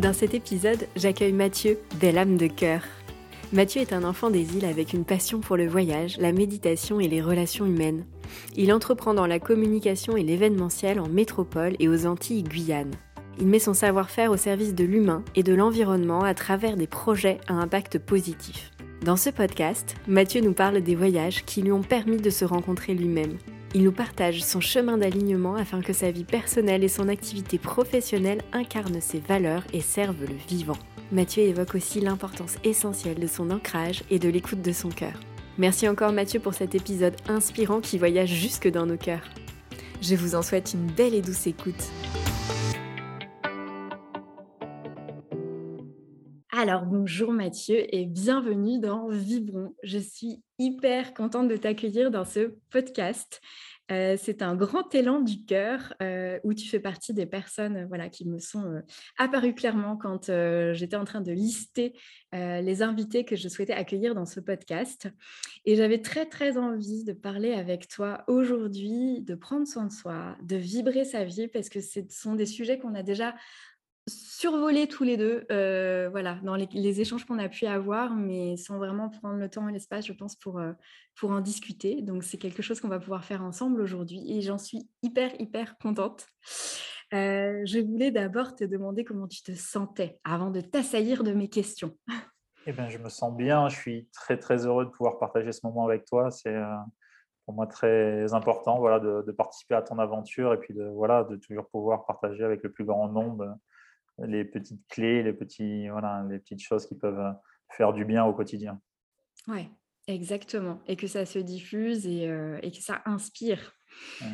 Dans 0.00 0.14
cet 0.14 0.32
épisode, 0.32 0.86
j'accueille 0.96 1.34
Mathieu, 1.34 1.78
belle 2.00 2.16
âme 2.16 2.38
de 2.38 2.46
cœur. 2.46 2.80
Mathieu 3.52 3.82
est 3.82 3.92
un 3.92 4.02
enfant 4.02 4.30
des 4.30 4.56
îles 4.56 4.64
avec 4.64 4.94
une 4.94 5.04
passion 5.04 5.40
pour 5.40 5.58
le 5.58 5.66
voyage, 5.66 6.16
la 6.16 6.32
méditation 6.32 7.00
et 7.00 7.08
les 7.08 7.20
relations 7.20 7.66
humaines. 7.66 8.06
Il 8.56 8.72
entreprend 8.72 9.12
dans 9.12 9.26
la 9.26 9.38
communication 9.38 10.16
et 10.16 10.22
l'événementiel 10.22 11.00
en 11.00 11.08
métropole 11.08 11.76
et 11.80 11.88
aux 11.90 12.06
Antilles 12.06 12.44
Guyane. 12.44 12.94
Il 13.38 13.48
met 13.48 13.58
son 13.58 13.74
savoir-faire 13.74 14.30
au 14.30 14.38
service 14.38 14.74
de 14.74 14.84
l'humain 14.84 15.22
et 15.34 15.42
de 15.42 15.52
l'environnement 15.52 16.22
à 16.22 16.32
travers 16.32 16.78
des 16.78 16.86
projets 16.86 17.38
à 17.46 17.52
impact 17.52 17.98
positif. 17.98 18.70
Dans 19.04 19.16
ce 19.16 19.28
podcast, 19.28 19.96
Mathieu 20.08 20.40
nous 20.40 20.54
parle 20.54 20.80
des 20.80 20.94
voyages 20.94 21.44
qui 21.44 21.60
lui 21.60 21.72
ont 21.72 21.82
permis 21.82 22.16
de 22.16 22.30
se 22.30 22.46
rencontrer 22.46 22.94
lui-même. 22.94 23.36
Il 23.74 23.84
nous 23.84 23.92
partage 23.92 24.42
son 24.42 24.60
chemin 24.60 24.98
d'alignement 24.98 25.54
afin 25.54 25.80
que 25.80 25.92
sa 25.92 26.10
vie 26.10 26.24
personnelle 26.24 26.82
et 26.82 26.88
son 26.88 27.08
activité 27.08 27.56
professionnelle 27.56 28.42
incarnent 28.52 29.00
ses 29.00 29.20
valeurs 29.20 29.62
et 29.72 29.80
servent 29.80 30.24
le 30.24 30.34
vivant. 30.48 30.78
Mathieu 31.12 31.44
évoque 31.44 31.76
aussi 31.76 32.00
l'importance 32.00 32.56
essentielle 32.64 33.20
de 33.20 33.26
son 33.28 33.50
ancrage 33.50 34.02
et 34.10 34.18
de 34.18 34.28
l'écoute 34.28 34.62
de 34.62 34.72
son 34.72 34.88
cœur. 34.88 35.20
Merci 35.56 35.88
encore 35.88 36.12
Mathieu 36.12 36.40
pour 36.40 36.54
cet 36.54 36.74
épisode 36.74 37.14
inspirant 37.28 37.80
qui 37.80 37.98
voyage 37.98 38.30
jusque 38.30 38.68
dans 38.68 38.86
nos 38.86 38.96
cœurs. 38.96 39.28
Je 40.02 40.16
vous 40.16 40.34
en 40.34 40.42
souhaite 40.42 40.72
une 40.74 40.86
belle 40.86 41.14
et 41.14 41.22
douce 41.22 41.46
écoute. 41.46 41.90
Alors 46.62 46.84
bonjour 46.84 47.32
Mathieu 47.32 47.86
et 47.88 48.04
bienvenue 48.04 48.80
dans 48.80 49.08
Vibron. 49.08 49.74
Je 49.82 49.96
suis 49.96 50.42
hyper 50.58 51.14
contente 51.14 51.48
de 51.48 51.56
t'accueillir 51.56 52.10
dans 52.10 52.26
ce 52.26 52.54
podcast. 52.68 53.40
Euh, 53.90 54.16
c'est 54.18 54.42
un 54.42 54.54
grand 54.54 54.94
élan 54.94 55.20
du 55.20 55.42
cœur 55.44 55.94
euh, 56.02 56.38
où 56.44 56.52
tu 56.52 56.68
fais 56.68 56.78
partie 56.78 57.12
des 57.14 57.24
personnes 57.24 57.78
euh, 57.78 57.86
voilà, 57.88 58.08
qui 58.10 58.28
me 58.28 58.38
sont 58.38 58.82
apparues 59.16 59.54
clairement 59.54 59.96
quand 59.96 60.30
j'étais 60.74 60.96
en 60.96 61.04
train 61.04 61.22
de 61.22 61.32
lister 61.32 61.94
les 62.32 62.82
invités 62.82 63.24
que 63.24 63.34
je 63.34 63.48
souhaitais 63.48 63.72
accueillir 63.72 64.14
dans 64.14 64.26
ce 64.26 64.38
podcast. 64.38 65.08
Et 65.64 65.76
j'avais 65.76 66.00
très 66.00 66.26
très 66.26 66.58
envie 66.58 67.04
de 67.04 67.12
parler 67.12 67.54
avec 67.54 67.88
toi 67.88 68.22
aujourd'hui, 68.28 69.22
de 69.22 69.34
prendre 69.34 69.66
soin 69.66 69.86
de 69.86 69.92
soi, 69.92 70.36
de 70.42 70.56
vibrer 70.56 71.04
sa 71.04 71.24
vie, 71.24 71.48
parce 71.48 71.70
que 71.70 71.80
ce 71.80 72.00
sont 72.10 72.34
des 72.34 72.46
sujets 72.46 72.78
qu'on 72.78 72.94
a 72.94 73.02
déjà 73.02 73.34
survoler 74.08 74.88
tous 74.88 75.04
les 75.04 75.16
deux, 75.16 75.44
euh, 75.50 76.08
voilà, 76.10 76.38
dans 76.42 76.56
les, 76.56 77.00
échanges 77.00 77.24
qu'on 77.24 77.38
a 77.38 77.48
pu 77.48 77.66
avoir, 77.66 78.14
mais 78.14 78.56
sans 78.56 78.78
vraiment 78.78 79.08
prendre 79.08 79.38
le 79.38 79.48
temps 79.48 79.68
et 79.68 79.72
l'espace, 79.72 80.06
je 80.06 80.12
pense, 80.12 80.36
pour, 80.36 80.58
euh, 80.58 80.72
pour 81.16 81.30
en 81.30 81.40
discuter. 81.40 82.02
Donc, 82.02 82.24
c'est 82.24 82.38
quelque 82.38 82.62
chose 82.62 82.80
qu'on 82.80 82.88
va 82.88 82.98
pouvoir 82.98 83.24
faire 83.24 83.42
ensemble 83.42 83.80
aujourd'hui 83.80 84.32
et 84.32 84.40
j'en 84.40 84.58
suis 84.58 84.88
hyper, 85.02 85.38
hyper 85.40 85.78
contente. 85.78 86.26
Euh, 87.12 87.62
je 87.64 87.80
voulais 87.80 88.10
d'abord 88.10 88.54
te 88.54 88.64
demander 88.64 89.04
comment 89.04 89.26
tu 89.26 89.42
te 89.42 89.52
sentais 89.52 90.20
avant 90.24 90.50
de 90.50 90.60
t'assaillir 90.60 91.24
de 91.24 91.32
mes 91.32 91.48
questions. 91.48 91.96
Eh 92.66 92.72
bien, 92.72 92.90
je 92.90 92.98
me 92.98 93.08
sens 93.08 93.34
bien. 93.34 93.70
Je 93.70 93.76
suis 93.76 94.06
très, 94.12 94.36
très 94.38 94.66
heureux 94.66 94.84
de 94.84 94.90
pouvoir 94.90 95.18
partager 95.18 95.50
ce 95.50 95.60
moment 95.64 95.86
avec 95.86 96.04
toi. 96.04 96.30
C'est 96.30 96.54
pour 97.46 97.54
moi 97.54 97.66
très 97.66 98.34
important 98.34 98.78
voilà, 98.78 99.00
de, 99.00 99.24
de, 99.26 99.32
participer 99.32 99.74
à 99.74 99.80
ton 99.80 99.98
aventure 99.98 100.52
et 100.52 100.58
puis 100.58 100.74
de, 100.74 100.84
voilà, 100.84 101.24
de 101.24 101.36
toujours 101.36 101.66
pouvoir 101.70 102.04
partager 102.04 102.44
avec 102.44 102.62
le 102.62 102.70
plus 102.70 102.84
grand 102.84 103.08
nombre 103.08 103.56
les 104.18 104.44
petites 104.44 104.86
clés, 104.88 105.22
les, 105.22 105.32
petits, 105.32 105.88
voilà, 105.88 106.24
les 106.28 106.38
petites 106.38 106.62
choses 106.62 106.86
qui 106.86 106.96
peuvent 106.96 107.34
faire 107.70 107.92
du 107.92 108.04
bien 108.04 108.24
au 108.24 108.34
quotidien. 108.34 108.80
Oui, 109.48 109.68
exactement. 110.06 110.80
Et 110.86 110.96
que 110.96 111.06
ça 111.06 111.24
se 111.26 111.38
diffuse 111.38 112.06
et, 112.06 112.28
euh, 112.28 112.58
et 112.62 112.70
que 112.70 112.82
ça 112.82 113.02
inspire. 113.06 113.72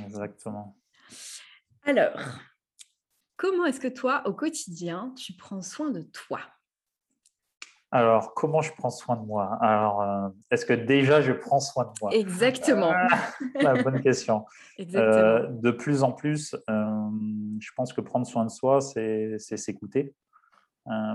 Exactement. 0.05 0.77
Alors, 1.85 2.19
comment 3.37 3.65
est-ce 3.67 3.81
que 3.81 3.89
toi, 3.89 4.23
au 4.27 4.35
quotidien, 4.35 5.15
tu 5.17 5.35
prends 5.35 5.63
soin 5.63 5.91
de 5.91 6.03
toi? 6.03 6.41
Alors, 7.97 8.35
comment 8.35 8.61
je 8.61 8.73
prends 8.75 8.91
soin 8.91 9.17
de 9.17 9.25
moi? 9.25 9.57
Alors, 9.63 10.03
euh, 10.03 10.29
est-ce 10.51 10.67
que 10.67 10.75
déjà 10.75 11.23
je 11.23 11.33
prends 11.33 11.61
soin 11.61 11.85
de 11.85 11.91
moi? 12.03 12.11
Exactement. 12.13 12.93
la 13.55 13.83
bonne 13.83 14.01
question. 14.01 14.45
Euh, 14.95 15.47
de 15.49 15.71
plus 15.71 16.03
en 16.03 16.13
plus, 16.13 16.55
euh, 16.69 17.11
je 17.61 17.71
pense 17.75 17.95
que 17.95 18.03
prendre 18.03 18.27
soin 18.27 18.45
de 18.45 18.51
soi, 18.51 18.83
c'est 18.83 19.39
s'écouter, 19.39 20.15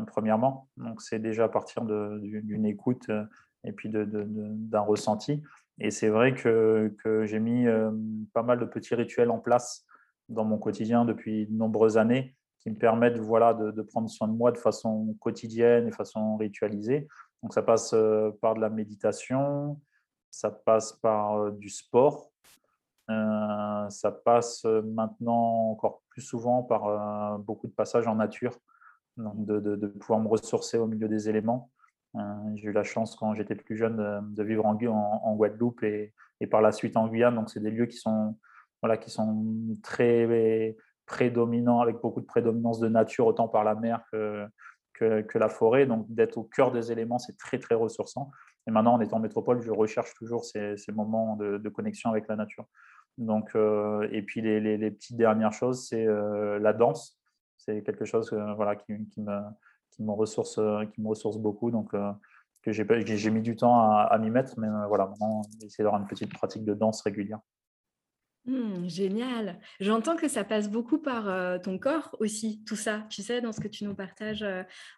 premièrement. 0.08 0.68
Donc, 0.78 1.00
c'est 1.00 1.20
déjà 1.20 1.44
à 1.44 1.48
partir 1.48 1.84
d'une 1.84 2.66
écoute 2.66 3.12
et 3.64 3.72
puis 3.72 3.90
d'un 3.92 4.80
ressenti. 4.80 5.44
Et 5.80 5.92
c'est 5.92 6.10
vrai 6.10 6.34
que, 6.34 6.92
que 7.04 7.28
j'ai 7.28 7.40
mis 7.40 7.68
pas 8.34 8.42
mal 8.42 8.60
de 8.60 8.66
petits 8.66 8.96
rituels 8.96 9.30
en 9.30 9.38
place 9.38 9.86
dans 10.28 10.44
mon 10.44 10.58
quotidien 10.58 11.06
depuis 11.06 11.46
de 11.46 11.54
nombreuses 11.54 12.00
années 12.00 12.36
qui 12.62 12.70
me 12.70 12.76
permettent 12.76 13.18
voilà, 13.18 13.54
de, 13.54 13.82
prendre 13.82 14.10
soin 14.10 14.28
de 14.28 14.34
moi 14.34 14.52
de 14.52 14.58
façon 14.58 15.16
quotidienne 15.20 15.88
et 15.88 15.92
façon 15.92 16.38
ritualisée. 16.38 17.08
Donc 17.42 17.54
ça 17.54 17.64
passe 17.64 17.94
euh, 17.94 18.32
par 18.40 18.54
de 18.54 18.62
la 18.62 18.70
méditation, 18.70 19.80
ça 20.30 20.52
passe 20.52 20.94
par 20.94 21.38
euh, 21.38 21.52
du 21.52 21.70
sport, 21.70 22.32
euh, 23.10 23.90
ça 23.90 24.12
passe 24.12 24.64
maintenant 24.66 25.72
encore 25.72 26.04
plus 26.10 26.22
souvent 26.22 26.62
par 26.62 27.40
beaucoup 27.40 27.68
de 27.68 27.74
passages 27.74 28.08
en 28.08 28.16
nature, 28.16 28.56
donc 29.18 29.46
de, 29.46 29.88
pouvoir 29.88 30.20
me 30.20 30.28
ressourcer 30.28 30.78
au 30.78 30.86
milieu 30.86 31.08
des 31.08 31.30
éléments. 31.30 31.72
J'ai 32.56 32.68
eu 32.68 32.72
la 32.74 32.84
chance 32.84 33.16
quand 33.16 33.34
j'étais 33.34 33.56
plus 33.56 33.76
jeune 33.76 33.98
de, 34.36 34.44
vivre 34.44 34.66
en, 34.66 34.78
en, 34.78 35.36
Guadeloupe 35.36 35.84
et, 35.84 36.14
et, 36.42 36.48
par 36.48 36.62
la 36.62 36.74
suite 36.74 36.98
en 36.98 37.08
Guyane. 37.08 37.36
Donc 37.36 37.50
c'est 37.50 37.62
des 37.62 37.72
lieux 37.72 37.86
qui 37.86 37.98
sont, 37.98 38.38
voilà, 38.82 38.98
qui 38.98 39.10
sont 39.10 39.78
très 39.82 40.26
prédominant, 41.12 41.82
avec 41.82 41.98
beaucoup 42.00 42.22
de 42.22 42.26
prédominance 42.26 42.80
de 42.80 42.88
nature, 42.88 43.28
autant 43.28 43.50
par 43.50 43.66
la 43.66 43.76
mer 43.76 44.02
que, 44.12 45.38
la 45.38 45.50
forêt. 45.50 45.86
Donc, 45.86 46.06
d'être 46.08 46.38
au 46.38 46.44
cœur 46.44 46.72
des 46.72 46.92
éléments, 46.92 47.20
c'est 47.20 47.38
très, 47.38 47.60
très 47.60 47.76
ressourçant. 47.76 48.32
Et 48.66 48.72
maintenant, 48.72 48.94
en 48.94 49.02
étant 49.02 49.18
en 49.18 49.20
métropole, 49.20 49.62
je 49.62 49.72
recherche 49.72 50.14
toujours 50.14 50.46
ces, 50.46 50.78
moments 50.94 51.36
de, 51.36 51.70
connexion 51.70 52.12
avec 52.12 52.30
la 52.30 52.38
nature. 52.38 52.66
Donc, 53.18 53.52
euh, 53.56 54.08
et 54.12 54.22
puis, 54.22 54.42
les, 54.42 54.92
petites 54.92 55.18
dernières 55.18 55.52
choses, 55.52 55.86
c'est 55.86 56.08
euh, 56.08 56.60
la 56.60 56.72
danse. 56.72 57.20
C'est 57.58 57.84
quelque 57.84 58.06
chose 58.06 58.32
euh, 58.32 58.76
qui, 58.76 59.20
me, 59.20 60.12
ressource, 60.14 60.60
qui 60.94 61.02
me 61.02 61.10
ressource 61.10 61.38
beaucoup. 61.38 61.72
Donc, 61.72 61.94
que 62.64 62.72
j'ai 62.72 63.32
mis 63.32 63.42
du 63.42 63.58
temps 63.58 63.82
à, 63.82 64.08
à 64.10 64.18
m'y 64.18 64.30
mettre. 64.30 64.58
Mais 64.58 64.70
voilà, 64.88 65.08
maintenant, 65.08 65.42
essayer 65.62 65.84
d'avoir 65.84 66.02
une 66.02 66.08
petite 66.08 66.32
pratique 66.32 66.64
de 66.64 66.74
danse 66.74 67.02
régulière. 67.02 67.40
Mmh, 68.46 68.88
génial. 68.88 69.60
J'entends 69.80 70.16
que 70.16 70.28
ça 70.28 70.44
passe 70.44 70.70
beaucoup 70.70 70.98
par 70.98 71.62
ton 71.62 71.78
corps 71.78 72.16
aussi, 72.20 72.64
tout 72.66 72.76
ça. 72.76 73.06
Tu 73.10 73.22
sais, 73.22 73.40
dans 73.40 73.52
ce 73.52 73.62
que 73.62 73.68
tu 73.68 73.84
nous 73.84 73.94
partages 73.94 74.46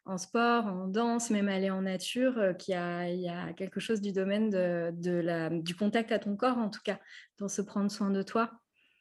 en 0.05 0.17
sport, 0.17 0.65
en 0.65 0.87
danse, 0.87 1.29
même 1.29 1.49
aller 1.49 1.69
en 1.69 1.81
nature, 1.81 2.55
qu'il 2.57 2.73
y, 2.73 3.21
y, 3.21 3.29
a 3.29 3.53
quelque 3.53 3.81
chose 3.81 3.99
du 3.99 4.13
domaine 4.13 4.49
de, 4.49 5.11
la, 5.11 5.49
du 5.49 5.75
contact 5.75 6.13
à 6.13 6.19
ton 6.19 6.37
corps, 6.37 6.57
en 6.57 6.69
tout 6.69 6.79
cas, 6.85 6.99
dans 7.37 7.49
se 7.49 7.61
prendre 7.61 7.91
soin 7.91 8.11
de 8.11 8.21
toi. 8.21 8.49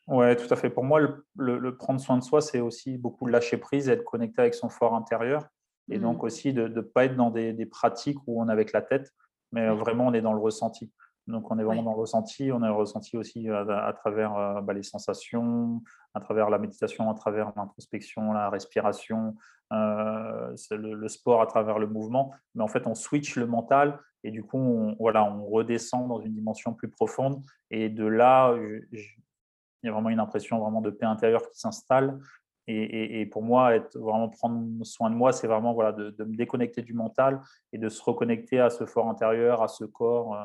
Oui, 0.08 0.34
tout 0.36 0.52
à 0.52 0.56
fait. 0.56 0.70
Pour 0.70 0.84
moi, 0.84 1.00
le, 1.36 1.76
prendre 1.76 2.00
soin 2.00 2.18
de 2.18 2.22
soi, 2.22 2.40
c'est 2.40 2.60
aussi 2.60 2.98
beaucoup 2.98 3.26
lâcher 3.26 3.56
prise, 3.56 3.88
être 3.88 4.04
connecté 4.04 4.40
avec 4.40 4.54
son 4.54 4.68
fort 4.68 4.94
intérieur. 4.94 5.46
Et 5.90 5.98
donc 5.98 6.22
mmh. 6.22 6.26
aussi 6.26 6.52
de 6.52 6.68
ne 6.68 6.80
pas 6.80 7.04
être 7.04 7.16
dans 7.16 7.30
des, 7.30 7.66
pratiques 7.66 8.18
où 8.26 8.40
on 8.40 8.48
est 8.48 8.52
avec 8.52 8.72
la 8.72 8.82
tête, 8.82 9.12
mais 9.52 9.68
vraiment 9.68 10.06
on 10.06 10.14
est 10.14 10.20
dans 10.20 10.32
le 10.32 10.40
ressenti. 10.40 10.92
Donc, 11.26 11.50
on 11.50 11.58
est 11.58 11.64
vraiment 11.64 11.82
dans 11.82 11.92
le 11.92 12.00
ressenti. 12.00 12.50
On 12.52 12.62
a 12.62 12.68
le 12.68 12.74
ressenti 12.74 13.16
aussi 13.16 13.48
à, 13.48 13.92
travers 13.96 14.62
bah, 14.62 14.72
les 14.72 14.82
sensations, 14.82 15.82
à 16.14 16.20
travers 16.20 16.50
la 16.50 16.58
méditation, 16.58 17.10
à 17.10 17.14
travers 17.14 17.52
l'introspection, 17.56 18.32
la 18.32 18.50
respiration, 18.50 19.36
le, 19.70 21.08
sport 21.08 21.40
à 21.40 21.46
travers 21.46 21.78
le 21.78 21.86
mouvement. 21.86 22.32
Mais 22.54 22.62
en 22.62 22.68
fait, 22.68 22.86
on 22.86 22.94
switch 22.94 23.36
le 23.36 23.46
mental 23.46 24.00
et 24.24 24.30
du 24.30 24.42
coup, 24.42 24.58
on, 24.58 24.96
voilà, 24.98 25.24
on 25.24 25.44
redescend 25.46 26.08
dans 26.08 26.20
une 26.20 26.34
dimension 26.34 26.74
plus 26.74 26.88
profonde. 26.88 27.42
Et 27.70 27.88
de 27.88 28.04
là, 28.04 28.56
il 29.82 29.86
y 29.86 29.88
a 29.88 29.92
vraiment 29.92 30.10
une 30.10 30.20
impression 30.20 30.58
vraiment 30.58 30.80
de 30.80 30.90
paix 30.90 31.06
intérieure 31.06 31.48
qui 31.50 31.58
s'installe. 31.58 32.18
Et, 32.68 33.26
pour 33.26 33.42
moi, 33.42 33.74
être, 33.74 33.98
vraiment 33.98 34.28
prendre 34.28 34.84
soin 34.84 35.10
de 35.10 35.16
moi, 35.16 35.32
c'est 35.32 35.48
vraiment 35.48 35.74
voilà, 35.74 35.90
de, 35.90 36.24
me 36.24 36.36
déconnecter 36.36 36.82
du 36.82 36.94
mental 36.94 37.40
et 37.72 37.78
de 37.78 37.88
se 37.88 38.00
reconnecter 38.02 38.60
à 38.60 38.70
ce 38.70 38.86
fort 38.86 39.08
intérieur, 39.08 39.62
à 39.62 39.68
ce 39.68 39.84
corps, 39.84 40.34
euh, 40.34 40.44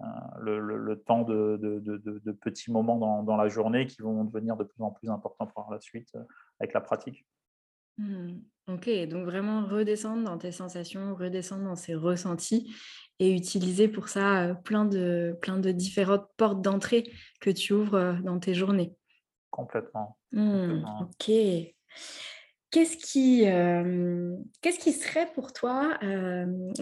euh, 0.00 0.58
le, 0.60 1.00
temps 1.02 1.22
de, 1.22 1.58
de, 1.60 2.32
petits 2.32 2.70
moments 2.70 2.96
dans, 2.96 3.22
dans, 3.22 3.36
la 3.36 3.48
journée 3.48 3.86
qui 3.86 4.02
vont 4.02 4.24
devenir 4.24 4.56
de 4.56 4.64
plus 4.64 4.82
en 4.82 4.90
plus 4.90 5.08
importants 5.08 5.46
pour 5.46 5.70
la 5.70 5.80
suite 5.80 6.08
euh, 6.14 6.22
avec 6.60 6.72
la 6.72 6.80
pratique. 6.80 7.26
Mmh. 7.98 8.38
Ok, 8.68 8.88
donc 9.08 9.24
vraiment 9.24 9.66
redescendre 9.66 10.24
dans 10.24 10.38
tes 10.38 10.52
sensations, 10.52 11.14
redescendre 11.16 11.64
dans 11.64 11.74
ces 11.74 11.94
ressentis 11.94 12.72
et 13.18 13.34
utiliser 13.34 13.88
pour 13.88 14.08
ça 14.08 14.54
plein 14.62 14.84
de, 14.84 15.36
plein 15.40 15.58
de 15.58 15.72
différentes 15.72 16.28
portes 16.36 16.62
d'entrée 16.62 17.10
que 17.40 17.50
tu 17.50 17.72
ouvres 17.72 18.18
dans 18.22 18.38
tes 18.38 18.54
journées. 18.54 18.94
Complètement. 19.50 20.18
Mmh, 20.32 20.84
ok. 21.00 21.30
Qu'est-ce 22.70 22.96
qui, 22.98 23.44
qu'est-ce 24.60 24.78
qui 24.78 24.92
serait 24.92 25.30
pour 25.32 25.52
toi, 25.54 25.98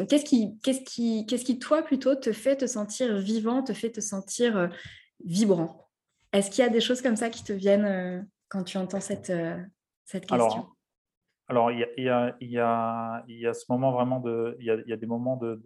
qu'est-ce 0.09 0.25
qui, 0.25 0.59
qu'est-ce 0.65 0.83
qui, 0.83 1.27
qu'est-ce 1.27 1.45
qui 1.45 1.61
toi 1.61 1.83
plutôt 1.83 2.17
te 2.17 2.33
fait 2.33 2.57
te 2.57 2.67
sentir 2.67 3.17
vivant, 3.19 3.63
te 3.63 3.73
fait 3.73 3.91
te 3.91 4.01
sentir 4.01 4.69
vibrant? 5.25 5.89
Est-ce 6.33 6.51
qu'il 6.51 6.65
y 6.65 6.67
a 6.67 6.71
des 6.71 6.81
choses 6.81 7.03
comme 7.03 7.15
ça 7.15 7.31
qui 7.31 7.45
te 7.45 7.53
viennent 7.53 8.29
quand 8.49 8.65
tu 8.65 8.79
entends 8.79 9.01
cette, 9.01 9.33
cette 10.05 10.27
question? 10.27 10.67
Alors, 11.49 11.71
il 11.71 11.79
y 11.79 12.09
a, 12.09 12.35
y, 12.41 12.59
a, 12.59 13.25
y 13.29 13.47
a, 13.47 13.55
ce 13.55 13.65
moment 13.69 13.93
vraiment 13.93 14.19
de. 14.21 14.57
Il 14.59 14.67
y 14.67 14.93
a, 14.93 14.97
des 14.97 15.07
moments 15.07 15.37
de, 15.37 15.63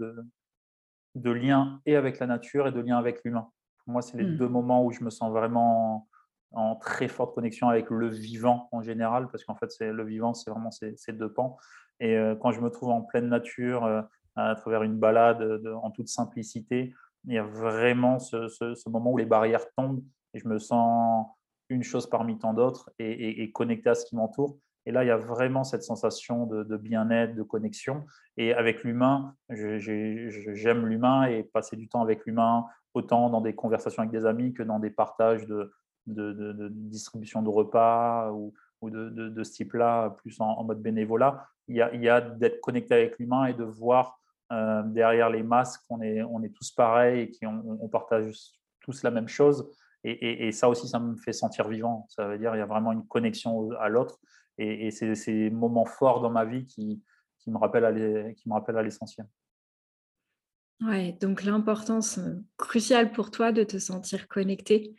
de, 1.14 1.31
lien 1.31 1.81
et 1.87 1.96
avec 1.96 2.19
la 2.19 2.26
nature 2.26 2.66
et 2.66 2.73
de 2.73 2.81
lien 2.81 2.99
avec 2.99 3.25
l'humain. 3.25 3.50
Pour 3.84 3.94
moi, 3.94 4.02
c'est 4.02 4.19
les 4.19 4.25
mmh. 4.25 4.37
deux 4.37 4.49
moments 4.49 4.84
où 4.84 4.93
je 4.93 5.02
me 5.02 5.08
sens 5.08 5.31
vraiment 5.31 6.06
en 6.52 6.76
très 6.76 7.08
forte 7.08 7.35
connexion 7.35 7.69
avec 7.69 7.91
le 7.91 8.08
vivant 8.08 8.69
en 8.73 8.82
général, 8.82 9.29
parce 9.31 9.44
qu'en 9.44 9.55
fait, 9.55 9.70
c'est 9.70 9.93
le 9.93 10.05
vivant, 10.05 10.35
c'est 10.35 10.50
vraiment 10.50 10.70
ces, 10.70 11.12
deux 11.12 11.32
pans. 11.32 11.56
Et 12.00 12.17
euh, 12.17 12.35
quand 12.35 12.52
je 12.52 12.61
me 12.61 12.70
trouve 12.70 12.91
en 12.91 13.02
pleine 13.02 13.29
nature, 13.29 13.85
euh, 13.85 14.02
à 14.37 14.55
travers 14.55 14.82
une 14.82 14.97
balade 14.97 15.43
en 15.82 15.91
toute 15.91 16.08
simplicité, 16.08 16.94
il 17.26 17.35
y 17.35 17.38
a 17.38 17.43
vraiment 17.43 18.19
ce, 18.19 18.49
ce, 18.49 18.88
moment 18.88 19.12
où 19.12 19.19
les 19.19 19.26
barrières 19.26 19.64
tombent 19.76 20.02
et 20.32 20.38
je 20.38 20.49
me 20.49 20.58
sens 20.58 21.26
une 21.69 21.82
chose 21.82 22.08
parmi 22.08 22.38
tant 22.38 22.55
d'autres 22.55 22.91
et, 22.99 23.43
et 23.43 23.52
connecté 23.52 23.91
à 23.91 23.94
ce 23.94 24.06
qui 24.06 24.17
m'entoure. 24.17 24.56
Et 24.87 24.93
là, 24.93 25.05
il 25.05 25.08
y 25.08 25.11
a 25.11 25.17
vraiment 25.17 25.62
cette 25.62 25.82
sensation 25.82 26.47
de, 26.47 26.76
bien-être, 26.76 27.35
de 27.35 27.43
connexion. 27.43 28.06
Et 28.37 28.55
avec 28.55 28.82
l'humain, 28.82 29.35
j'aime 29.50 30.87
l'humain 30.87 31.25
et 31.26 31.43
passer 31.43 31.76
du 31.76 31.88
temps 31.88 32.00
avec 32.00 32.25
l'humain, 32.25 32.67
autant 32.94 33.29
dans 33.29 33.41
des 33.41 33.55
conversations 33.55 34.02
avec 34.02 34.12
des 34.12 34.25
amis 34.25 34.55
que 34.55 34.62
dans 34.62 34.79
des 34.79 34.91
partages 34.91 35.47
de, 35.47 35.73
de 36.14 36.68
distribution 36.70 37.42
de 37.42 37.48
repas 37.48 38.30
ou, 38.32 38.52
de, 38.82 39.42
ce 39.44 39.52
type-là, 39.52 40.10
plus 40.10 40.40
en, 40.40 40.64
mode 40.64 40.82
bénévolat. 40.82 41.46
Il 41.68 41.76
y 41.76 42.08
a, 42.08 42.14
a 42.14 42.20
d'être 42.20 42.60
connecté 42.60 42.94
avec 42.94 43.18
l'humain 43.18 43.46
et 43.46 43.54
de 43.54 43.64
voir 43.64 44.20
euh, 44.52 44.82
derrière 44.84 45.30
les 45.30 45.42
masques 45.42 45.82
qu'on 45.88 46.00
est, 46.00 46.22
on 46.22 46.42
est 46.42 46.48
tous 46.48 46.72
pareils 46.72 47.20
et 47.20 47.30
qu'on 47.30 47.78
on 47.80 47.88
partage 47.88 48.34
tous 48.80 49.02
la 49.02 49.10
même 49.10 49.28
chose. 49.28 49.70
Et, 50.02 50.48
et, 50.48 50.52
ça 50.52 50.68
aussi, 50.68 50.88
ça 50.88 50.98
me 50.98 51.14
fait 51.16 51.32
sentir 51.32 51.68
vivant. 51.68 52.06
Ça 52.08 52.26
veut 52.26 52.38
dire 52.38 52.50
qu'il 52.50 52.58
y 52.58 52.62
a 52.62 52.66
vraiment 52.66 52.92
une 52.92 53.06
connexion 53.06 53.70
à 53.72 53.88
l'autre. 53.88 54.18
Et, 54.56 54.90
c'est 54.90 55.14
ces 55.14 55.50
moments 55.50 55.84
forts 55.84 56.20
dans 56.20 56.30
ma 56.30 56.44
vie 56.44 56.64
qui, 56.64 57.02
qui 57.38 57.50
me 57.50 57.58
rappellent 57.58 57.84
à 57.84 58.82
l'essentiel. 58.82 59.26
Ouais, 60.80 61.12
donc 61.20 61.44
l'importance 61.44 62.16
euh, 62.18 62.42
cruciale 62.56 63.12
pour 63.12 63.30
toi 63.30 63.52
de 63.52 63.62
te 63.64 63.78
sentir 63.78 64.28
connecté 64.28 64.96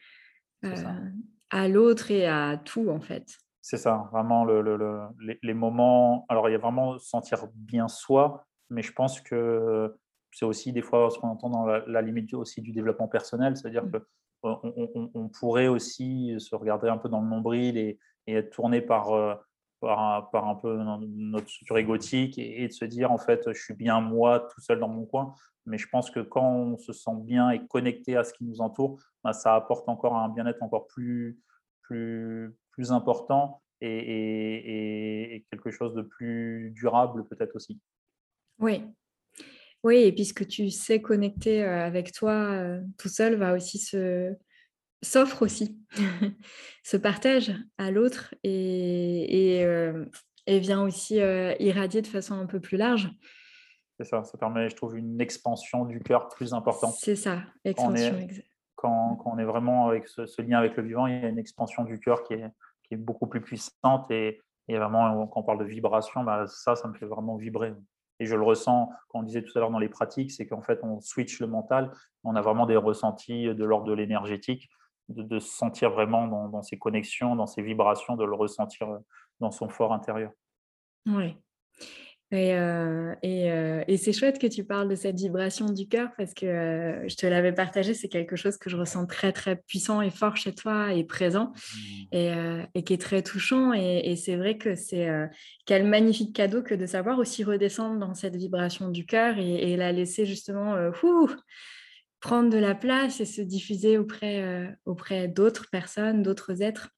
à 1.49 1.67
l'autre 1.67 2.11
et 2.11 2.27
à 2.27 2.57
tout, 2.57 2.89
en 2.89 2.99
fait. 2.99 3.37
C'est 3.61 3.77
ça, 3.77 4.09
vraiment 4.11 4.43
le, 4.43 4.61
le, 4.61 5.07
les, 5.43 5.53
moments. 5.53 6.25
Alors, 6.29 6.49
il 6.49 6.53
y 6.53 6.55
a 6.55 6.59
vraiment 6.59 6.97
sentir 6.97 7.47
bien 7.53 7.87
soi, 7.87 8.45
mais 8.69 8.81
je 8.81 8.91
pense 8.91 9.21
que 9.21 9.95
c'est 10.31 10.45
aussi 10.45 10.73
des 10.73 10.81
fois 10.81 11.09
ce 11.11 11.19
qu'on 11.19 11.27
entend 11.27 11.49
dans 11.49 11.65
la, 11.65 12.01
limite 12.01 12.33
aussi 12.33 12.61
du 12.61 12.71
développement 12.71 13.07
personnel, 13.07 13.55
c'est-à-dire 13.55 13.85
mmh. 13.85 13.99
on, 14.43 15.29
pourrait 15.29 15.67
aussi 15.67 16.35
se 16.39 16.55
regarder 16.55 16.89
un 16.89 16.97
peu 16.97 17.09
dans 17.09 17.21
le 17.21 17.27
nombril 17.27 17.77
et, 17.77 17.99
et 18.25 18.33
être 18.33 18.49
tourné 18.49 18.81
par, 18.81 19.43
par, 19.81 20.47
un 20.47 20.55
peu 20.55 20.77
notre 20.77 21.49
structure 21.49 21.77
égotique 21.77 22.37
et, 22.37 22.67
de 22.67 22.73
se 22.73 22.85
dire 22.85 23.11
en 23.11 23.17
fait 23.17 23.51
je 23.51 23.59
suis 23.59 23.73
bien 23.73 23.99
moi 23.99 24.47
tout 24.53 24.61
seul 24.61 24.79
dans 24.79 24.87
mon 24.87 25.05
coin. 25.05 25.33
Mais 25.65 25.77
je 25.77 25.87
pense 25.87 26.09
que 26.09 26.19
quand 26.19 26.47
on 26.47 26.77
se 26.77 26.93
sent 26.93 27.17
bien 27.19 27.51
et 27.51 27.65
connecté 27.67 28.15
à 28.15 28.23
ce 28.23 28.33
qui 28.33 28.43
nous 28.43 28.61
entoure, 28.61 28.99
bah, 29.23 29.33
ça 29.33 29.55
apporte 29.55 29.87
encore 29.89 30.15
un 30.15 30.29
bien-être 30.29 30.63
encore 30.63 30.87
plus, 30.87 31.39
plus, 31.81 32.55
plus 32.71 32.91
important 32.91 33.61
et, 33.79 35.35
et, 35.35 35.45
quelque 35.51 35.71
chose 35.71 35.93
de 35.93 36.01
plus 36.01 36.71
durable 36.75 37.27
peut-être 37.27 37.55
aussi. 37.55 37.79
Oui. 38.59 38.83
Oui, 39.83 39.97
et 39.97 40.11
puisque 40.11 40.47
tu 40.47 40.69
sais 40.69 41.01
connecter 41.01 41.63
euh, 41.63 41.83
avec 41.85 42.11
toi 42.11 42.33
euh, 42.33 42.81
tout 42.99 43.09
seul 43.09 43.35
va 43.35 43.55
aussi 43.55 43.79
se, 43.79 44.35
s'offre 45.03 45.41
aussi, 45.41 45.79
se 46.83 46.97
partage 46.97 47.53
à 47.77 47.91
l'autre 47.91 48.35
et, 48.43 49.57
et, 49.57 49.65
euh, 49.65 50.05
vient 50.47 50.83
aussi 50.83 51.21
euh, 51.21 51.53
irradier 51.59 52.01
de 52.01 52.07
façon 52.07 52.35
un 52.35 52.45
peu 52.45 52.59
plus 52.59 52.77
large. 52.77 53.09
C'est 53.97 54.05
ça, 54.05 54.23
ça 54.23 54.37
permet, 54.37 54.69
je 54.69 54.75
trouve, 54.75 54.97
une 54.97 55.21
expansion 55.21 55.85
du 55.85 55.99
cœur 55.99 56.27
plus 56.29 56.53
importante. 56.53 56.93
C'est 56.97 57.15
ça, 57.15 57.43
expansion. 57.63 58.27
Quand, 58.75 59.15
quand, 59.17 59.31
on 59.33 59.37
est 59.37 59.45
vraiment 59.45 59.87
avec 59.87 60.07
ce, 60.07 60.41
lien 60.41 60.57
avec 60.57 60.75
le 60.75 60.83
vivant, 60.83 61.07
il 61.07 61.21
y 61.21 61.25
a 61.25 61.29
une 61.29 61.37
expansion 61.37 61.83
du 61.83 61.99
cœur 61.99 62.23
qui 62.23 62.33
est, 62.33 62.49
qui 62.83 62.95
est 62.95 62.97
beaucoup 62.97 63.27
plus 63.27 63.41
puissante 63.41 64.09
et, 64.09 64.41
et, 64.67 64.77
vraiment, 64.77 65.27
quand 65.27 65.41
on 65.41 65.43
parle 65.43 65.59
de 65.59 65.65
vibration, 65.65 66.23
bah, 66.23 66.45
ça, 66.47 66.75
ça 66.75 66.87
me 66.87 66.93
fait 66.93 67.05
vraiment 67.05 67.35
vibrer. 67.35 67.73
Et 68.19 68.25
je 68.25 68.35
le 68.35 68.43
ressens, 68.43 68.91
quand 69.09 69.19
on 69.19 69.23
disait 69.23 69.43
tout 69.43 69.51
à 69.55 69.61
l'heure 69.61 69.71
dans 69.71 69.79
les 69.79 69.89
pratiques, 69.89 70.31
c'est 70.31 70.47
qu'en 70.47 70.61
fait, 70.61 70.79
on 70.83 70.99
switch 70.99 71.39
le 71.39 71.47
mental, 71.47 71.91
on 72.23 72.35
a 72.35 72.41
vraiment 72.41 72.65
des 72.65 72.75
ressentis 72.75 73.45
de 73.45 73.63
l'ordre 73.63 73.87
de 73.87 73.93
l'énergétique 73.93 74.69
de, 75.11 75.39
se 75.39 75.49
sentir 75.49 75.91
vraiment 75.91 76.27
dans, 76.27 76.49
dans, 76.49 76.61
ces 76.61 76.77
connexions, 76.77 77.35
dans 77.35 77.47
ces 77.47 77.61
vibrations, 77.61 78.15
de 78.15 78.25
le 78.25 78.33
ressentir 78.33 78.89
euh, 78.89 78.97
dans 79.39 79.51
son 79.51 79.69
fort 79.69 79.93
intérieur. 79.93 80.31
Oui. 81.05 81.35
Et, 82.33 82.55
euh, 82.55 83.13
et, 83.23 83.51
euh, 83.51 83.83
et 83.89 83.97
c'est 83.97 84.13
chouette 84.13 84.39
que 84.39 84.47
tu 84.47 84.63
parles 84.63 84.87
de 84.87 84.95
cette 84.95 85.17
vibration 85.17 85.65
du 85.67 85.89
cœur 85.89 86.11
parce 86.15 86.33
que 86.33 87.03
je 87.05 87.15
te 87.17 87.25
l'avais 87.25 87.51
partagé, 87.51 87.93
c'est 87.93 88.07
quelque 88.07 88.37
chose 88.37 88.57
que 88.57 88.69
je 88.69 88.77
ressens 88.77 89.05
très 89.05 89.33
très 89.33 89.57
puissant 89.57 90.01
et 90.01 90.09
fort 90.09 90.37
chez 90.37 90.55
toi 90.55 90.93
et 90.93 91.03
présent 91.03 91.51
mmh. 91.51 92.15
et, 92.15 92.33
et 92.73 92.83
qui 92.83 92.93
est 92.93 93.01
très 93.01 93.21
touchant. 93.21 93.73
Et, 93.73 94.15
c'est 94.15 94.37
vrai 94.37 94.57
que 94.57 94.75
c'est 94.75 95.09
quel 95.65 95.85
magnifique 95.85 96.33
cadeau 96.33 96.63
que 96.63 96.73
de 96.73 96.85
savoir 96.85 97.19
aussi 97.19 97.43
redescendre 97.43 97.99
dans 97.99 98.13
cette 98.13 98.37
vibration 98.37 98.87
du 98.87 99.05
cœur 99.05 99.37
et, 99.37 99.75
la 99.75 99.91
laisser 99.91 100.25
justement 100.25 100.73
prendre 102.21 102.49
de 102.49 102.57
la 102.57 102.75
place 102.75 103.19
et 103.19 103.25
se 103.25 103.41
diffuser 103.41 103.97
auprès, 103.97 104.43
euh, 104.43 104.71
auprès 104.85 105.27
d'autres 105.27 105.69
personnes, 105.71 106.21
d'autres 106.21 106.61
êtres. 106.61 106.89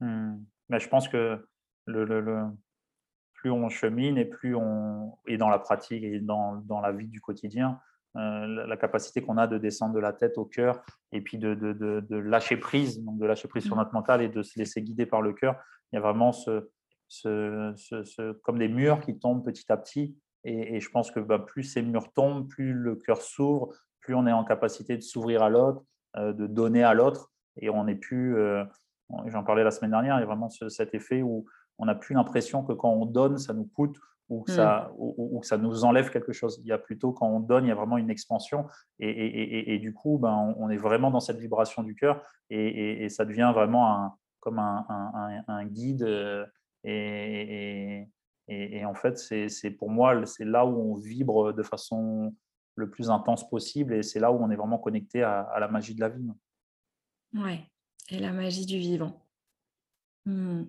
Mmh. 0.00 0.36
Mais 0.68 0.80
je 0.80 0.88
pense 0.88 1.08
que 1.08 1.46
le, 1.86 2.04
le, 2.04 2.46
plus 3.34 3.50
on 3.50 3.68
chemine 3.68 4.16
et 4.16 4.24
plus 4.24 4.54
on 4.54 5.18
est 5.26 5.36
dans 5.36 5.50
la 5.50 5.58
pratique 5.58 6.02
et 6.02 6.20
dans, 6.20 6.56
dans 6.56 6.80
la 6.80 6.92
vie 6.92 7.08
du 7.08 7.20
quotidien, 7.20 7.78
euh, 8.16 8.46
la, 8.66 8.76
capacité 8.76 9.22
qu'on 9.22 9.36
a 9.36 9.48
de 9.48 9.58
descendre 9.58 9.94
de 9.94 10.00
la 10.00 10.12
tête 10.12 10.38
au 10.38 10.44
cœur 10.44 10.82
et 11.10 11.20
puis 11.20 11.36
de, 11.36 11.54
de, 11.54 11.72
de, 11.72 12.16
lâcher 12.16 12.56
prise, 12.56 13.02
donc 13.02 13.18
de 13.18 13.26
lâcher 13.26 13.48
prise 13.48 13.64
sur 13.64 13.74
mmh. 13.74 13.80
notre 13.80 13.92
mental 13.92 14.22
et 14.22 14.28
de 14.28 14.42
se 14.42 14.58
laisser 14.58 14.82
guider 14.82 15.04
par 15.04 15.20
le 15.20 15.32
cœur. 15.32 15.60
Il 15.92 15.96
y 15.96 15.98
a 15.98 16.00
vraiment 16.00 16.32
ce, 16.32 16.70
ce, 17.08 17.72
ce, 17.76 18.32
comme 18.42 18.58
des 18.58 18.68
murs 18.68 19.00
qui 19.00 19.18
tombent 19.18 19.44
petit 19.44 19.70
à 19.70 19.76
petit. 19.76 20.16
Et, 20.44 20.76
et 20.76 20.80
je 20.80 20.90
pense 20.90 21.10
que 21.10 21.18
bah, 21.18 21.40
plus 21.40 21.64
ces 21.64 21.82
murs 21.82 22.12
tombent, 22.12 22.48
plus 22.48 22.72
le 22.72 22.94
cœur 22.94 23.20
s'ouvre, 23.20 23.74
plus 24.04 24.14
on 24.14 24.26
est 24.26 24.32
en 24.32 24.44
capacité 24.44 24.96
de 24.96 25.02
s'ouvrir 25.02 25.42
à 25.42 25.48
l'autre, 25.48 25.82
euh, 26.16 26.32
de 26.32 26.46
donner 26.46 26.84
à 26.84 26.94
l'autre, 26.94 27.32
et 27.56 27.70
on 27.70 27.84
n'est 27.84 27.94
plus, 27.94 28.36
euh, 28.36 28.64
j'en 29.26 29.42
parlais 29.42 29.64
la 29.64 29.70
semaine 29.70 29.92
dernière, 29.92 30.16
il 30.18 30.20
y 30.20 30.22
a 30.22 30.26
vraiment 30.26 30.50
cet 30.50 30.94
effet 30.94 31.22
où 31.22 31.46
on 31.78 31.86
n'a 31.86 31.94
plus 31.94 32.14
l'impression 32.14 32.62
que 32.62 32.72
quand 32.72 32.90
on 32.90 33.06
donne, 33.06 33.38
ça 33.38 33.54
nous 33.54 33.64
coûte 33.74 33.98
ou 34.28 34.42
que, 34.42 34.52
ça, 34.52 34.90
mm. 34.92 34.96
ou, 34.98 35.40
que 35.40 35.46
ça 35.46 35.58
nous 35.58 35.84
enlève 35.84 36.10
quelque 36.10 36.32
chose. 36.32 36.60
Il 36.62 36.68
y 36.68 36.72
a 36.72 36.78
plutôt 36.78 37.12
quand 37.12 37.26
on 37.26 37.40
donne, 37.40 37.64
il 37.64 37.68
y 37.68 37.72
a 37.72 37.74
vraiment 37.74 37.98
une 37.98 38.10
expansion, 38.10 38.66
et, 38.98 39.74
et, 39.74 39.78
du 39.78 39.92
coup, 39.92 40.18
ben, 40.18 40.54
on 40.58 40.70
est 40.70 40.76
vraiment 40.76 41.10
dans 41.10 41.20
cette 41.20 41.38
vibration 41.38 41.82
du 41.82 41.94
cœur, 41.94 42.22
et, 42.50 43.08
ça 43.08 43.24
devient 43.24 43.52
vraiment 43.54 43.90
un, 43.90 44.14
comme 44.40 44.58
un, 44.58 44.86
un, 44.88 45.42
un 45.48 45.64
guide. 45.64 46.02
Euh, 46.86 48.04
et, 48.46 48.84
en 48.84 48.94
fait, 48.94 49.18
c'est 49.18 49.70
pour 49.70 49.90
moi, 49.90 50.26
c'est 50.26 50.44
là 50.44 50.66
où 50.66 50.92
on 50.92 50.94
vibre 50.94 51.52
de 51.52 51.62
façon 51.62 52.34
le 52.76 52.90
plus 52.90 53.10
intense 53.10 53.48
possible. 53.48 53.94
Et 53.94 54.02
c'est 54.02 54.20
là 54.20 54.32
où 54.32 54.42
on 54.42 54.50
est 54.50 54.56
vraiment 54.56 54.78
connecté 54.78 55.22
à, 55.22 55.56
la 55.58 55.68
magie 55.68 55.94
de 55.94 56.00
la 56.00 56.08
vie. 56.08 56.26
Ouais, 57.34 57.60
et 58.10 58.18
la 58.18 58.32
magie 58.32 58.66
du 58.66 58.78
vivant. 58.78 59.26
Hmm. 60.26 60.64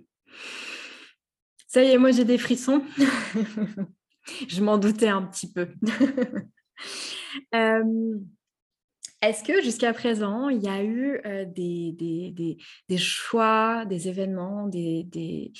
Ça 1.68 1.84
y 1.84 1.92
est, 1.92 1.98
moi 1.98 2.12
j'ai 2.12 2.26
des 2.26 2.38
frissons. 2.38 2.84
Je 4.48 4.64
m'en 4.64 4.78
doutais 4.78 5.10
un 5.10 5.22
petit 5.22 5.52
peu. 5.52 5.70
Est-ce 9.22 9.44
que 9.44 9.62
jusqu'à 9.62 9.94
présent, 9.94 10.50
il 10.50 10.62
y 10.62 10.68
a 10.68 10.84
eu 10.84 11.20
euh, 11.26 11.46
des, 11.46 11.92
des, 12.88 12.98
choix, 12.98 13.86
des 13.86 14.08
événements, 14.08 14.68
des, 14.68 15.52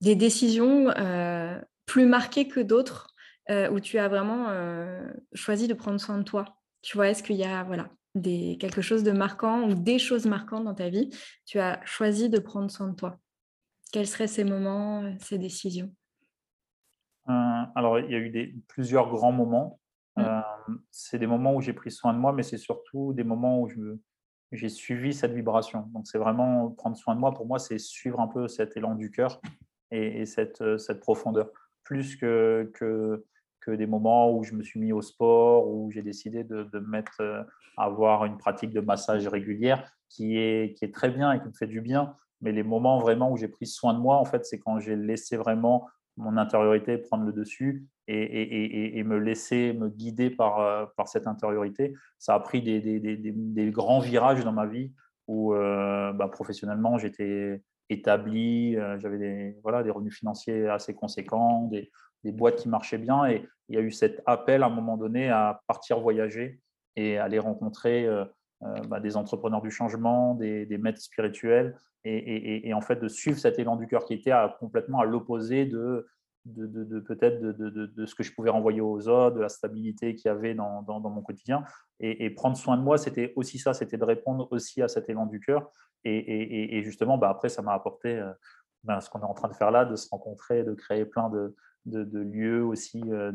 décisions 0.00 0.90
euh, 0.90 1.60
plus 1.86 2.06
marquées 2.06 2.48
que 2.48 2.60
d'autres 2.60 3.14
où 3.50 3.80
tu 3.80 3.98
as 3.98 4.08
vraiment 4.08 4.48
choisi 5.32 5.68
de 5.68 5.74
prendre 5.74 5.98
soin 5.98 6.18
de 6.18 6.22
toi 6.22 6.44
Tu 6.82 6.96
vois, 6.96 7.08
est-ce 7.08 7.22
qu'il 7.22 7.36
y 7.36 7.44
a 7.44 7.64
voilà, 7.64 7.88
des, 8.14 8.56
quelque 8.58 8.82
chose 8.82 9.02
de 9.02 9.12
marquant 9.12 9.68
ou 9.68 9.74
des 9.74 9.98
choses 9.98 10.26
marquantes 10.26 10.64
dans 10.64 10.74
ta 10.74 10.88
vie 10.88 11.10
Tu 11.46 11.58
as 11.58 11.80
choisi 11.84 12.28
de 12.28 12.38
prendre 12.38 12.70
soin 12.70 12.88
de 12.88 12.94
toi? 12.94 13.18
Quels 13.92 14.06
seraient 14.06 14.26
ces 14.26 14.44
moments, 14.44 15.16
ces 15.18 15.38
décisions? 15.38 15.92
Alors, 17.26 17.98
il 17.98 18.10
y 18.10 18.14
a 18.14 18.18
eu 18.18 18.30
des, 18.30 18.54
plusieurs 18.68 19.08
grands 19.10 19.32
moments. 19.32 19.80
Mmh. 20.16 20.42
c'est 20.90 21.20
des 21.20 21.28
moments 21.28 21.54
où 21.54 21.60
j'ai 21.60 21.72
pris 21.72 21.92
soin 21.92 22.12
de 22.12 22.18
moi, 22.18 22.32
mais 22.32 22.42
c'est 22.42 22.58
surtout 22.58 23.12
des 23.12 23.22
moments 23.22 23.60
où 23.60 23.68
j'ai 24.50 24.68
suivi 24.68 25.14
cette 25.14 25.32
vibration. 25.32 25.88
Donc, 25.94 26.08
c'est 26.08 26.18
vraiment 26.18 26.70
prendre 26.70 26.96
soin 26.96 27.14
de 27.14 27.20
moi. 27.20 27.32
Pour 27.32 27.46
moi, 27.46 27.60
c'est 27.60 27.78
suivre 27.78 28.18
un 28.18 28.26
peu 28.26 28.48
cet 28.48 28.76
élan 28.76 28.96
du 28.96 29.12
cœur 29.12 29.40
et, 29.92 30.26
cette, 30.26 30.78
cette, 30.78 30.98
profondeur, 31.00 31.50
plus 31.84 32.16
que, 32.16 32.70
que, 32.74 33.24
des 33.70 33.86
moments 33.86 34.32
où 34.32 34.44
je 34.44 34.54
me 34.54 34.62
suis 34.62 34.80
mis 34.80 34.92
au 34.92 35.02
sport, 35.02 35.68
où 35.68 35.90
j'ai 35.90 36.02
décidé 36.02 36.44
de, 36.44 36.78
mettre 36.78 37.20
à 37.76 37.84
avoir 37.84 38.24
une 38.24 38.38
pratique 38.38 38.70
de 38.70 38.80
massage 38.80 39.26
régulière 39.28 39.90
qui 40.08 40.38
est, 40.38 40.76
qui 40.76 40.84
est 40.84 40.94
très 40.94 41.10
bien 41.10 41.32
et 41.32 41.40
qui 41.40 41.48
me 41.48 41.52
fait 41.52 41.66
du 41.66 41.80
bien. 41.80 42.14
Mais 42.40 42.52
les 42.52 42.62
moments 42.62 42.98
vraiment 42.98 43.30
où 43.30 43.36
j'ai 43.36 43.48
pris 43.48 43.66
soin 43.66 43.94
de 43.94 43.98
moi, 43.98 44.16
en 44.16 44.24
fait, 44.24 44.44
c'est 44.44 44.58
quand 44.58 44.78
j'ai 44.78 44.96
laissé 44.96 45.36
vraiment 45.36 45.88
mon 46.16 46.36
intériorité 46.36 46.98
prendre 46.98 47.24
le 47.24 47.32
dessus 47.32 47.86
et, 48.08 49.02
me 49.04 49.18
laisser 49.18 49.72
me 49.72 49.88
guider 49.88 50.30
par, 50.30 50.60
euh, 50.60 50.86
par 50.96 51.08
cette 51.08 51.26
intériorité. 51.26 51.94
Ça 52.18 52.34
a 52.34 52.40
pris 52.40 52.62
des, 52.62 52.80
des, 52.80 53.18
des, 53.18 53.70
grands 53.70 54.00
virages 54.00 54.44
dans 54.44 54.52
ma 54.52 54.66
vie 54.66 54.92
où 55.26 55.54
euh, 55.54 56.12
bah, 56.12 56.28
professionnellement 56.28 56.98
j'étais 56.98 57.62
établi, 57.90 58.76
euh, 58.76 58.98
j'avais 58.98 59.18
des, 59.18 59.56
voilà, 59.62 59.82
des 59.82 59.90
revenus 59.90 60.16
financiers 60.16 60.68
assez 60.68 60.94
conséquents, 60.94 61.64
des, 61.64 61.90
boîtes 62.24 62.56
qui 62.56 62.68
marchaient 62.68 62.98
bien 62.98 63.26
et 63.26 63.46
il 63.68 63.76
y 63.76 63.78
a 63.78 63.82
eu 63.82 63.90
cet 63.90 64.22
appel 64.26 64.62
à 64.62 64.66
un 64.66 64.70
moment 64.70 64.96
donné 64.96 65.28
à 65.28 65.60
partir 65.66 66.00
voyager 66.00 66.60
et 66.96 67.18
aller 67.18 67.38
rencontrer 67.38 68.08
bah, 68.88 68.98
des 68.98 69.16
entrepreneurs 69.16 69.62
du 69.62 69.70
changement, 69.70 70.34
des, 70.34 70.78
maîtres 70.78 71.00
spirituels 71.00 71.76
et, 72.04 72.72
en 72.72 72.80
fait 72.80 72.96
de 72.96 73.08
suivre 73.08 73.38
cet 73.38 73.58
élan 73.58 73.76
du 73.76 73.86
cœur 73.86 74.04
qui 74.04 74.14
était 74.14 74.32
complètement 74.58 75.00
à 75.00 75.04
l'opposé 75.04 75.66
de 75.66 76.06
de, 76.56 77.00
peut-être 77.00 77.40
de, 77.40 78.06
ce 78.06 78.14
que 78.14 78.22
je 78.22 78.32
pouvais 78.32 78.50
renvoyer 78.50 78.80
aux 78.80 79.08
autres, 79.08 79.36
de 79.36 79.40
la 79.40 79.48
stabilité 79.48 80.14
qu'il 80.14 80.26
y 80.26 80.30
avait 80.30 80.54
dans, 80.54 80.82
mon 80.86 81.22
quotidien. 81.22 81.64
Et, 82.00 82.30
prendre 82.30 82.56
soin 82.56 82.76
de 82.76 82.82
moi, 82.82 82.98
c'était 82.98 83.32
aussi 83.36 83.58
ça, 83.58 83.74
c'était 83.74 83.96
de 83.96 84.04
répondre 84.04 84.48
aussi 84.50 84.82
à 84.82 84.88
cet 84.88 85.08
élan 85.08 85.26
du 85.26 85.40
cœur. 85.40 85.70
Et, 86.04 86.82
justement, 86.84 87.18
bah, 87.18 87.28
après, 87.28 87.48
ça 87.48 87.62
m'a 87.62 87.74
apporté 87.74 88.16
euh, 88.16 88.32
ben, 88.84 89.00
ce 89.00 89.10
qu'on 89.10 89.20
est 89.20 89.24
en 89.24 89.34
train 89.34 89.48
de 89.48 89.54
faire 89.54 89.70
là, 89.70 89.84
de 89.84 89.96
se 89.96 90.08
rencontrer, 90.10 90.62
de 90.62 90.74
créer 90.74 91.04
plein 91.04 91.28
de, 91.28 91.54
lieux 91.96 92.64
aussi, 92.64 93.02
euh, 93.08 93.32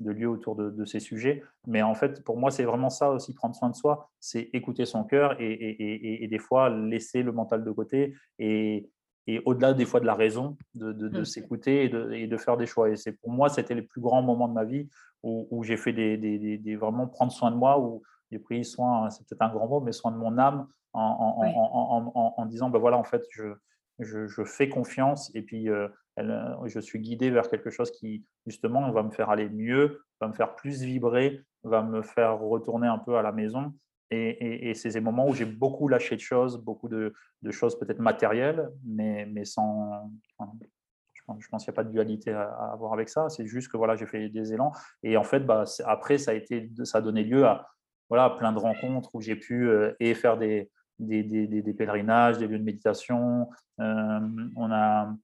de, 0.00 0.10
lieux 0.10 0.28
autour 0.28 0.56
de, 0.56 0.84
ces 0.84 1.00
sujets. 1.00 1.42
Mais 1.66 1.82
en 1.82 1.94
fait, 1.94 2.22
pour 2.24 2.38
moi, 2.38 2.50
c'est 2.50 2.64
vraiment 2.64 2.90
ça 2.90 3.10
aussi, 3.10 3.34
prendre 3.34 3.54
soin 3.54 3.70
de 3.70 3.74
soi, 3.74 4.10
c'est 4.20 4.50
écouter 4.52 4.84
son 4.84 5.04
cœur 5.04 5.36
et, 5.40 6.26
des 6.30 6.38
fois 6.38 6.70
laisser 6.70 7.22
le 7.22 7.32
mental 7.32 7.64
de 7.64 7.70
côté 7.70 8.14
et, 8.38 8.88
et 9.26 9.42
au-delà 9.44 9.74
des 9.74 9.84
fois 9.84 10.00
de 10.00 10.06
la 10.06 10.14
raison, 10.14 10.56
de, 10.74 10.92
de, 10.92 11.20
mmh. 11.20 11.24
s'écouter 11.24 11.84
et 11.84 11.88
de, 11.88 12.12
et 12.12 12.26
de, 12.26 12.36
faire 12.36 12.56
des 12.56 12.66
choix. 12.66 12.90
Et 12.90 12.96
c'est 12.96 13.12
pour 13.12 13.30
moi, 13.30 13.48
c'était 13.48 13.74
les 13.74 13.82
plus 13.82 14.00
grands 14.00 14.22
moments 14.22 14.48
de 14.48 14.54
ma 14.54 14.64
vie 14.64 14.88
où, 15.22 15.46
où 15.50 15.64
j'ai 15.64 15.76
fait 15.76 15.92
des, 15.92 16.16
des, 16.16 16.58
des, 16.58 16.76
vraiment 16.76 17.06
prendre 17.06 17.32
soin 17.32 17.50
de 17.50 17.56
moi, 17.56 17.78
où 17.80 18.02
j'ai 18.30 18.38
pris 18.38 18.64
soin, 18.64 19.10
c'est 19.10 19.26
peut-être 19.26 19.42
un 19.42 19.50
grand 19.50 19.66
mot, 19.66 19.80
mais 19.80 19.92
soin 19.92 20.12
de 20.12 20.16
mon 20.16 20.38
âme 20.38 20.66
en, 20.92 21.00
en, 21.00 22.12
en, 22.14 22.34
en 22.36 22.46
disant, 22.46 22.70
ben 22.70 22.78
voilà, 22.78 22.96
en 22.96 23.04
fait, 23.04 23.22
je, 23.30 23.54
je, 23.98 24.26
je 24.26 24.44
fais 24.44 24.68
confiance 24.68 25.30
et 25.34 25.42
puis 25.42 25.68
euh, 25.68 25.88
elle, 26.18 26.56
je 26.66 26.80
suis 26.80 26.98
guidé 27.00 27.30
vers 27.30 27.48
quelque 27.48 27.70
chose 27.70 27.90
qui, 27.90 28.24
justement, 28.46 28.90
va 28.90 29.02
me 29.02 29.10
faire 29.10 29.30
aller 29.30 29.48
mieux, 29.48 30.02
va 30.20 30.28
me 30.28 30.32
faire 30.32 30.54
plus 30.54 30.82
vibrer, 30.82 31.44
va 31.62 31.82
me 31.82 32.02
faire 32.02 32.38
retourner 32.38 32.88
un 32.88 32.98
peu 32.98 33.16
à 33.16 33.22
la 33.22 33.32
maison 33.32 33.72
et, 34.10 34.72
c'est 34.74 34.90
ces 34.90 35.00
moments 35.00 35.28
où 35.28 35.34
j'ai 35.34 35.44
beaucoup 35.44 35.88
lâché 35.88 36.16
de 36.16 36.20
choses, 36.20 36.58
beaucoup 36.58 36.88
de, 36.88 37.12
choses 37.50 37.78
peut-être 37.78 37.98
matérielles, 37.98 38.70
mais, 38.84 39.26
mais 39.26 39.44
sans. 39.44 40.10
je 40.38 41.48
pense, 41.48 41.64
qu'il 41.64 41.70
n'y 41.70 41.74
a 41.74 41.76
pas 41.76 41.84
de 41.84 41.90
dualité 41.90 42.32
à, 42.32 42.48
avoir 42.72 42.94
avec 42.94 43.08
ça. 43.08 43.28
C'est 43.28 43.46
juste 43.46 43.70
que 43.70 43.76
voilà, 43.76 43.96
j'ai 43.96 44.06
fait 44.06 44.28
des 44.30 44.52
élans. 44.54 44.72
Et 45.02 45.16
en 45.16 45.24
fait, 45.24 45.40
bah, 45.40 45.64
après, 45.84 46.16
ça 46.16 46.30
a, 46.30 46.34
été, 46.34 46.70
ça 46.84 46.98
a 46.98 47.00
donné 47.00 47.22
lieu 47.22 47.44
à 47.44 47.68
voilà, 48.08 48.30
plein 48.30 48.52
de 48.52 48.58
rencontres 48.58 49.14
où 49.14 49.20
j'ai 49.20 49.36
pu 49.36 49.68
euh, 49.68 49.92
faire 50.14 50.38
des, 50.38 50.70
des, 50.98 51.22
des, 51.22 51.74
pèlerinages, 51.74 52.38
des 52.38 52.46
lieux 52.46 52.58
de 52.58 52.64
méditation. 52.64 53.50
Euh, 53.80 54.20
on 54.56 54.72
a 54.72 55.14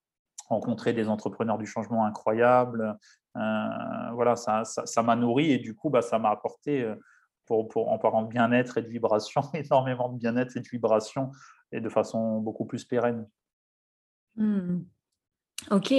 rencontré 0.48 0.92
des 0.92 1.08
entrepreneurs 1.08 1.58
du 1.58 1.66
changement 1.66 2.04
incroyables. 2.04 2.98
Euh, 3.36 4.10
voilà, 4.12 4.36
ça 4.36 4.58
m'a 4.58 4.64
ça, 4.64 5.16
nourri 5.16 5.52
et 5.52 5.58
du 5.58 5.74
coup, 5.74 5.90
bah, 5.90 6.02
ça 6.02 6.18
m'a 6.18 6.30
apporté 6.30 6.86
pour, 7.46 7.88
en 7.88 7.98
parlant 7.98 8.22
de 8.22 8.28
bien-être 8.28 8.78
et 8.78 8.82
de 8.82 8.88
vibration, 8.88 9.42
énormément 9.54 10.08
de 10.08 10.18
bien-être 10.18 10.56
et 10.56 10.60
de 10.60 10.68
vibration, 10.68 11.30
et 11.72 11.80
de 11.80 11.88
façon 11.88 12.40
beaucoup 12.40 12.64
plus 12.64 12.84
pérenne. 12.84 13.28
Mmh. 14.36 14.80
Ok, 15.70 15.92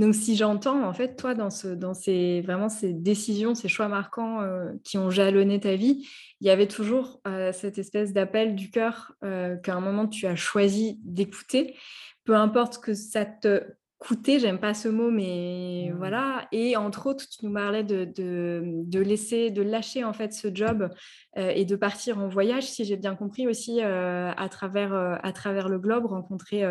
donc 0.00 0.14
si 0.14 0.34
j'entends, 0.34 0.82
en 0.82 0.94
fait, 0.94 1.14
toi, 1.16 1.34
dans, 1.34 1.50
ce, 1.50 1.68
dans 1.68 1.92
ces, 1.92 2.40
vraiment 2.40 2.70
ces 2.70 2.94
décisions, 2.94 3.54
ces 3.54 3.68
choix 3.68 3.86
marquants 3.86 4.40
euh, 4.40 4.72
qui 4.82 4.96
ont 4.96 5.10
jalonné 5.10 5.60
ta 5.60 5.76
vie, 5.76 6.08
il 6.40 6.46
y 6.46 6.50
avait 6.50 6.68
toujours 6.68 7.20
euh, 7.28 7.52
cette 7.52 7.76
espèce 7.76 8.14
d'appel 8.14 8.54
du 8.54 8.70
cœur 8.70 9.12
euh, 9.24 9.56
qu'à 9.56 9.74
un 9.74 9.80
moment 9.80 10.08
tu 10.08 10.26
as 10.26 10.36
choisi 10.36 10.98
d'écouter, 11.04 11.76
peu 12.24 12.34
importe 12.34 12.78
que 12.78 12.94
ça 12.94 13.26
te 13.26 13.62
coûter, 13.98 14.38
j'aime 14.38 14.58
pas 14.58 14.72
ce 14.72 14.88
mot, 14.88 15.10
mais 15.10 15.90
mmh. 15.92 15.96
voilà. 15.98 16.48
Et 16.50 16.78
entre 16.78 17.06
autres, 17.06 17.26
tu 17.28 17.44
nous 17.44 17.52
parlais 17.52 17.84
de, 17.84 18.06
de, 18.06 19.00
laisser, 19.00 19.50
de 19.50 19.60
lâcher 19.60 20.02
en 20.04 20.14
fait 20.14 20.32
ce 20.32 20.48
job 20.50 20.88
et 21.36 21.66
de 21.66 21.76
partir 21.76 22.16
en 22.18 22.26
voyage, 22.26 22.64
si 22.64 22.86
j'ai 22.86 22.96
bien 22.96 23.14
compris 23.14 23.46
aussi, 23.46 23.82
à, 23.82 24.48
travers, 24.50 24.94
à 24.94 25.32
travers 25.34 25.68
le 25.68 25.78
globe, 25.78 26.06
rencontrer. 26.06 26.64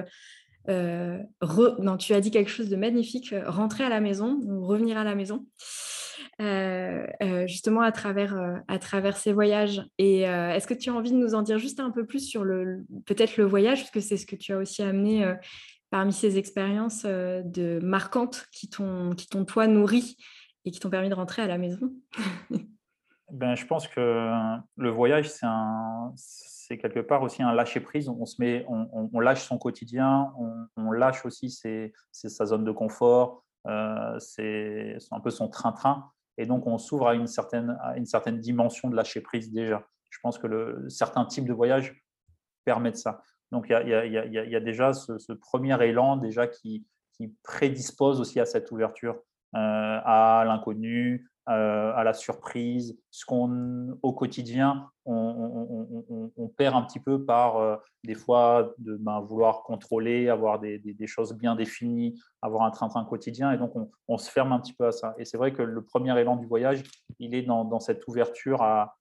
Non, 0.68 1.98
tu 1.98 2.14
as 2.14 2.22
dit 2.22 2.32
quelque 2.32 2.52
chose 2.52 2.70
de 2.70 2.76
magnifique, 2.76 3.34
rentrer 3.46 3.84
à 3.84 3.90
la 3.90 4.02
maison 4.02 4.40
ou 4.44 4.66
revenir 4.66 4.98
à 4.98 5.04
la 5.04 5.16
maison. 5.16 5.46
justement 7.48 7.82
à 7.82 7.92
travers, 7.92 8.62
à 8.68 8.80
travers 8.80 9.18
ces 9.18 9.34
voyages. 9.34 9.84
Et 9.98 10.22
est-ce 10.22 10.68
que 10.68 10.74
tu 10.74 10.90
as 10.90 10.94
envie 10.94 11.12
de 11.12 11.18
nous 11.18 11.36
en 11.36 11.42
dire 11.42 11.58
juste 11.58 11.80
un 11.80 11.92
peu 11.92 12.06
plus 12.06 12.28
sur 12.28 12.44
le 12.44 12.86
peut-être 13.06 13.38
le 13.38 13.46
voyage, 13.46 13.80
parce 13.80 13.92
que 13.92 14.00
c'est 14.00 14.18
ce 14.18 14.26
que 14.26 14.36
tu 14.36 14.54
as 14.54 14.58
aussi 14.58 14.82
amené 14.82 15.36
parmi 15.90 16.14
ces 16.14 16.38
expériences 16.38 17.04
euh, 17.06 17.42
de 17.44 17.80
marquantes 17.82 18.48
qui 18.52 18.70
t'ont, 18.70 19.12
qui 19.16 19.28
t'ont 19.28 19.46
toi 19.46 19.68
nourri 19.68 20.18
et 20.66 20.72
qui 20.72 20.80
t'ont 20.80 20.90
permis 20.90 21.10
de 21.10 21.16
rentrer 21.16 21.42
à 21.42 21.48
la 21.48 21.58
maison? 21.58 21.92
Ben, 23.32 23.54
Je 23.54 23.64
pense 23.64 23.88
que 23.88 24.58
le 24.76 24.90
voyage, 24.90 25.30
c'est, 25.30 25.46
un, 25.46 26.12
c'est 26.70 26.78
quelque 26.78 27.00
part 27.00 27.24
aussi 27.24 27.42
un 27.42 27.54
lâcher-prise. 27.54 28.10
On, 28.10 28.26
se 28.26 28.36
met, 28.40 28.66
on, 28.68 29.20
lâche 29.20 29.44
son 29.44 29.58
quotidien, 29.58 30.32
on, 30.78 30.92
lâche 30.92 31.26
aussi 31.26 31.50
ses, 31.50 31.94
sa 32.12 32.46
zone 32.46 32.64
de 32.64 32.72
confort, 32.72 33.44
euh, 33.68 34.20
c'est, 34.20 34.98
un 35.12 35.20
peu 35.20 35.32
son 35.32 35.48
train-train. 35.48 36.12
Et 36.38 36.46
donc, 36.46 36.68
on 36.68 36.78
s'ouvre 36.78 37.08
à 37.08 37.16
une 37.16 37.28
certaine, 37.28 37.78
à 37.82 37.98
une 37.98 38.06
certaine 38.06 38.40
dimension 38.40 38.90
de 38.90 38.96
lâcher-prise 38.96 39.52
déjà. 39.52 39.84
Je 40.12 40.20
pense 40.22 40.38
que 40.38 40.46
le, 40.46 40.88
certains 40.90 41.26
types 41.26 41.48
de 41.48 41.54
voyages 41.54 42.04
permettent 42.66 42.98
ça. 42.98 43.24
Donc 43.52 43.66
il 43.70 43.90
y 43.90 44.56
a, 44.56 44.60
déjà 44.60 44.94
ce, 44.94 45.34
premier 45.34 45.82
élan 45.84 46.18
déjà 46.18 46.48
qui, 46.48 46.86
prédispose 47.44 48.22
aussi 48.22 48.40
à 48.40 48.46
cette 48.46 48.72
ouverture, 48.72 49.16
euh, 49.54 50.00
à 50.06 50.44
l'inconnu, 50.46 51.28
euh, 51.50 51.92
à 51.96 52.04
la 52.04 52.14
surprise, 52.14 52.98
ce 53.12 53.26
qu'on 53.26 53.98
au 54.02 54.14
quotidien 54.14 54.90
on, 55.06 56.52
perd 56.58 56.76
un 56.76 56.84
petit 56.84 57.00
peu 57.00 57.26
par 57.26 57.58
euh, 57.58 57.78
des 58.04 58.14
fois 58.14 58.74
de 58.78 58.96
ben, 58.98 59.20
vouloir 59.22 59.64
contrôler, 59.64 60.30
avoir 60.30 60.60
des, 60.60 61.08
choses 61.08 61.34
bien 61.34 61.56
définies, 61.56 62.22
avoir 62.42 62.64
un 62.64 62.72
train-train 62.72 63.06
quotidien, 63.06 63.52
et 63.52 63.58
donc 63.58 63.74
on, 64.08 64.18
se 64.18 64.30
ferme 64.30 64.52
un 64.52 64.60
petit 64.60 64.74
peu 64.74 64.86
à 64.88 64.92
ça. 64.92 65.16
Et 65.18 65.26
c'est 65.26 65.38
vrai 65.38 65.54
que 65.54 65.64
le 65.64 65.84
premier 65.84 66.18
élan 66.20 66.36
du 66.36 66.46
voyage, 66.46 66.84
il 67.18 67.34
est 67.34 67.44
dans 67.44 67.80
cette 67.80 68.08
ouverture 68.08 68.62
à, 68.62 69.00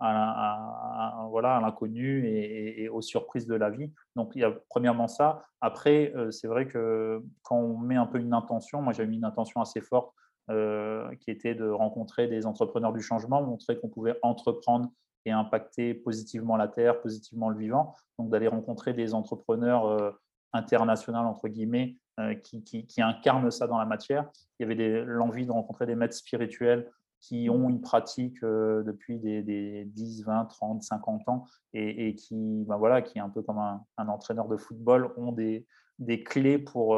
à, 0.00 1.60
l'inconnu 1.60 2.26
et, 2.26 2.88
aux 2.88 3.02
surprises 3.02 3.46
de 3.46 3.54
la 3.54 3.70
vie. 3.70 3.92
Donc, 4.16 4.32
il 4.34 4.40
y 4.40 4.44
a 4.44 4.52
premièrement 4.68 5.08
ça. 5.08 5.44
Après, 5.60 6.12
euh, 6.16 6.30
c'est 6.30 6.48
vrai 6.48 6.66
que 6.66 7.22
quand 7.42 7.56
on 7.56 7.78
met 7.78 7.96
un 7.96 8.06
peu 8.06 8.18
une 8.18 8.34
intention, 8.34 8.82
moi 8.82 8.92
j'ai 8.92 9.06
mis 9.06 9.16
une 9.16 9.24
intention 9.24 9.60
assez 9.60 9.80
forte 9.80 10.12
qui 10.48 11.30
était 11.30 11.54
de 11.54 11.68
rencontrer 11.68 12.28
des 12.28 12.46
entrepreneurs 12.46 12.92
du 12.92 13.00
changement, 13.00 13.42
montrer 13.42 13.78
qu'on 13.78 13.88
pouvait 13.88 14.18
entreprendre 14.22 14.90
et 15.24 15.32
impacter 15.32 15.94
positivement 15.94 16.56
la 16.56 16.68
Terre, 16.68 17.00
positivement 17.00 17.48
le 17.48 17.58
vivant. 17.58 17.94
Donc 18.18 18.30
d'aller 18.30 18.48
rencontrer 18.48 18.92
des 18.92 19.14
entrepreneurs 19.14 20.18
internationaux, 20.52 21.18
entre 21.18 21.48
guillemets, 21.48 21.96
qui, 22.42 22.62
qui, 22.62 23.02
incarnent 23.02 23.50
ça 23.50 23.66
dans 23.66 23.78
la 23.78 23.86
matière. 23.86 24.28
Il 24.58 24.68
y 24.68 24.70
avait 24.70 25.04
l'envie 25.04 25.46
de 25.46 25.50
rencontrer 25.50 25.86
des 25.86 25.94
maîtres 25.94 26.14
spirituels 26.14 26.90
qui 27.20 27.48
ont 27.48 27.70
une 27.70 27.80
pratique 27.80 28.40
depuis 28.42 29.18
des, 29.18 29.84
10, 29.86 30.24
20, 30.24 30.44
30, 30.44 30.82
50 30.82 31.28
ans 31.28 31.46
et, 31.72 32.14
qui, 32.14 32.64
ben 32.66 32.76
voilà, 32.76 33.00
qui 33.00 33.18
est 33.18 33.22
un 33.22 33.30
peu 33.30 33.42
comme 33.42 33.58
un, 33.58 34.08
entraîneur 34.08 34.46
de 34.46 34.56
football, 34.56 35.10
ont 35.16 35.32
des, 35.32 35.66
des 35.98 36.22
clés 36.22 36.58
pour 36.58 36.96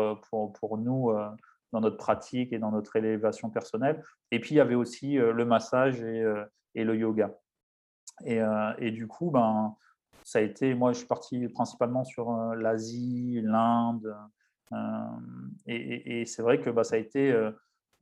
nous 0.78 1.12
dans 1.76 1.80
notre 1.80 1.97
pratique 1.97 2.52
et 2.52 2.59
dans 2.59 2.71
notre 2.71 2.97
élévation 2.97 3.50
personnelle. 3.50 4.02
Et 4.30 4.40
puis, 4.40 4.54
il 4.54 4.59
y 4.59 4.61
avait 4.61 4.75
aussi 4.75 5.14
le 5.16 5.45
massage 5.45 6.02
et, 6.02 6.25
et 6.75 6.85
le 6.85 6.97
yoga. 6.97 7.35
Et, 8.25 8.40
et, 8.78 8.90
du 8.90 9.06
coup, 9.06 9.30
ben, 9.30 9.75
ça 10.23 10.38
a 10.38 10.42
été, 10.42 10.75
moi, 10.75 10.92
je 10.92 10.99
suis 10.99 11.06
parti 11.06 11.49
principalement 11.49 12.04
sur 12.04 12.33
l'Asie, 12.54 13.40
l'Inde. 13.42 14.16
et, 15.66 16.25
c'est 16.26 16.42
vrai 16.42 16.61
que 16.61 16.71
bah, 16.71 16.85
ça 16.85 16.97
a 16.97 16.99
été 16.99 17.33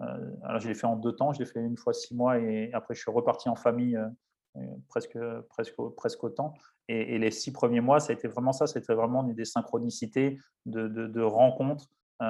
euh, 0.01 0.31
alors, 0.43 0.61
je 0.61 0.69
l'ai 0.69 0.75
fait 0.75 0.87
en 0.87 0.97
deux 0.97 1.13
temps. 1.13 1.33
Je 1.33 1.41
l'ai 1.41 1.47
fait 1.47 1.61
une 1.61 1.77
fois 1.77 1.93
six 1.93 2.15
mois 2.15 2.39
et 2.39 2.73
après, 2.73 2.95
je 2.95 3.01
suis 3.01 3.11
reparti 3.11 3.49
en 3.49 3.57
famille 3.57 3.97
euh, 3.97 4.09
euh, 4.57 4.61
presque, 4.89 5.19
presque, 5.49 5.75
presque 5.97 6.25
autant. 6.25 6.55
Et, 6.89 7.19
les 7.19 7.31
six 7.31 7.53
premiers 7.53 7.81
mois, 7.81 8.01
ça 8.01 8.13
a 8.13 8.15
été 8.15 8.29
vraiment 8.29 8.53
ça. 8.53 8.67
C'était 8.67 8.95
vraiment 8.95 9.23
des 9.23 9.45
synchronicités 9.45 10.39
de, 10.67 10.89
de, 10.89 11.21
rencontres, 11.23 11.87
mmh. 12.21 12.25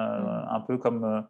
un 0.49 0.61
peu 0.61 0.77
comme. 0.77 1.27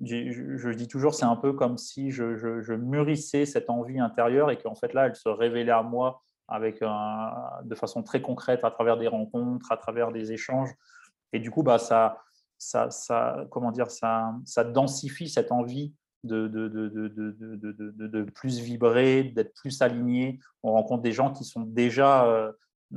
Je, 0.00 0.70
dis 0.72 0.88
toujours, 0.88 1.14
c'est 1.14 1.24
un 1.24 1.36
peu 1.36 1.52
comme 1.52 1.78
si 1.78 2.10
je, 2.10 2.36
je, 2.36 2.72
mûrissais 2.72 3.46
cette 3.46 3.70
envie 3.70 4.00
intérieure 4.00 4.50
et 4.50 4.58
qu'en 4.58 4.74
fait 4.74 4.92
là, 4.92 5.06
elle 5.06 5.14
se 5.14 5.28
révélait 5.28 5.70
à 5.70 5.82
moi 5.82 6.22
avec 6.48 6.80
de 6.80 7.74
façon 7.74 8.02
très 8.02 8.20
concrète 8.20 8.64
à 8.64 8.70
travers 8.70 8.98
des 8.98 9.08
rencontres, 9.08 9.70
à 9.70 9.76
travers 9.76 10.10
des 10.10 10.32
échanges. 10.32 10.74
Et 11.32 11.38
du 11.38 11.50
coup, 11.50 11.62
bah, 11.62 11.78
ça, 11.78 12.18
ça, 12.58 12.90
ça, 12.90 13.44
comment 13.50 13.70
dire, 13.70 13.90
ça, 13.90 14.34
ça 14.44 14.64
densifie 14.64 15.28
cette 15.28 15.52
envie 15.52 15.94
de, 16.24 16.48
de, 16.48 16.68
de, 16.68 18.06
de 18.06 18.22
plus 18.22 18.58
vibrer, 18.60 19.24
d'être 19.24 19.54
plus 19.54 19.82
aligné. 19.82 20.40
On 20.62 20.72
rencontre 20.72 21.02
des 21.02 21.12
gens 21.12 21.32
qui 21.32 21.44
sont 21.44 21.62
déjà, 21.62 22.26
euh, 22.26 22.52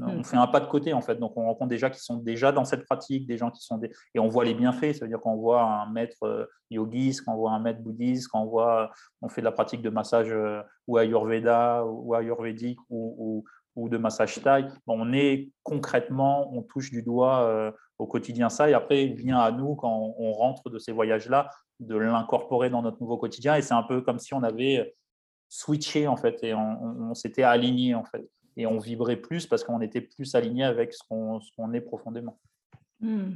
on 0.05 0.19
mmh. 0.19 0.23
fait 0.23 0.37
un 0.37 0.47
pas 0.47 0.59
de 0.59 0.67
côté 0.67 0.93
en 0.93 1.01
fait, 1.01 1.15
donc 1.15 1.33
on 1.35 1.45
rencontre 1.45 1.69
des 1.69 1.77
gens 1.77 1.89
qui 1.89 1.99
sont 1.99 2.17
déjà 2.17 2.51
dans 2.51 2.65
cette 2.65 2.85
pratique, 2.85 3.27
des 3.27 3.37
gens 3.37 3.51
qui 3.51 3.63
sont 3.63 3.77
des... 3.77 3.91
et 4.13 4.19
on 4.19 4.27
voit 4.27 4.45
les 4.45 4.53
bienfaits. 4.53 4.93
Ça 4.93 5.05
veut 5.05 5.09
dire 5.09 5.19
qu'on 5.19 5.35
voit 5.35 5.61
un 5.61 5.91
maître 5.91 6.23
euh, 6.23 6.45
yogiste, 6.69 7.25
qu'on 7.25 7.35
voit 7.35 7.51
un 7.51 7.59
maître 7.59 7.81
bouddhiste, 7.81 8.27
qu'on 8.29 8.45
voit, 8.45 8.91
on 9.21 9.29
fait 9.29 9.41
de 9.41 9.45
la 9.45 9.51
pratique 9.51 9.81
de 9.81 9.89
massage 9.89 10.31
euh, 10.31 10.61
ou 10.87 10.97
ayurveda 10.97 11.85
ou 11.85 12.13
ayurvédique 12.15 12.79
ou, 12.89 13.43
ou 13.75 13.89
de 13.89 13.97
massage 13.97 14.41
taille, 14.41 14.67
on 14.87 15.13
est 15.13 15.51
concrètement, 15.63 16.51
on 16.53 16.63
touche 16.63 16.89
du 16.89 17.03
doigt 17.03 17.71
au 17.99 18.07
quotidien 18.07 18.49
ça. 18.49 18.69
Et 18.69 18.73
après, 18.73 19.05
il 19.05 19.13
vient 19.13 19.37
à 19.37 19.51
nous, 19.51 19.75
quand 19.75 20.15
on 20.17 20.31
rentre 20.31 20.71
de 20.71 20.79
ces 20.79 20.91
voyages-là, 20.91 21.51
de 21.79 21.95
l'incorporer 21.95 22.69
dans 22.69 22.81
notre 22.81 22.99
nouveau 22.99 23.17
quotidien. 23.17 23.55
Et 23.55 23.61
c'est 23.61 23.73
un 23.73 23.83
peu 23.83 24.01
comme 24.01 24.19
si 24.19 24.33
on 24.33 24.43
avait 24.43 24.95
switché, 25.49 26.07
en 26.07 26.17
fait, 26.17 26.43
et 26.43 26.53
on, 26.53 27.13
s'était 27.13 27.43
aligné, 27.43 27.95
en 27.95 28.03
fait. 28.03 28.27
Et 28.57 28.65
on 28.65 28.79
vibrait 28.79 29.17
plus 29.17 29.45
parce 29.45 29.63
qu'on 29.63 29.81
était 29.81 30.01
plus 30.01 30.35
aligné 30.35 30.63
avec 30.63 30.93
ce 30.93 31.03
qu'on 31.07 31.73
est 31.73 31.81
profondément. 31.81 32.39
Hmm. 32.99 33.35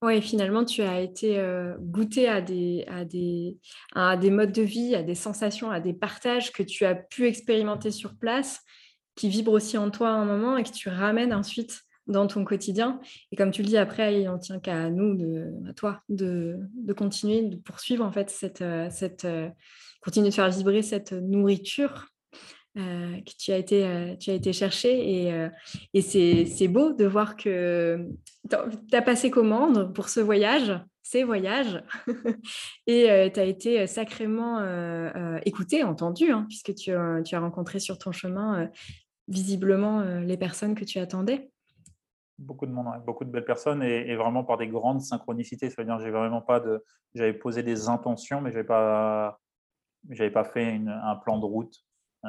Oui, 0.00 0.22
finalement, 0.22 0.64
tu 0.64 0.82
as 0.82 1.00
été 1.00 1.40
euh, 1.40 1.74
goûté 1.80 2.28
à 2.28 2.40
des, 2.40 2.84
à, 2.86 3.04
des, 3.04 3.58
à 3.96 4.16
des 4.16 4.30
modes 4.30 4.52
de 4.52 4.62
vie, 4.62 4.94
à 4.94 5.02
des 5.02 5.16
sensations, 5.16 5.72
à 5.72 5.80
des 5.80 5.92
partages 5.92 6.52
que 6.52 6.62
tu 6.62 6.84
as 6.84 6.94
pu 6.94 7.26
expérimenter 7.26 7.90
sur 7.90 8.16
place, 8.16 8.60
qui 9.16 9.28
vibrent 9.28 9.52
aussi 9.52 9.76
en 9.76 9.90
toi 9.90 10.10
à 10.10 10.12
un 10.12 10.24
moment 10.24 10.56
et 10.56 10.62
que 10.62 10.70
tu 10.70 10.88
ramènes 10.88 11.34
ensuite 11.34 11.80
dans 12.06 12.28
ton 12.28 12.44
quotidien. 12.44 13.00
Et 13.32 13.36
comme 13.36 13.50
tu 13.50 13.62
le 13.62 13.68
dis, 13.68 13.76
après, 13.76 14.20
il 14.20 14.26
n'en 14.26 14.38
tient 14.38 14.60
qu'à 14.60 14.88
nous, 14.88 15.16
de, 15.16 15.52
à 15.68 15.72
toi, 15.72 16.00
de, 16.08 16.56
de, 16.74 16.92
continuer, 16.92 17.42
de 17.42 17.56
poursuivre 17.56 18.04
en 18.04 18.12
fait 18.12 18.30
cette, 18.30 18.62
euh, 18.62 18.88
cette 18.90 19.24
euh, 19.24 19.48
continuer 20.00 20.28
de 20.28 20.34
faire 20.34 20.48
vibrer 20.48 20.82
cette 20.82 21.12
nourriture 21.12 22.06
euh, 22.76 23.16
que 23.20 23.32
tu 23.38 23.52
as 23.52 23.56
été, 23.56 24.16
tu 24.20 24.30
as 24.30 24.34
été 24.34 24.52
chercher. 24.52 25.26
Et, 25.26 25.48
et 25.94 26.02
c'est 26.02 26.68
beau 26.68 26.92
de 26.92 27.06
voir 27.06 27.36
que 27.36 28.08
tu 28.48 28.96
as 28.96 29.02
passé 29.02 29.30
commande 29.30 29.92
pour 29.94 30.08
ce 30.08 30.20
voyage, 30.20 30.78
ces 31.02 31.24
voyages, 31.24 31.82
et 32.86 33.30
tu 33.32 33.40
as 33.40 33.44
été 33.44 33.86
sacrément 33.86 34.60
écouté, 35.44 35.82
entendu, 35.82 36.32
puisque 36.48 36.74
tu, 36.74 36.92
as 36.92 37.40
rencontré 37.40 37.80
sur 37.80 37.98
ton 37.98 38.12
chemin 38.12 38.70
visiblement 39.26 40.02
les 40.20 40.36
personnes 40.36 40.74
que 40.74 40.84
tu 40.84 40.98
attendais 40.98 41.50
beaucoup 42.38 42.66
de 42.66 42.72
monde, 42.72 42.86
beaucoup 43.04 43.24
de 43.24 43.30
belles 43.30 43.44
personnes 43.44 43.82
et, 43.82 44.14
vraiment 44.16 44.44
par 44.44 44.56
des 44.56 44.68
grandes 44.68 45.00
synchronicités. 45.00 45.70
Ça 45.70 45.82
veut 45.82 45.86
dire 45.86 45.98
j'ai 45.98 46.10
vraiment 46.10 46.40
pas 46.40 46.60
de, 46.60 46.84
j'avais 47.14 47.32
posé 47.32 47.62
des 47.62 47.88
intentions, 47.88 48.40
mais 48.40 48.52
j'avais 48.52 48.64
pas, 48.64 49.40
j'avais 50.10 50.30
pas 50.30 50.44
fait 50.44 50.80
un 50.86 51.16
plan 51.16 51.38
de 51.38 51.44
route. 51.44 51.84
Euh, 52.24 52.28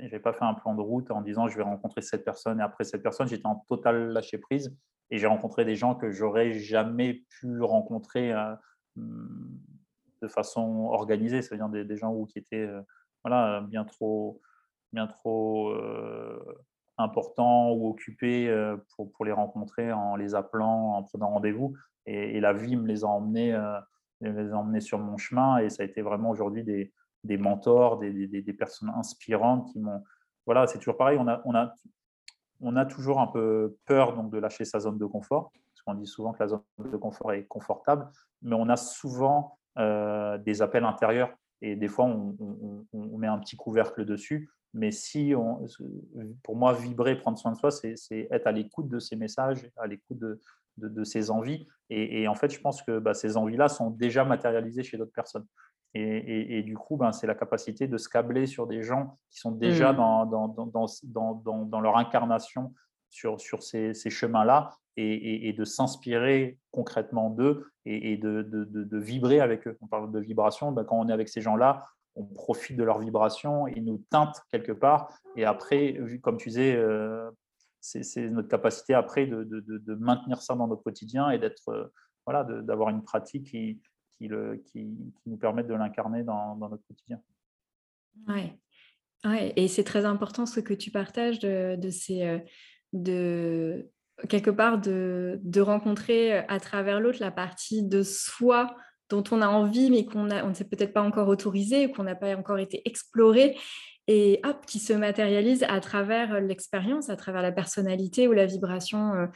j'avais 0.00 0.20
pas 0.20 0.32
fait 0.32 0.44
un 0.44 0.54
plan 0.54 0.74
de 0.74 0.80
route 0.80 1.10
en 1.10 1.20
disant 1.20 1.48
je 1.48 1.56
vais 1.56 1.62
rencontrer 1.62 2.00
cette 2.00 2.24
personne 2.24 2.60
et 2.60 2.62
après 2.62 2.84
cette 2.84 3.02
personne 3.02 3.28
j'étais 3.28 3.46
en 3.46 3.56
total 3.56 4.08
lâcher 4.08 4.38
prise 4.38 4.74
et 5.10 5.18
j'ai 5.18 5.26
rencontré 5.26 5.66
des 5.66 5.76
gens 5.76 5.94
que 5.94 6.10
j'aurais 6.10 6.54
jamais 6.54 7.24
pu 7.28 7.60
rencontrer 7.60 8.32
euh, 8.32 8.54
de 10.22 10.28
façon 10.28 10.88
organisée. 10.90 11.42
Ça 11.42 11.54
veut 11.54 11.58
dire 11.58 11.84
des, 11.84 11.96
gens 11.96 12.24
qui 12.24 12.38
étaient 12.38 12.56
euh, 12.56 12.80
voilà 13.22 13.60
bien 13.60 13.84
trop 13.84 14.40
bien 14.92 15.06
trop 15.06 15.74
importants 16.96 17.72
ou 17.72 17.90
occupés 17.90 18.50
pour, 18.96 19.24
les 19.26 19.32
rencontrer 19.32 19.92
en 19.92 20.16
les 20.16 20.34
appelant, 20.34 20.94
en 20.94 21.02
prenant 21.02 21.28
rendez-vous. 21.28 21.76
Et, 22.06 22.40
la 22.40 22.54
vie 22.54 22.74
me 22.76 22.86
les 22.86 23.04
a 23.04 23.08
emmenés, 23.08 23.52
les 24.22 24.50
a 24.50 24.56
emmenés 24.56 24.80
sur 24.80 24.98
mon 24.98 25.18
chemin. 25.18 25.58
Et 25.58 25.68
ça 25.68 25.82
a 25.82 25.86
été 25.86 26.00
vraiment 26.00 26.30
aujourd'hui 26.30 26.64
des, 26.64 26.90
des, 27.28 27.36
mentors, 27.36 27.98
des, 27.98 28.56
personnes 28.58 28.90
inspirantes 28.96 29.70
qui 29.72 29.78
m'ont. 29.78 30.02
Voilà, 30.46 30.66
c'est 30.66 30.78
toujours 30.78 30.96
pareil. 30.96 31.18
On 31.20 31.28
a, 31.28 31.42
on, 31.44 31.54
a, 31.54 31.74
on 32.60 32.76
a 32.76 32.86
toujours 32.86 33.20
un 33.20 33.26
peu 33.26 33.76
peur 33.84 34.16
donc, 34.16 34.30
de 34.30 34.38
lâcher 34.38 34.64
sa 34.64 34.80
zone 34.80 34.98
de 34.98 35.06
confort. 35.06 35.52
Parce 35.52 35.82
qu'on 35.84 35.94
dit 35.94 36.06
souvent 36.06 36.32
que 36.32 36.42
la 36.42 36.48
zone 36.48 36.62
de 36.78 36.96
confort 36.96 37.32
est 37.32 37.44
confortable. 37.44 38.08
Mais 38.42 38.56
on 38.56 38.68
a 38.68 38.76
souvent 38.76 39.58
euh, 39.78 40.38
des 40.38 40.62
appels 40.62 40.84
intérieurs. 40.84 41.30
Et 41.60 41.76
des 41.76 41.88
fois, 41.88 42.06
on, 42.06 43.18
met 43.18 43.26
un 43.26 43.38
petit 43.38 43.56
couvercle 43.56 44.04
dessus 44.04 44.48
mais 44.74 44.90
si, 44.90 45.34
on, 45.34 45.66
pour 46.42 46.54
moi, 46.54 46.74
vibrer, 46.74 47.18
prendre 47.18 47.38
soin 47.38 47.52
de 47.52 47.56
soi, 47.56 47.70
c'est 47.70 48.28
être 48.30 48.46
à 48.46 48.52
l'écoute 48.52 48.88
de 48.88 48.98
ces 48.98 49.16
messages, 49.16 49.68
à 49.78 49.86
l'écoute 49.86 50.18
de, 50.18 50.40
de, 50.76 51.04
ces 51.04 51.30
envies. 51.30 51.66
Et, 51.90 52.28
en 52.28 52.34
fait, 52.34 52.52
je 52.52 52.60
pense 52.60 52.82
que 52.82 52.98
bah, 52.98 53.14
ces 53.14 53.36
envies-là 53.36 53.68
sont 53.68 53.90
déjà 53.90 54.24
matérialisées 54.24 54.82
chez 54.82 54.98
d'autres 54.98 55.12
personnes. 55.12 55.46
Et, 55.94 56.58
et, 56.58 56.62
du 56.62 56.76
coup, 56.76 56.96
ben, 56.96 57.12
c'est 57.12 57.26
la 57.26 57.34
capacité 57.34 57.88
de 57.88 57.96
se 57.96 58.08
câbler 58.08 58.46
sur 58.46 58.66
des 58.66 58.82
gens 58.82 59.18
qui 59.30 59.40
sont 59.40 59.52
déjà 59.52 59.92
mmh. 59.92 59.96
dans, 59.96 60.26
dans, 60.26 60.48
dans, 61.02 61.64
dans, 61.64 61.80
leur 61.80 61.96
incarnation 61.96 62.74
sur, 63.08 63.40
sur 63.40 63.62
ces, 63.62 63.94
ces 63.94 64.10
chemins-là 64.10 64.76
et, 64.96 65.52
de 65.52 65.64
s'inspirer 65.64 66.58
concrètement 66.72 67.30
d'eux 67.30 67.70
et, 67.84 68.16
de, 68.16 68.42
de, 68.42 68.64
de, 68.64 68.98
vibrer 68.98 69.40
avec 69.40 69.66
eux. 69.66 69.78
On 69.80 69.86
parle 69.86 70.10
de 70.10 70.18
vibration, 70.18 70.72
ben, 70.72 70.84
quand 70.84 70.98
on 70.98 71.08
est 71.08 71.12
avec 71.12 71.28
ces 71.28 71.40
gens-là, 71.40 71.84
on 72.16 72.24
profite 72.24 72.76
de 72.76 72.84
leur 72.84 72.98
vibration, 72.98 73.68
ils 73.68 73.84
nous 73.84 74.02
teintent 74.10 74.42
quelque 74.50 74.72
part. 74.72 75.08
Et 75.36 75.44
après, 75.44 75.96
comme 76.20 76.36
tu 76.36 76.48
disais, 76.48 76.74
euh, 76.76 77.30
c'est 77.80 78.28
notre 78.30 78.48
capacité 78.48 78.92
après 78.94 79.26
de, 79.26 79.94
maintenir 79.94 80.42
ça 80.42 80.54
dans 80.54 80.66
notre 80.66 80.82
quotidien 80.82 81.30
et 81.30 81.38
d'être 81.38 81.68
euh, 81.68 81.86
voilà, 82.26 82.44
d'avoir 82.44 82.90
une 82.90 83.02
pratique 83.02 83.50
qui, 83.50 83.80
qui, 84.18 84.28
nous 85.26 85.36
permette 85.36 85.66
de 85.66 85.74
l'incarner 85.74 86.22
dans, 86.22 86.56
notre 86.56 86.86
quotidien. 86.86 87.20
Ouais. 88.26 88.58
ouais. 89.24 89.52
Et 89.56 89.68
c'est 89.68 89.84
très 89.84 90.04
important 90.04 90.46
ce 90.46 90.60
que 90.60 90.74
tu 90.74 90.90
partages 90.90 91.38
de, 91.38 91.90
ces 91.90 92.24
euh, 92.24 92.38
de 92.92 93.90
quelque 94.28 94.50
part 94.50 94.80
de, 94.80 95.38
de 95.42 95.60
rencontrer 95.60 96.38
à 96.38 96.58
travers 96.58 97.00
l'autre 97.00 97.18
la 97.20 97.30
partie 97.30 97.84
de 97.84 98.02
soi 98.02 98.74
dont 99.08 99.24
on 99.30 99.40
a 99.40 99.48
envie, 99.48 99.90
mais 99.90 100.04
qu'on 100.04 100.30
on 100.30 100.48
ne 100.48 100.54
s'est 100.54 100.68
peut-être 100.68 100.92
pas 100.92 101.02
encore 101.02 101.28
autorisé, 101.28 101.90
qu'on 101.90 102.02
n'a 102.02 102.14
pas 102.14 102.36
encore 102.36 102.58
été 102.58 102.82
exploré, 102.86 103.56
et 104.06 104.40
hop, 104.44 104.64
qui 104.66 104.78
se 104.78 104.92
matérialise 104.92 105.64
à 105.68 105.80
travers 105.80 106.40
l'expérience, 106.40 107.10
à 107.10 107.16
travers 107.16 107.42
la 107.42 107.52
personnalité 107.52 108.26
ou 108.26 108.32
la 108.32 108.46
vibration 108.46 109.14
euh, 109.14 109.26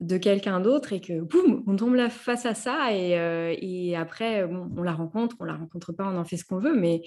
de 0.00 0.18
quelqu'un 0.18 0.60
d'autre, 0.60 0.92
et 0.92 1.00
que 1.00 1.20
boum, 1.20 1.62
on 1.66 1.76
tombe 1.76 1.94
là 1.94 2.10
face 2.10 2.46
à 2.46 2.54
ça, 2.54 2.92
et, 2.92 3.18
euh, 3.18 3.98
après, 3.98 4.44
on 4.44 4.82
la 4.82 4.92
rencontre, 4.92 5.36
on 5.40 5.44
la 5.44 5.56
rencontre 5.56 5.92
pas, 5.92 6.04
on 6.04 6.16
en 6.18 6.24
fait 6.24 6.36
ce 6.36 6.44
qu'on 6.44 6.58
veut, 6.58 6.74
mais, 6.74 7.02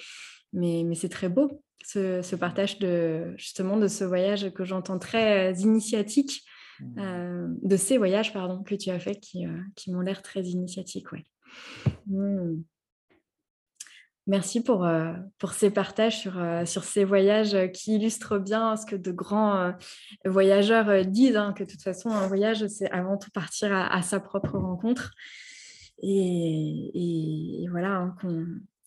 mais, 0.54 0.84
mais 0.86 0.96
c'est 0.96 1.10
très 1.10 1.30
beau, 1.30 1.62
ce, 1.86 2.36
partage 2.36 2.80
de 2.80 3.34
justement 3.38 3.78
de 3.78 3.88
ce 3.88 4.04
voyage 4.04 4.52
que 4.54 4.66
j'entends 4.66 5.00
très 5.00 5.54
initiatique. 5.54 6.44
Mmh. 6.80 7.00
Euh, 7.00 7.48
de 7.62 7.76
ces 7.76 7.98
voyages 7.98 8.32
pardon, 8.32 8.64
que 8.64 8.74
tu 8.74 8.90
as 8.90 9.00
fait 9.00 9.20
qui, 9.20 9.46
qui 9.76 9.92
m'ont 9.92 10.00
l'air 10.00 10.22
très 10.22 10.44
initiatiques. 10.44 11.12
Ouais. 11.12 11.26
Hmm. 12.08 12.62
Merci 14.30 14.62
pour, 14.62 14.86
euh, 14.86 15.12
pour 15.40 15.54
ces 15.54 15.72
partages 15.72 16.20
sur, 16.20 16.38
euh, 16.38 16.64
sur 16.64 16.84
ces 16.84 17.04
voyages 17.04 17.58
qui 17.72 17.96
illustrent 17.96 18.38
bien 18.38 18.78
ce 18.78 18.86
que 18.86 18.96
de 18.96 19.12
grands 19.12 19.74
voyageurs 20.24 21.04
disent, 21.04 21.36
hein, 21.36 21.52
que 21.52 21.64
de 21.64 21.70
toute 21.70 21.82
façon, 21.82 22.12
un 22.12 22.28
voyage, 22.28 22.68
c'est 22.68 22.92
avant 22.92 23.18
tout 23.18 23.32
partir 23.32 23.74
à, 23.74 24.02
sa 24.04 24.20
propre 24.20 24.60
rencontre. 24.60 25.16
Et, 26.04 27.66
voilà, 27.72 27.96
hein, 27.96 28.16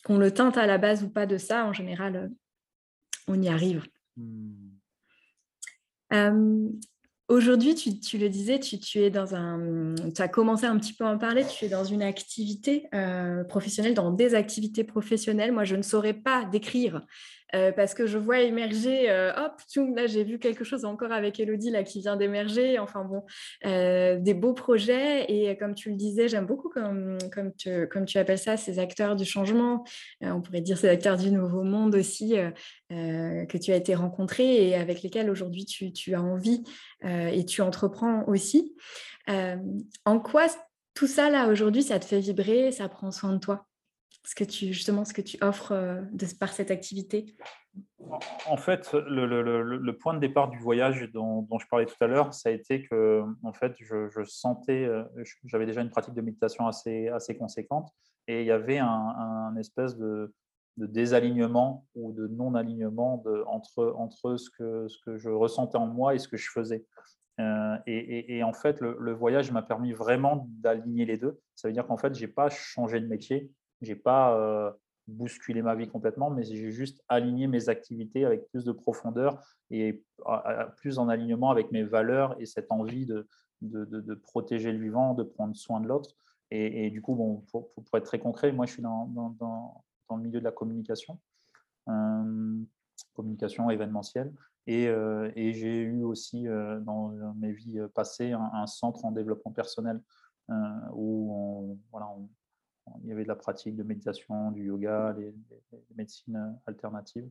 qu'on 0.04 0.16
le 0.16 0.30
teinte 0.30 0.56
à 0.56 0.66
la 0.66 0.78
base 0.78 1.02
ou 1.02 1.10
pas 1.10 1.26
de 1.26 1.38
ça, 1.38 1.66
en 1.66 1.72
général, 1.72 2.30
on 3.26 3.42
y 3.42 3.48
arrive. 3.48 3.82
Hmm. 4.16 4.78
Aujourd'hui, 7.28 7.74
tu, 7.74 8.18
le 8.18 8.28
disais, 8.28 8.58
tu, 8.58 8.98
es 8.98 9.08
dans 9.08 9.34
un, 9.34 9.94
as 10.18 10.28
commencé 10.28 10.66
un 10.66 10.76
petit 10.76 10.92
peu 10.92 11.04
à 11.04 11.08
en 11.08 11.18
parler, 11.18 11.44
tu 11.46 11.64
es 11.64 11.68
dans 11.68 11.84
une 11.84 12.02
activité 12.02 12.88
euh, 12.94 13.44
professionnelle, 13.44 13.94
dans 13.94 14.10
des 14.10 14.34
activités 14.34 14.84
professionnelles. 14.84 15.52
Moi, 15.52 15.64
je 15.64 15.76
ne 15.76 15.82
saurais 15.82 16.14
pas 16.14 16.44
décrire 16.44 17.02
euh, 17.54 17.72
parce 17.72 17.94
que 17.94 18.06
je 18.06 18.18
vois 18.18 18.40
émerger, 18.40 19.10
euh, 19.10 19.32
hop, 19.36 19.60
là 19.94 20.06
j'ai 20.06 20.24
vu 20.24 20.38
quelque 20.38 20.64
chose 20.64 20.84
encore 20.84 21.12
avec 21.12 21.38
Elodie 21.38 21.70
là 21.70 21.82
qui 21.82 22.00
vient 22.00 22.16
d'émerger, 22.16 22.78
enfin 22.78 23.04
bon, 23.04 23.24
euh, 23.66 24.18
des 24.18 24.34
beaux 24.34 24.54
projets. 24.54 25.30
Et 25.30 25.56
comme 25.56 25.74
tu 25.74 25.90
le 25.90 25.96
disais, 25.96 26.28
j'aime 26.28 26.46
beaucoup 26.46 26.68
comme, 26.68 27.18
comme, 27.32 27.52
tu, 27.54 27.88
comme 27.88 28.06
tu 28.06 28.18
appelles 28.18 28.38
ça, 28.38 28.56
ces 28.56 28.78
acteurs 28.78 29.16
du 29.16 29.24
changement, 29.24 29.84
on 30.22 30.40
pourrait 30.40 30.60
dire 30.60 30.78
ces 30.78 30.88
acteurs 30.88 31.16
du 31.16 31.30
nouveau 31.30 31.62
monde 31.62 31.94
aussi 31.94 32.34
que 32.90 33.56
tu 33.56 33.72
as 33.72 33.76
été 33.76 33.94
rencontré 33.94 34.68
et 34.68 34.74
avec 34.74 35.02
lesquels 35.02 35.30
aujourd'hui 35.30 35.64
tu, 35.64 35.92
tu, 35.92 36.14
as 36.14 36.22
envie 36.22 36.62
et 37.04 37.44
tu 37.44 37.62
entreprends 37.62 38.24
aussi. 38.26 38.74
en 39.28 40.20
quoi 40.20 40.46
tout 40.94 41.06
ça 41.06 41.30
là 41.30 41.48
aujourd'hui, 41.48 41.82
ça 41.82 41.98
te 41.98 42.04
fait 42.04 42.20
vibrer, 42.20 42.72
ça 42.72 42.88
prend 42.88 43.10
soin 43.10 43.32
de 43.32 43.38
toi? 43.38 43.66
Ce 44.24 44.34
que 44.34 44.44
tu, 44.44 44.72
justement, 44.72 45.04
ce 45.04 45.12
que 45.12 45.22
tu 45.22 45.36
offres 45.42 45.72
euh, 45.72 46.02
par 46.38 46.52
cette 46.52 46.70
activité? 46.70 47.34
En 48.46 48.56
fait, 48.56 48.92
le, 48.92 49.90
point 49.92 50.14
de 50.14 50.18
départ 50.18 50.50
du 50.50 50.58
voyage 50.58 51.10
dont, 51.12 51.46
je 51.58 51.66
parlais 51.68 51.86
tout 51.86 51.96
à 52.00 52.06
l'heure, 52.06 52.34
ça 52.34 52.50
a 52.50 52.52
été 52.52 52.84
que, 52.84 53.22
en 53.42 53.52
fait, 53.52 53.74
je, 53.78 54.24
sentais, 54.24 54.84
euh, 54.84 55.04
j'avais 55.44 55.66
déjà 55.66 55.80
une 55.80 55.90
pratique 55.90 56.14
de 56.14 56.20
méditation 56.20 56.66
assez, 56.66 57.08
assez 57.08 57.36
conséquente, 57.36 57.90
et 58.28 58.42
il 58.42 58.46
y 58.46 58.50
avait 58.50 58.78
un, 58.78 59.56
espèce 59.58 59.96
de, 59.96 60.32
désalignement 60.76 61.86
ou 61.94 62.12
de 62.12 62.26
non-alignement 62.28 63.22
entre, 63.46 63.94
entre 63.96 64.36
ce, 64.36 64.50
que, 64.50 64.88
ce 64.88 64.98
que 65.04 65.18
je 65.18 65.28
ressentais 65.28 65.76
en 65.76 65.86
moi 65.86 66.14
et 66.14 66.18
ce 66.18 66.28
que 66.28 66.36
je 66.36 66.50
faisais. 66.50 66.84
Euh, 67.40 67.76
et, 67.86 68.36
et, 68.36 68.42
en 68.42 68.52
fait, 68.52 68.80
le, 68.80 69.12
voyage 69.12 69.50
m'a 69.50 69.62
permis 69.62 69.92
vraiment 69.92 70.46
d'aligner 70.48 71.06
les 71.06 71.16
deux. 71.16 71.40
Ça 71.54 71.68
veut 71.68 71.74
dire 71.74 71.86
qu'en 71.86 71.96
fait, 71.96 72.14
je 72.14 72.20
n'ai 72.20 72.30
pas 72.30 72.50
changé 72.50 73.00
de 73.00 73.06
métier, 73.06 73.50
j'ai 73.82 73.96
pas 73.96 74.36
euh, 74.36 74.70
bousculé 75.08 75.60
ma 75.60 75.74
vie 75.74 75.88
complètement, 75.88 76.30
mais 76.30 76.44
j'ai 76.44 76.70
juste 76.70 77.02
aligné 77.08 77.48
mes 77.48 77.68
activités 77.68 78.24
avec 78.24 78.48
plus 78.48 78.64
de 78.64 78.72
profondeur 78.72 79.44
et 79.70 80.02
plus 80.76 80.98
en 80.98 81.08
alignement 81.08 81.50
avec 81.50 81.72
mes 81.72 81.82
valeurs 81.82 82.36
et 82.40 82.46
cette 82.46 82.70
envie 82.70 83.04
de, 83.04 83.26
de, 83.60 84.14
protéger 84.14 84.72
le 84.72 84.78
vivant, 84.78 85.14
de 85.14 85.24
prendre 85.24 85.56
soin 85.56 85.80
de 85.80 85.88
l'autre. 85.88 86.10
Et, 86.54 86.90
du 86.90 87.00
coup, 87.00 87.14
bon, 87.14 87.44
pour, 87.50 87.72
pour, 87.72 87.96
être 87.96 88.04
très 88.04 88.18
concret, 88.18 88.52
moi, 88.52 88.66
je 88.66 88.74
suis 88.74 88.82
dans, 88.82 89.06
dans, 89.06 89.30
dans, 89.30 90.16
le 90.16 90.22
milieu 90.22 90.38
de 90.38 90.44
la 90.44 90.52
communication, 90.52 91.18
euh, 91.88 92.58
communication 93.14 93.70
événementielle. 93.70 94.34
Et, 94.66 94.86
euh, 94.86 95.32
et 95.34 95.54
j'ai 95.54 95.80
eu 95.80 96.04
aussi 96.04 96.44
dans 96.44 97.34
mes 97.38 97.52
vies 97.52 97.80
passées 97.94 98.32
un, 98.32 98.66
centre 98.66 99.04
en 99.06 99.12
développement 99.12 99.52
personnel 99.52 100.00
où 100.92 101.32
on, 101.34 101.51
y 103.12 103.14
avait 103.14 103.24
de 103.24 103.28
la 103.28 103.36
pratique 103.36 103.76
de 103.76 103.82
méditation, 103.82 104.50
du 104.50 104.66
yoga, 104.66 105.12
des, 105.12 105.34
médecines 105.96 106.36
euh, 106.36 106.52
alternatives. 106.66 107.28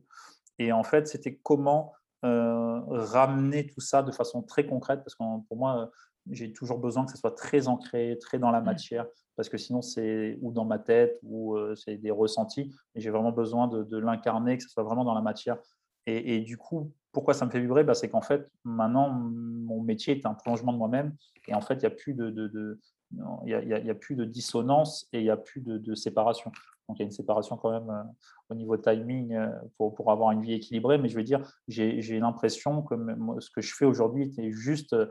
Et 0.58 0.72
en 0.72 0.82
fait, 0.82 1.08
c'était 1.08 1.36
comment 1.42 1.92
euh, 2.24 2.80
ramener 2.86 3.66
tout 3.66 3.80
ça 3.80 4.02
de 4.02 4.12
façon 4.12 4.42
très 4.42 4.66
concrète, 4.66 5.00
parce 5.00 5.14
que 5.14 5.24
pour 5.48 5.56
moi, 5.56 5.90
j'ai 6.30 6.52
toujours 6.52 6.78
besoin 6.78 7.04
que 7.04 7.10
ça 7.10 7.16
soit 7.16 7.34
très 7.34 7.68
ancré, 7.68 8.16
très 8.20 8.38
dans 8.38 8.50
la 8.50 8.60
mmh. 8.60 8.64
matière, 8.64 9.06
parce 9.36 9.48
que 9.48 9.58
sinon 9.58 9.82
c'est 9.82 10.38
ou 10.40 10.52
dans 10.52 10.64
ma 10.64 10.78
tête 10.78 11.18
ou 11.22 11.56
euh, 11.56 11.74
c'est 11.74 11.96
des 11.96 12.10
ressentis. 12.10 12.72
Et 12.94 13.00
j'ai 13.00 13.10
vraiment 13.10 13.32
besoin 13.32 13.66
de, 13.66 13.96
l'incarner, 13.98 14.56
que 14.56 14.62
ce 14.62 14.68
soit 14.68 14.82
vraiment 14.82 15.04
dans 15.04 15.14
la 15.14 15.22
matière. 15.22 15.58
Et, 16.06 16.40
du 16.40 16.56
coup, 16.56 16.92
pourquoi 17.12 17.32
ça 17.32 17.46
me 17.46 17.50
fait 17.52 17.60
vibrer? 17.60 17.84
Bah, 17.84 17.94
C'est 17.94 18.08
qu'en 18.08 18.22
fait, 18.22 18.50
maintenant, 18.64 19.08
mon 19.10 19.80
métier 19.82 20.18
est 20.18 20.26
un 20.26 20.34
prolongement 20.34 20.72
de 20.72 20.78
moi-même. 20.78 21.14
Et 21.46 21.54
en 21.54 21.60
fait, 21.60 21.74
il 21.74 21.80
n'y 21.80 21.86
a 21.86 21.90
plus 21.90 22.14
de, 22.14 22.80
il 23.44 23.82
n'y 23.84 23.90
a, 23.90 23.94
plus 23.94 24.16
de 24.16 24.24
dissonance 24.24 25.08
et 25.12 25.18
il 25.18 25.24
n'y 25.24 25.30
a 25.30 25.36
plus 25.36 25.60
de, 25.60 25.94
séparation. 25.94 26.50
Donc 26.88 26.98
il 26.98 27.00
y 27.00 27.02
a 27.02 27.06
une 27.06 27.12
séparation 27.12 27.56
quand 27.56 27.70
même 27.70 27.90
euh, 27.90 28.02
au 28.50 28.54
niveau 28.54 28.76
timing 28.76 29.34
euh, 29.34 29.48
pour, 29.76 30.10
avoir 30.10 30.30
une 30.32 30.42
vie 30.42 30.54
équilibrée, 30.54 30.98
mais 30.98 31.08
je 31.08 31.16
veux 31.16 31.22
dire, 31.22 31.40
j'ai 31.68 32.18
l'impression 32.18 32.82
que 32.82 32.94
ce 33.38 33.50
que 33.50 33.60
je 33.60 33.74
fais 33.74 33.84
aujourd'hui 33.84 34.32
est 34.38 34.50
juste 34.50 34.92
euh, 34.92 35.06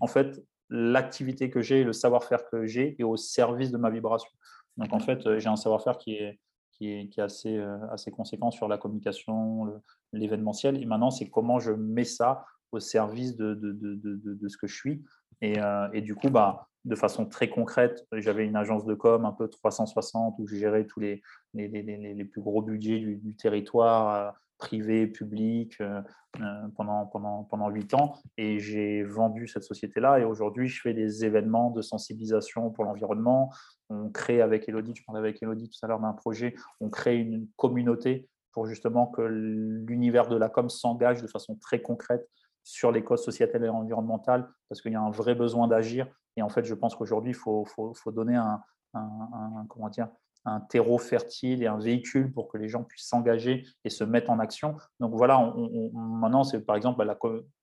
en 0.00 0.06
fait 0.06 0.42
l'activité 0.70 1.50
que 1.50 1.62
j'ai, 1.62 1.84
le 1.84 1.92
savoir-faire 1.92 2.48
que 2.48 2.66
j'ai 2.66 2.96
est 2.98 3.04
au 3.04 3.16
service 3.16 3.70
de 3.70 3.76
ma 3.76 3.90
vibration. 3.90 4.30
Donc 4.76 4.92
en 4.92 4.98
fait, 4.98 5.38
j'ai 5.38 5.48
un 5.48 5.56
savoir-faire 5.56 5.96
qui 5.98 6.14
est, 6.14 6.40
qui 6.72 6.90
est, 6.90 7.18
assez, 7.18 8.10
conséquent 8.10 8.50
sur 8.50 8.68
la 8.68 8.76
communication, 8.76 9.80
l'événementiel, 10.12 10.82
et 10.82 10.84
maintenant 10.84 11.10
c'est 11.10 11.30
comment 11.30 11.60
je 11.60 11.70
mets 11.70 12.04
ça 12.04 12.44
au 12.72 12.80
service 12.80 13.36
de 13.36 14.48
ce 14.48 14.56
que 14.56 14.66
je 14.66 14.74
suis. 14.74 15.04
Et, 15.42 15.56
et, 15.92 16.00
du 16.00 16.14
coup, 16.14 16.30
bah, 16.30 16.68
de 16.86 16.94
façon 16.94 17.26
très 17.26 17.50
concrète. 17.50 18.06
J'avais 18.12 18.46
une 18.46 18.56
agence 18.56 18.84
de 18.86 18.94
com 18.94 19.24
un 19.24 19.32
peu 19.32 19.48
360 19.48 20.36
où 20.38 20.46
je 20.46 20.56
gérais 20.56 20.84
tous 20.84 21.00
les, 21.00 21.22
les, 21.52 21.68
les, 21.68 22.24
plus 22.24 22.40
gros 22.40 22.62
budgets 22.62 23.00
du, 23.00 23.34
territoire 23.34 24.14
euh, 24.14 24.30
privé, 24.56 25.08
public 25.08 25.74
euh, 25.80 26.00
euh, 26.40 26.68
pendant, 26.76 27.06
pendant, 27.06 27.42
pendant 27.44 27.68
8 27.68 27.94
ans. 27.94 28.14
Et 28.38 28.60
j'ai 28.60 29.02
vendu 29.02 29.48
cette 29.48 29.64
société-là. 29.64 30.20
Et 30.20 30.24
aujourd'hui, 30.24 30.68
je 30.68 30.80
fais 30.80 30.94
des 30.94 31.24
événements 31.24 31.70
de 31.70 31.82
sensibilisation 31.82 32.70
pour 32.70 32.84
l'environnement. 32.84 33.52
On 33.90 34.08
crée 34.08 34.40
avec 34.40 34.68
Elodie, 34.68 34.94
je 34.94 35.04
parlais 35.04 35.20
avec 35.20 35.42
Elodie 35.42 35.68
tout 35.68 35.84
à 35.84 35.88
l'heure 35.88 36.00
d'un 36.00 36.12
projet, 36.12 36.54
on 36.80 36.88
crée 36.88 37.18
une 37.18 37.46
communauté 37.56 38.28
pour 38.52 38.66
justement 38.66 39.06
que 39.06 39.22
l'univers 39.22 40.28
de 40.28 40.36
la 40.36 40.48
com 40.48 40.70
s'engage 40.70 41.20
de 41.20 41.26
façon 41.26 41.56
très 41.56 41.82
concrète 41.82 42.26
sur 42.66 42.90
les 42.90 43.04
causes 43.04 43.22
sociétales 43.22 43.64
et 43.64 43.68
environnementales, 43.68 44.48
parce 44.68 44.82
qu'il 44.82 44.90
y 44.90 44.96
a 44.96 45.00
un 45.00 45.12
vrai 45.12 45.36
besoin 45.36 45.68
d'agir. 45.68 46.08
Et 46.36 46.42
en 46.42 46.48
fait, 46.48 46.64
je 46.64 46.74
pense 46.74 46.96
qu'aujourd'hui, 46.96 47.30
il 47.30 47.36
faut, 47.36 47.64
faut, 47.64 47.94
faut, 47.94 48.10
donner 48.10 48.34
un, 48.34 48.60
un, 48.92 49.66
comment 49.68 49.88
dire, 49.88 50.08
un 50.44 50.58
terreau 50.58 50.98
fertile 50.98 51.62
et 51.62 51.68
un 51.68 51.78
véhicule 51.78 52.32
pour 52.32 52.48
que 52.48 52.58
les 52.58 52.68
gens 52.68 52.82
puissent 52.82 53.06
s'engager 53.06 53.64
et 53.84 53.88
se 53.88 54.02
mettre 54.02 54.30
en 54.30 54.40
action. 54.40 54.76
Donc 54.98 55.14
voilà, 55.14 55.38
on, 55.38 55.92
maintenant, 55.92 56.42
c'est 56.42 56.60
par 56.60 56.74
exemple, 56.74 56.98
bah, 56.98 57.04
la, 57.04 57.16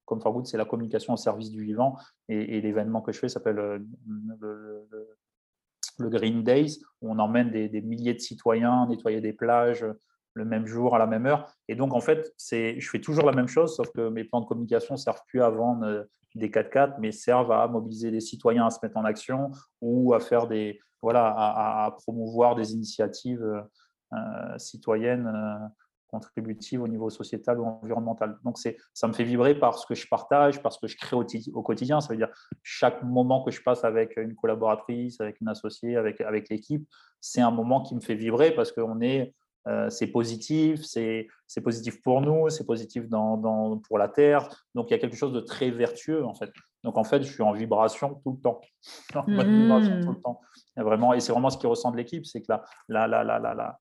comme 0.06 0.22
Fargood, 0.22 0.46
c'est 0.46 0.58
la 0.58 0.66
communication 0.66 1.12
au 1.12 1.18
service 1.18 1.52
du 1.52 1.62
vivant. 1.62 1.98
Et, 2.30 2.62
l'événement 2.62 3.02
que 3.02 3.12
je 3.12 3.20
fais 3.20 3.28
s'appelle 3.28 3.60
euh, 3.60 3.80
le, 4.40 4.88
le, 6.00 6.10
Green 6.10 6.44
Days, 6.44 6.80
où 7.02 7.12
on 7.12 7.20
emmène 7.20 7.52
des, 7.52 7.68
des 7.68 7.82
milliers 7.82 8.14
de 8.14 8.20
citoyens 8.20 8.88
nettoyer 8.88 9.20
des 9.20 9.34
plages, 9.34 9.86
le 10.34 10.46
même 10.46 10.66
jour, 10.66 10.96
à 10.96 11.00
la 11.00 11.08
même 11.08 11.26
heure. 11.26 11.52
Et 11.68 11.76
donc, 11.76 11.94
en 11.94 12.02
fait, 12.02 12.34
je 12.50 12.90
fais 12.90 13.00
toujours 13.00 13.26
la 13.26 13.34
même 13.34 13.48
chose, 13.48 13.76
sauf 13.76 13.90
que 13.92 14.10
mes 14.10 14.24
plans 14.24 14.42
de 14.42 14.46
communication 14.46 14.96
ne 14.96 15.00
servent 15.00 15.24
plus 15.28 15.42
à 15.42 15.50
vendre 15.50 16.08
des 16.36 16.50
4x4, 16.50 16.96
mais 17.00 17.12
servent 17.12 17.52
à 17.52 17.68
mobiliser 17.68 18.12
les 18.12 18.20
citoyens 18.20 18.66
à 18.66 18.70
se 18.70 18.80
mettre 18.82 18.98
en 18.98 19.06
action 19.06 19.52
ou 19.82 20.14
à 20.14 20.20
faire 20.20 20.48
des, 20.48 20.80
voilà, 21.02 21.28
à, 21.28 21.92
promouvoir 22.02 22.56
des 22.56 22.74
initiatives 22.74 23.44
euh, 24.14 24.58
citoyennes 24.58 25.28
euh, 25.28 25.68
contributives 26.08 26.82
au 26.82 26.88
niveau 26.88 27.10
sociétal 27.10 27.60
ou 27.60 27.66
environnemental. 27.66 28.38
Donc, 28.44 28.58
ça 28.58 29.08
me 29.08 29.14
fait 29.14 29.24
vibrer 29.24 29.56
parce 29.56 29.86
que 29.86 29.96
je 29.96 30.08
partage, 30.08 30.62
parce 30.62 30.78
que 30.78 30.88
je 30.88 30.96
crée 30.98 31.16
au, 31.16 31.26
au, 31.54 31.62
quotidien. 31.64 32.02
Ça 32.02 32.10
veut 32.14 32.18
dire 32.18 32.30
chaque 32.62 33.04
moment 33.04 33.44
que 33.44 33.52
je 33.52 33.62
passe 33.62 33.84
avec 33.84 34.18
une 34.18 34.36
collaboratrice, 34.36 35.20
avec 35.22 35.42
une 35.42 35.48
associée, 35.48 35.98
avec, 35.98 36.22
avec 36.22 36.50
l'équipe, 36.50 36.88
c'est 37.20 37.42
un 37.42 37.52
moment 37.52 37.82
qui 37.82 37.96
me 37.96 38.02
fait 38.02 38.16
vibrer 38.16 38.52
parce 38.52 38.72
qu'on 38.72 39.02
est 39.02 39.34
euh, 39.68 39.90
c'est 39.90 40.08
positif, 40.08 40.82
c'est 40.84 41.28
positif 41.64 42.02
pour 42.02 42.22
nous, 42.22 42.50
c'est 42.50 42.66
positif 42.66 43.08
dans, 43.08 43.78
pour 43.88 43.98
la 43.98 44.10
Terre. 44.10 44.50
Donc, 44.76 44.90
il 44.90 44.92
y 44.92 44.96
a 44.96 45.00
quelque 45.00 45.16
chose 45.16 45.34
de 45.34 45.40
très 45.40 45.72
vertueux, 45.72 46.26
en 46.26 46.34
fait. 46.34 46.52
Donc, 46.84 46.98
en 46.98 47.04
fait, 47.04 47.24
je 47.24 47.32
suis 47.32 47.44
en 47.44 47.54
vibration 47.54 48.16
tout 48.24 48.34
le 48.34 48.42
temps. 48.42 48.62
En 49.16 49.24
vibration 49.24 50.02
tout 50.02 50.12
le 50.12 50.82
mmh. 50.82 50.84
vraiment, 50.84 51.14
et 51.14 51.20
c'est 51.20 51.32
vraiment 51.32 51.50
ce 51.50 51.58
qui 51.58 51.68
ressent 51.68 51.92
de 51.92 51.98
l'équipe, 51.98 52.26
c'est 52.26 52.42
que 52.42 52.48
là, 52.50 52.64
là, 52.90 53.08
là, 53.08 53.24
là, 53.24 53.40
là, 53.40 53.80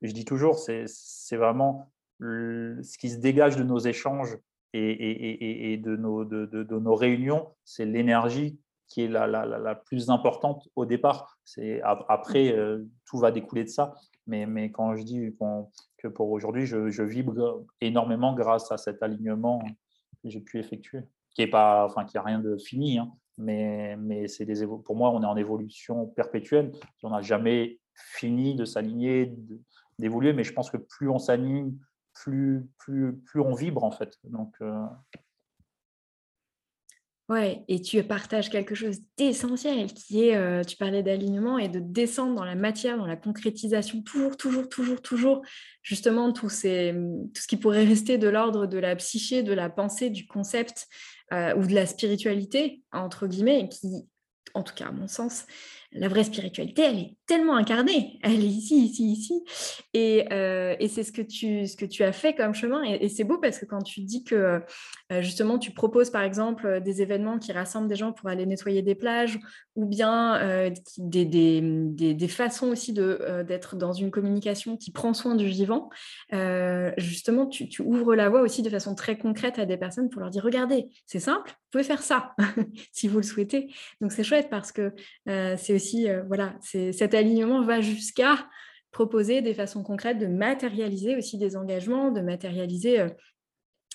je 0.00 0.12
dis 0.12 0.24
toujours, 0.24 0.58
c'est 0.58 1.36
vraiment 1.36 1.92
ce 2.20 2.98
qui 2.98 3.10
se 3.10 3.18
dégage 3.18 3.56
de 3.56 3.64
nos 3.64 3.78
échanges 3.78 4.38
et, 4.72 5.72
et, 5.72 5.76
de, 5.76 5.96
nos, 5.96 6.24
de, 6.24 6.46
de, 6.46 6.78
nos 6.78 6.94
réunions, 6.94 7.48
c'est 7.64 7.84
l'énergie 7.84 8.58
qui 8.92 9.02
est 9.02 9.08
la, 9.08 9.26
la, 9.26 9.46
la, 9.46 9.74
plus 9.74 10.10
importante 10.10 10.68
au 10.76 10.84
départ. 10.84 11.38
Après, 11.82 12.52
euh, 12.52 12.84
tout 13.06 13.16
va 13.16 13.30
découler 13.30 13.64
de 13.64 13.70
ça. 13.70 13.94
Mais, 14.26 14.44
mais 14.44 14.70
quand 14.70 14.94
je 14.96 15.02
dis 15.02 15.34
que 15.96 16.08
pour 16.08 16.30
aujourd'hui, 16.30 16.66
je, 16.66 16.90
je, 16.90 17.02
vibre 17.02 17.64
énormément 17.80 18.34
grâce 18.34 18.70
à 18.70 18.76
cet 18.76 19.02
alignement 19.02 19.62
que 20.22 20.28
j'ai 20.28 20.40
pu 20.40 20.58
effectuer, 20.58 21.00
qui 21.34 21.42
est 21.42 21.46
pas, 21.46 21.86
enfin, 21.86 22.04
qui 22.04 22.18
a 22.18 22.22
rien 22.22 22.38
de 22.38 22.58
fini, 22.58 22.98
hein, 22.98 23.10
mais, 23.38 23.96
mais 23.96 24.28
c'est 24.28 24.44
des 24.44 24.66
pour 24.66 24.94
moi, 24.94 25.10
on 25.10 25.22
est 25.22 25.26
en 25.26 25.36
évolution 25.36 26.06
perpétuelle. 26.08 26.72
On 27.02 27.10
n'a 27.10 27.22
jamais 27.22 27.80
fini 27.94 28.54
de 28.54 28.66
s'aligner 28.66 29.34
d'évoluer, 29.98 30.34
mais 30.34 30.44
je 30.44 30.52
pense 30.52 30.70
que 30.70 30.76
plus 30.76 31.08
on 31.08 31.18
s'anime, 31.18 31.78
plus, 32.12 32.68
plus, 32.76 33.16
plus 33.16 33.40
on 33.40 33.54
vibre 33.54 33.84
en 33.84 33.90
fait. 33.90 34.18
Donc, 34.24 34.54
Ouais, 37.28 37.64
et 37.68 37.80
tu 37.80 38.02
partages 38.02 38.50
quelque 38.50 38.74
chose 38.74 38.98
d'essentiel 39.16 39.92
qui 39.94 40.24
est, 40.24 40.36
euh, 40.36 40.64
tu 40.64 40.76
parlais 40.76 41.02
d'alignement 41.02 41.56
et 41.56 41.68
de 41.68 41.78
descendre 41.78 42.34
dans 42.34 42.44
la 42.44 42.56
matière, 42.56 42.98
dans 42.98 43.06
la 43.06 43.16
concrétisation, 43.16 44.02
toujours, 44.02 44.36
toujours, 44.36 44.68
toujours, 44.68 45.00
toujours, 45.00 45.42
justement, 45.82 46.32
tout, 46.32 46.48
ces, 46.48 46.92
tout 47.32 47.40
ce 47.40 47.46
qui 47.46 47.56
pourrait 47.56 47.84
rester 47.84 48.18
de 48.18 48.28
l'ordre 48.28 48.66
de 48.66 48.78
la 48.78 48.96
psyché, 48.96 49.42
de 49.42 49.52
la 49.52 49.70
pensée, 49.70 50.10
du 50.10 50.26
concept 50.26 50.88
euh, 51.32 51.54
ou 51.54 51.66
de 51.66 51.74
la 51.74 51.86
spiritualité, 51.86 52.82
entre 52.92 53.28
guillemets, 53.28 53.68
qui, 53.68 54.08
en 54.54 54.62
tout 54.62 54.74
cas 54.74 54.88
à 54.88 54.92
mon 54.92 55.08
sens, 55.08 55.46
la 55.94 56.08
vraie 56.08 56.24
spiritualité, 56.24 56.82
elle 56.82 56.98
est 56.98 57.16
tellement 57.26 57.54
incarnée. 57.54 58.18
Elle 58.22 58.42
est 58.44 58.48
ici, 58.48 58.86
ici, 58.86 59.12
ici. 59.12 59.44
Et, 59.92 60.26
euh, 60.32 60.74
et 60.80 60.88
c'est 60.88 61.02
ce, 61.02 61.12
que 61.12 61.22
tu, 61.22 61.66
ce 61.66 61.76
que 61.76 61.84
tu 61.84 62.02
as 62.02 62.12
fait 62.12 62.34
comme 62.34 62.54
chemin. 62.54 62.82
Et, 62.82 63.08
c'est 63.08 63.24
beau 63.24 63.38
parce 63.38 63.58
que 63.58 63.66
quand 63.66 63.82
tu 63.82 64.00
dis 64.00 64.24
que 64.24 64.62
justement 65.20 65.58
tu 65.58 65.72
proposes 65.72 66.10
par 66.10 66.22
exemple 66.22 66.80
des 66.80 67.02
événements 67.02 67.38
qui 67.38 67.52
rassemblent 67.52 67.88
des 67.88 67.96
gens 67.96 68.12
pour 68.12 68.28
aller 68.28 68.46
nettoyer 68.46 68.82
des 68.82 68.94
plages 68.94 69.38
ou 69.74 69.84
bien 69.84 70.36
euh, 70.36 70.70
des, 70.98 72.28
façons 72.28 72.68
aussi 72.68 72.92
d'être 72.92 73.76
dans 73.76 73.92
une 73.92 74.10
communication 74.10 74.76
qui 74.76 74.90
prend 74.90 75.12
soin 75.12 75.34
du 75.34 75.46
vivant, 75.46 75.90
justement 76.96 77.46
tu, 77.46 77.68
ouvres 77.82 78.14
la 78.14 78.28
voie 78.28 78.40
aussi 78.40 78.62
de 78.62 78.70
façon 78.70 78.94
très 78.94 79.18
concrète 79.18 79.58
à 79.58 79.66
des 79.66 79.76
personnes 79.76 80.08
pour 80.08 80.20
leur 80.20 80.30
dire 80.30 80.42
regardez, 80.42 80.86
c'est 81.06 81.20
simple, 81.20 81.50
vous 81.50 81.68
pouvez 81.72 81.84
faire 81.84 82.02
ça 82.02 82.34
si 82.92 83.08
vous 83.08 83.18
le 83.18 83.22
souhaitez. 83.22 83.72
Donc 84.00 84.12
c'est 84.12 84.24
chouette 84.24 84.48
parce 84.50 84.72
que 84.72 84.92
c'est 85.26 85.74
aussi, 85.74 86.06
voilà, 86.28 86.54
cet 86.62 87.14
alignement 87.14 87.62
va 87.62 87.80
jusqu'à 87.80 88.36
proposer 88.92 89.40
des 89.40 89.54
façons 89.54 89.82
concrètes 89.82 90.18
de 90.18 90.26
matérialiser 90.26 91.16
aussi 91.16 91.38
des 91.38 91.56
engagements, 91.56 92.12
de 92.12 92.20
matérialiser 92.20 93.00
euh, 93.00 93.08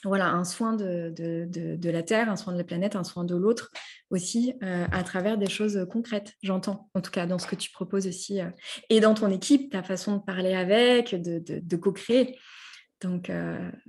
voilà, 0.03 0.29
un 0.29 0.43
soin 0.43 0.73
de, 0.73 1.13
de, 1.15 1.89
la 1.89 2.03
Terre, 2.03 2.29
un 2.29 2.35
soin 2.35 2.53
de 2.53 2.57
la 2.57 2.63
planète, 2.63 2.95
un 2.95 3.03
soin 3.03 3.23
de 3.23 3.35
l'autre 3.35 3.71
aussi 4.09 4.53
euh, 4.63 4.85
à 4.91 5.03
travers 5.03 5.37
des 5.37 5.49
choses 5.49 5.87
concrètes, 5.91 6.33
j'entends, 6.41 6.89
en 6.93 7.01
tout 7.01 7.11
cas 7.11 7.25
dans 7.25 7.39
ce 7.39 7.47
que 7.47 7.55
tu 7.55 7.71
proposes 7.71 8.07
aussi, 8.07 8.41
euh, 8.41 8.49
et 8.89 8.99
dans 8.99 9.13
ton 9.13 9.29
équipe, 9.29 9.71
ta 9.71 9.83
façon 9.83 10.17
de 10.17 10.21
parler 10.21 10.55
avec, 10.55 11.15
de, 11.15 11.75
co-créer. 11.75 12.37
Donc, 13.01 13.31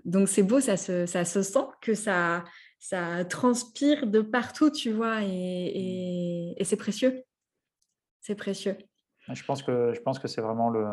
donc 0.04 0.28
c'est 0.28 0.42
beau, 0.42 0.60
ça 0.60 0.76
se, 0.76 1.06
ça 1.06 1.24
se 1.24 1.42
sent 1.42 1.66
que 1.80 1.94
ça, 1.94 2.44
ça 2.78 3.24
transpire 3.24 4.06
de 4.06 4.20
partout, 4.20 4.70
tu 4.70 4.92
vois, 4.92 5.20
et 5.22 6.54
c'est 6.62 6.76
précieux. 6.76 7.22
C'est 8.20 8.34
précieux. 8.34 8.76
Je 9.32 9.44
pense 9.44 9.62
que, 9.62 9.92
que 10.20 10.28
c'est 10.28 10.40
vraiment 10.40 10.70
le. 10.70 10.86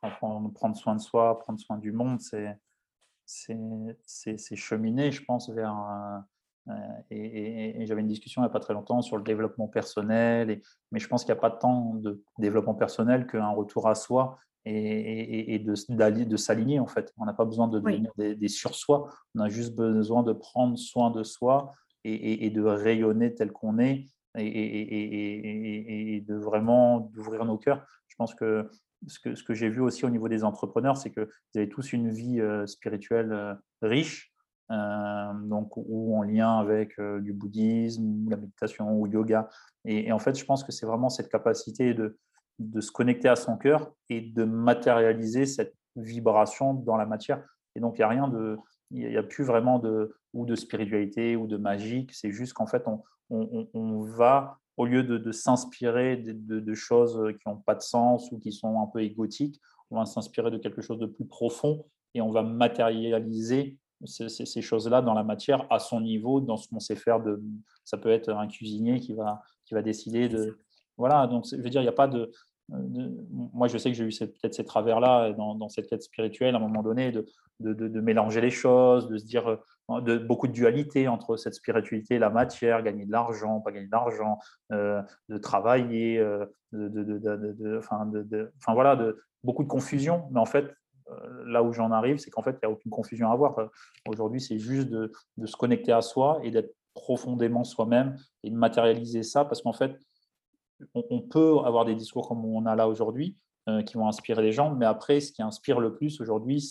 Prendre 0.00 0.76
soin 0.76 0.96
de 0.96 1.00
soi, 1.00 1.38
prendre 1.38 1.60
soin 1.60 1.76
du 1.76 1.92
monde, 1.92 2.20
c'est 2.20 2.56
c'est 3.30 4.56
cheminer, 4.56 5.12
je 5.12 5.24
pense, 5.24 5.50
vers. 5.50 5.76
Euh, 6.68 6.72
et, 7.10 7.84
j'avais 7.86 8.00
une 8.00 8.08
discussion 8.08 8.42
il 8.42 8.44
n'y 8.44 8.50
a 8.50 8.52
pas 8.52 8.60
très 8.60 8.74
longtemps 8.74 9.02
sur 9.02 9.16
le 9.16 9.22
développement 9.22 9.68
personnel, 9.68 10.50
et, 10.50 10.62
mais 10.92 10.98
je 10.98 11.08
pense 11.08 11.24
qu'il 11.24 11.32
n'y 11.32 11.38
a 11.38 11.40
pas 11.40 11.50
tant 11.50 11.94
de 11.94 12.22
développement 12.38 12.74
personnel 12.74 13.26
qu'un 13.26 13.50
retour 13.50 13.88
à 13.88 13.94
soi 13.94 14.38
et, 14.66 15.54
et 15.54 15.58
de, 15.58 16.24
de 16.24 16.36
s'aligner 16.36 16.80
en 16.80 16.86
fait. 16.86 17.12
On 17.16 17.24
n'a 17.24 17.32
pas 17.32 17.46
besoin 17.46 17.66
de 17.66 17.78
devenir 17.78 18.12
des, 18.16 18.34
des 18.34 18.48
sur-soi, 18.48 19.08
on 19.34 19.40
a 19.40 19.48
juste 19.48 19.74
besoin 19.74 20.22
de 20.22 20.32
prendre 20.32 20.76
soin 20.76 21.10
de 21.10 21.22
soi 21.22 21.72
et, 22.04 22.50
de 22.50 22.62
rayonner 22.62 23.34
tel 23.34 23.52
qu'on 23.52 23.78
est 23.78 24.06
et, 24.38 26.24
de 26.26 26.34
vraiment 26.34 27.00
d'ouvrir 27.00 27.44
nos 27.44 27.58
cœurs. 27.58 27.84
Je 28.08 28.16
pense 28.16 28.34
que 28.34 28.70
ce 29.06 29.18
que, 29.18 29.34
ce 29.34 29.42
que 29.42 29.54
j'ai 29.54 29.68
vu 29.68 29.80
aussi 29.80 30.04
au 30.04 30.10
niveau 30.10 30.28
des 30.28 30.44
entrepreneurs, 30.44 30.96
c'est 30.96 31.10
que 31.10 31.22
vous 31.22 31.58
avez 31.58 31.68
tous 31.68 31.92
une 31.92 32.10
vie 32.10 32.40
euh, 32.40 32.66
spirituelle 32.66 33.32
euh, 33.32 33.54
riche, 33.82 34.32
euh, 34.70 35.32
donc, 35.44 35.72
ou 35.76 36.16
en 36.16 36.22
lien 36.22 36.58
avec 36.58 37.00
du 37.00 37.32
bouddhisme, 37.32 38.04
ou 38.04 38.30
la 38.30 38.36
méditation, 38.36 38.92
ou 38.92 39.06
yoga. 39.06 39.48
Et, 39.84 40.12
en 40.12 40.18
fait, 40.18 40.38
je 40.38 40.44
pense 40.44 40.62
que 40.62 40.70
c'est 40.70 40.86
vraiment 40.86 41.08
cette 41.08 41.28
capacité 41.28 41.92
de, 41.92 42.18
de 42.58 42.80
se 42.80 42.92
connecter 42.92 43.28
à 43.28 43.36
son 43.36 43.56
cœur 43.56 43.92
et 44.08 44.20
de 44.20 44.44
matérialiser 44.44 45.46
cette 45.46 45.74
vibration 45.96 46.74
dans 46.74 46.96
la 46.96 47.06
matière. 47.06 47.42
Et 47.74 47.80
donc, 47.80 47.98
il 47.98 48.02
n'y 48.02 48.04
a 48.04 48.08
rien 48.08 48.28
de, 48.28 48.58
il 48.90 49.08
n'y 49.08 49.16
a 49.16 49.22
plus 49.22 49.44
vraiment 49.44 49.78
de, 49.78 50.14
ou 50.34 50.46
de 50.46 50.54
spiritualité 50.54 51.34
ou 51.34 51.46
de 51.46 51.56
magique. 51.56 52.14
C'est 52.14 52.30
juste 52.30 52.52
qu'en 52.52 52.66
fait, 52.66 52.84
on, 52.86 53.02
on, 53.30 54.02
va, 54.02 54.59
au 54.80 54.86
lieu 54.86 55.02
de, 55.02 55.30
s'inspirer 55.30 56.16
de, 56.16 56.74
choses 56.74 57.20
qui 57.38 57.46
n'ont 57.46 57.58
pas 57.58 57.74
de 57.74 57.82
sens 57.82 58.32
ou 58.32 58.38
qui 58.38 58.50
sont 58.50 58.80
un 58.80 58.86
peu 58.86 59.02
égotiques, 59.02 59.60
on 59.90 59.98
va 59.98 60.06
s'inspirer 60.06 60.50
de 60.50 60.56
quelque 60.56 60.80
chose 60.80 60.98
de 60.98 61.04
plus 61.04 61.26
profond 61.26 61.84
et 62.14 62.22
on 62.22 62.30
va 62.30 62.42
matérialiser 62.42 63.76
ces, 64.06 64.62
choses-là 64.62 65.02
dans 65.02 65.12
la 65.12 65.22
matière 65.22 65.66
à 65.68 65.80
son 65.80 66.00
niveau, 66.00 66.40
dans 66.40 66.56
ce 66.56 66.66
qu'on 66.66 66.80
sait 66.80 66.96
faire. 66.96 67.20
De, 67.20 67.42
ça 67.84 67.98
peut 67.98 68.08
être 68.08 68.30
un 68.30 68.48
cuisinier 68.48 69.00
qui 69.00 69.12
va, 69.12 69.42
qui 69.66 69.74
va 69.74 69.82
décider 69.82 70.30
de... 70.30 70.58
Voilà, 70.96 71.26
donc 71.26 71.44
je 71.50 71.56
veux 71.56 71.68
dire, 71.68 71.82
il 71.82 71.84
n'y 71.84 71.88
a 71.88 71.92
pas 71.92 72.08
de, 72.08 72.30
moi, 72.70 73.68
je 73.68 73.76
sais 73.76 73.90
que 73.90 73.96
j'ai 73.98 74.04
eu 74.04 74.26
peut-être 74.26 74.54
ces 74.54 74.64
travers-là 74.64 75.32
dans, 75.32 75.68
cette 75.68 75.88
quête 75.88 76.02
spirituelle 76.02 76.54
à 76.54 76.58
un 76.58 76.62
moment 76.62 76.82
donné, 76.82 77.12
de, 77.12 77.26
de, 77.60 78.00
mélanger 78.00 78.40
les 78.40 78.50
choses, 78.50 79.08
de 79.08 79.18
se 79.18 79.26
dire 79.26 79.58
de, 79.98 80.18
beaucoup 80.18 80.46
de 80.46 80.52
dualité 80.52 81.08
entre 81.08 81.36
cette 81.36 81.54
spiritualité 81.54 82.18
la 82.18 82.30
matière, 82.30 82.82
gagner 82.82 83.06
de 83.06 83.12
l'argent, 83.12 83.60
pas 83.60 83.72
gagner 83.72 83.88
d'argent, 83.88 84.38
euh, 84.72 85.02
de 85.28 85.38
travailler, 85.38 86.18
euh, 86.18 86.46
de, 86.72 87.78
enfin, 87.78 88.10
enfin, 88.58 88.74
voilà, 88.74 88.94
de, 88.96 89.20
beaucoup 89.42 89.64
de 89.64 89.68
confusion. 89.68 90.28
Mais 90.30 90.38
en 90.40 90.46
fait, 90.46 90.72
là 91.44 91.64
où 91.64 91.72
j'en 91.72 91.90
arrive, 91.90 92.18
c'est 92.18 92.30
qu'en 92.30 92.42
fait, 92.42 92.52
il 92.52 92.66
n'y 92.66 92.68
a 92.68 92.70
aucune 92.70 92.92
confusion 92.92 93.28
à 93.30 93.32
avoir. 93.32 93.56
Aujourd'hui, 94.08 94.40
c'est 94.40 94.58
juste 94.58 94.88
de, 94.88 95.10
se 95.44 95.56
connecter 95.56 95.92
à 95.92 96.02
soi 96.02 96.38
et 96.44 96.52
d'être 96.52 96.72
profondément 96.94 97.64
soi-même 97.64 98.16
et 98.44 98.50
de 98.50 98.56
matérialiser 98.56 99.24
ça 99.24 99.44
parce 99.44 99.62
qu'en 99.62 99.72
fait, 99.72 99.98
on, 100.94 101.20
peut 101.20 101.58
avoir 101.64 101.84
des 101.84 101.94
discours 101.94 102.28
comme 102.28 102.44
on 102.44 102.64
a 102.66 102.74
là 102.74 102.88
aujourd'hui 102.88 103.36
euh, 103.68 103.82
qui 103.82 103.94
vont 103.96 104.08
inspirer 104.08 104.42
les 104.42 104.52
gens, 104.52 104.74
mais 104.74 104.86
après, 104.86 105.20
ce 105.20 105.32
qui 105.32 105.42
inspire 105.42 105.80
le 105.80 105.94
plus 105.94 106.20
aujourd'hui, 106.20 106.66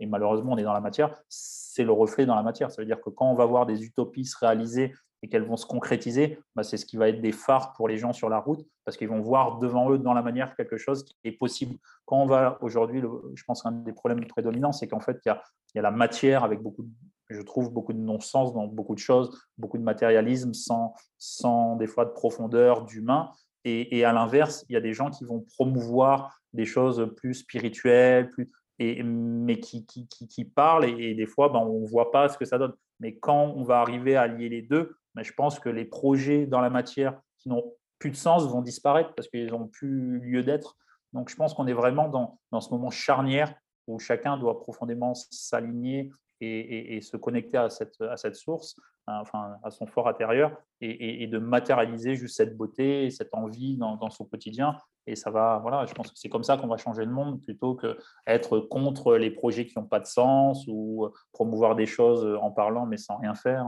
et 0.00 0.06
malheureusement 0.06 0.52
on 0.52 0.58
est 0.58 0.64
dans 0.64 0.72
la 0.72 0.80
matière, 0.80 1.14
c'est 1.28 1.84
le 1.84 1.92
reflet 1.92 2.26
dans 2.26 2.34
la 2.34 2.42
matière. 2.42 2.70
Ça 2.70 2.82
veut 2.82 2.86
dire 2.86 3.00
que 3.00 3.10
quand 3.10 3.30
on 3.30 3.34
va 3.34 3.44
voir 3.46 3.66
des 3.66 3.84
utopies 3.84 4.24
se 4.24 4.36
réaliser 4.36 4.94
et 5.22 5.28
qu'elles 5.28 5.44
vont 5.44 5.56
se 5.56 5.66
concrétiser, 5.66 6.40
bah, 6.56 6.62
c'est 6.62 6.76
ce 6.76 6.86
qui 6.86 6.96
va 6.96 7.08
être 7.08 7.20
des 7.20 7.32
phares 7.32 7.72
pour 7.74 7.88
les 7.88 7.98
gens 7.98 8.12
sur 8.12 8.28
la 8.28 8.38
route, 8.38 8.66
parce 8.84 8.96
qu'ils 8.96 9.08
vont 9.08 9.20
voir 9.20 9.58
devant 9.58 9.90
eux, 9.90 9.98
dans 9.98 10.12
la 10.12 10.22
manière, 10.22 10.56
quelque 10.56 10.76
chose 10.76 11.04
qui 11.04 11.14
est 11.24 11.32
possible. 11.32 11.76
Quand 12.04 12.20
on 12.20 12.26
va 12.26 12.58
aujourd'hui, 12.62 13.02
je 13.34 13.44
pense 13.44 13.62
qu'un 13.62 13.72
des 13.72 13.92
problèmes 13.92 14.24
prédominants, 14.26 14.72
c'est 14.72 14.88
qu'en 14.88 15.00
fait, 15.00 15.20
il 15.24 15.28
y, 15.76 15.78
a, 15.78 15.82
la 15.82 15.90
matière 15.90 16.44
avec 16.44 16.60
beaucoup 16.60 16.82
de 16.82 16.90
je 17.30 17.42
trouve 17.42 17.70
beaucoup 17.70 17.92
de 17.92 17.98
non-sens 17.98 18.54
dans 18.54 18.66
beaucoup 18.66 18.94
de 18.94 19.00
choses, 19.00 19.38
beaucoup 19.58 19.76
de 19.76 19.82
matérialisme 19.82 20.54
sans, 20.54 20.94
sans 21.18 21.76
des 21.76 21.86
fois 21.86 22.06
de 22.06 22.10
profondeur, 22.10 22.84
d'humain. 22.84 23.30
Et, 23.68 24.04
à 24.04 24.12
l'inverse, 24.12 24.64
il 24.68 24.72
y 24.72 24.76
a 24.76 24.80
des 24.80 24.94
gens 24.94 25.10
qui 25.10 25.24
vont 25.24 25.40
promouvoir 25.40 26.40
des 26.52 26.64
choses 26.64 27.12
plus 27.16 27.34
spirituelles, 27.34 28.30
plus, 28.30 28.50
mais 28.78 29.60
qui, 29.60 29.84
qui, 29.84 30.08
qui, 30.08 30.44
parlent 30.44 30.84
et, 30.84 31.14
des 31.14 31.26
fois, 31.26 31.48
ben, 31.48 31.58
on 31.60 31.80
ne 31.80 31.86
voit 31.86 32.10
pas 32.10 32.28
ce 32.28 32.38
que 32.38 32.44
ça 32.44 32.58
donne. 32.58 32.72
Mais 33.00 33.16
quand 33.16 33.52
on 33.56 33.64
va 33.64 33.80
arriver 33.80 34.16
à 34.16 34.26
lier 34.26 34.48
les 34.48 34.62
deux, 34.62 34.96
ben, 35.14 35.22
je 35.22 35.32
pense 35.32 35.58
que 35.58 35.68
les 35.68 35.84
projets 35.84 36.46
dans 36.46 36.60
la 36.60 36.70
matière 36.70 37.20
qui 37.38 37.48
n'ont 37.48 37.74
plus 37.98 38.10
de 38.10 38.16
sens 38.16 38.46
vont 38.46 38.62
disparaître 38.62 39.14
parce 39.14 39.28
qu'ils 39.28 39.50
n'ont 39.50 39.66
plus 39.66 40.20
lieu 40.20 40.42
d'être. 40.42 40.76
Donc 41.12 41.30
je 41.30 41.36
pense 41.36 41.54
qu'on 41.54 41.66
est 41.66 41.72
vraiment 41.72 42.08
dans, 42.08 42.38
dans 42.52 42.60
ce 42.60 42.70
moment 42.70 42.90
charnière 42.90 43.54
où 43.86 43.98
chacun 43.98 44.36
doit 44.36 44.60
profondément 44.60 45.14
s'aligner 45.14 46.10
et, 46.40 47.00
se 47.00 47.16
connecter 47.16 47.58
à 47.58 47.70
cette, 47.70 48.00
à 48.00 48.16
source, 48.32 48.76
enfin, 49.06 49.56
à 49.62 49.70
son 49.70 49.86
fort 49.86 50.08
intérieur, 50.08 50.56
et, 50.80 51.26
de 51.26 51.38
matérialiser 51.38 52.14
juste 52.14 52.36
cette 52.36 52.56
beauté, 52.56 53.10
cette 53.10 53.34
envie 53.34 53.76
dans, 53.76 54.10
son 54.10 54.24
quotidien. 54.24 54.76
Et 55.06 55.16
ça 55.16 55.30
va, 55.30 55.58
voilà, 55.62 55.86
je 55.86 55.94
pense 55.94 56.10
que 56.10 56.18
c'est 56.18 56.28
comme 56.28 56.44
ça 56.44 56.56
qu'on 56.56 56.66
va 56.66 56.76
changer 56.76 57.04
le 57.04 57.10
monde 57.10 57.42
plutôt 57.42 57.74
que 57.74 57.96
être 58.26 58.60
contre 58.60 59.16
les 59.16 59.30
projets 59.30 59.66
qui 59.66 59.78
n'ont 59.78 59.86
pas 59.86 60.00
de 60.00 60.06
sens 60.06 60.66
ou 60.68 61.08
promouvoir 61.32 61.76
des 61.76 61.86
choses 61.86 62.26
en 62.42 62.50
parlant 62.50 62.84
mais 62.84 62.98
sans 62.98 63.16
rien 63.16 63.34
faire. 63.34 63.66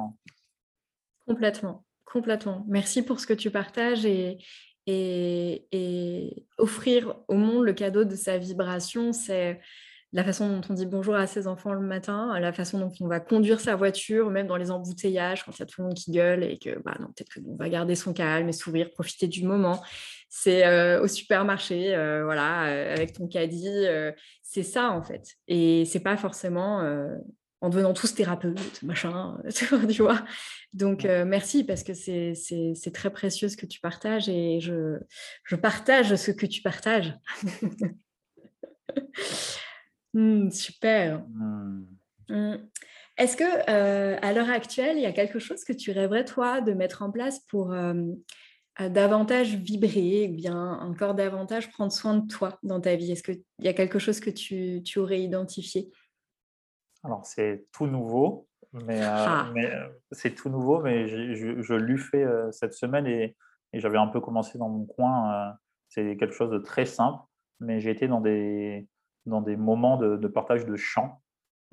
Complètement, 1.26 1.84
complètement. 2.04 2.64
Merci 2.68 3.02
pour 3.02 3.20
ce 3.20 3.26
que 3.26 3.32
tu 3.32 3.50
partages 3.50 4.04
et, 4.04 4.38
et 4.86 6.46
offrir 6.58 7.16
au 7.28 7.34
monde 7.34 7.64
le 7.64 7.72
cadeau 7.72 8.04
de 8.04 8.16
sa 8.16 8.36
vibration, 8.36 9.12
c'est 9.12 9.60
la 10.12 10.24
façon 10.24 10.48
dont 10.48 10.60
on 10.68 10.74
dit 10.74 10.86
bonjour 10.86 11.14
à 11.14 11.26
ses 11.26 11.46
enfants 11.46 11.72
le 11.72 11.86
matin, 11.86 12.38
la 12.40 12.52
façon 12.52 12.78
dont 12.78 12.92
on 13.00 13.06
va 13.06 13.20
conduire 13.20 13.60
sa 13.60 13.76
voiture, 13.76 14.30
même 14.30 14.48
dans 14.48 14.56
les 14.56 14.70
embouteillages, 14.70 15.44
quand 15.44 15.56
il 15.56 15.60
y 15.60 15.62
a 15.62 15.66
tout 15.66 15.80
le 15.80 15.88
monde 15.88 15.96
qui 15.96 16.10
gueule 16.10 16.42
et 16.42 16.58
que 16.58 16.80
bah 16.80 16.96
non, 16.98 17.06
peut-être 17.06 17.34
qu'on 17.34 17.56
va 17.56 17.68
garder 17.68 17.94
son 17.94 18.12
calme 18.12 18.48
et 18.48 18.52
sourire, 18.52 18.90
profiter 18.90 19.28
du 19.28 19.44
moment. 19.44 19.82
C'est 20.28 20.66
euh, 20.66 21.02
au 21.02 21.06
supermarché, 21.06 21.94
euh, 21.94 22.24
voilà, 22.24 22.66
euh, 22.66 22.92
avec 22.92 23.12
ton 23.12 23.28
caddie, 23.28 23.86
c'est 24.42 24.64
ça 24.64 24.90
en 24.90 25.02
fait. 25.02 25.36
Et 25.46 25.84
c'est 25.84 26.00
pas 26.00 26.16
forcément 26.16 26.80
en 27.60 27.68
devenant 27.68 27.92
tous 27.92 28.14
thérapeutes, 28.14 28.82
machin, 28.82 29.38
tu 29.88 30.02
vois. 30.02 30.24
Donc 30.72 31.04
merci 31.04 31.62
parce 31.62 31.84
que 31.84 31.94
c'est 31.94 32.92
très 32.92 33.10
précieux 33.10 33.48
ce 33.48 33.56
que 33.56 33.66
tu 33.66 33.80
partages 33.80 34.28
et 34.28 34.58
je, 34.58 34.98
je 35.44 35.54
partage 35.54 36.16
ce 36.16 36.32
que 36.32 36.46
tu 36.46 36.62
partages. 36.62 37.14
Mmh, 40.14 40.50
super. 40.50 41.24
Mmh. 41.28 41.86
Mmh. 42.28 42.56
Est-ce 43.16 43.36
que 43.36 43.70
euh, 43.70 44.18
à 44.22 44.32
l'heure 44.32 44.50
actuelle, 44.50 44.96
il 44.96 45.02
y 45.02 45.06
a 45.06 45.12
quelque 45.12 45.38
chose 45.38 45.64
que 45.64 45.72
tu 45.72 45.90
rêverais 45.90 46.24
toi 46.24 46.60
de 46.60 46.72
mettre 46.72 47.02
en 47.02 47.10
place 47.10 47.40
pour 47.40 47.72
euh, 47.72 47.94
davantage 48.78 49.56
vibrer 49.56 50.28
ou 50.30 50.36
bien 50.36 50.78
encore 50.80 51.14
davantage 51.14 51.70
prendre 51.70 51.92
soin 51.92 52.16
de 52.16 52.26
toi 52.26 52.58
dans 52.62 52.80
ta 52.80 52.96
vie? 52.96 53.12
Est-ce 53.12 53.22
qu'il 53.22 53.42
y 53.58 53.68
a 53.68 53.74
quelque 53.74 53.98
chose 53.98 54.20
que 54.20 54.30
tu, 54.30 54.82
tu 54.84 54.98
aurais 54.98 55.20
identifié? 55.20 55.90
Alors 57.04 57.26
c'est 57.26 57.66
tout 57.72 57.86
nouveau, 57.86 58.48
mais, 58.72 59.02
euh, 59.02 59.06
ah. 59.06 59.50
mais 59.54 59.70
c'est 60.12 60.34
tout 60.34 60.48
nouveau, 60.48 60.80
mais 60.80 61.06
je, 61.06 61.60
je, 61.60 61.74
l'ai 61.74 61.98
fait 61.98 62.24
cette 62.52 62.74
semaine 62.74 63.06
et, 63.06 63.36
et 63.72 63.80
j'avais 63.80 63.98
un 63.98 64.06
peu 64.06 64.20
commencé 64.20 64.56
dans 64.58 64.68
mon 64.68 64.86
coin. 64.86 65.54
c'est 65.88 66.16
quelque 66.16 66.34
chose 66.34 66.50
de 66.50 66.58
très 66.58 66.86
simple, 66.86 67.22
mais 67.58 67.80
j'ai 67.80 67.90
été 67.90 68.08
dans 68.08 68.20
des 68.20 68.88
dans 69.26 69.40
des 69.40 69.56
moments 69.56 69.96
de, 69.96 70.28
partage 70.28 70.66
de 70.66 70.76
chants, 70.76 71.20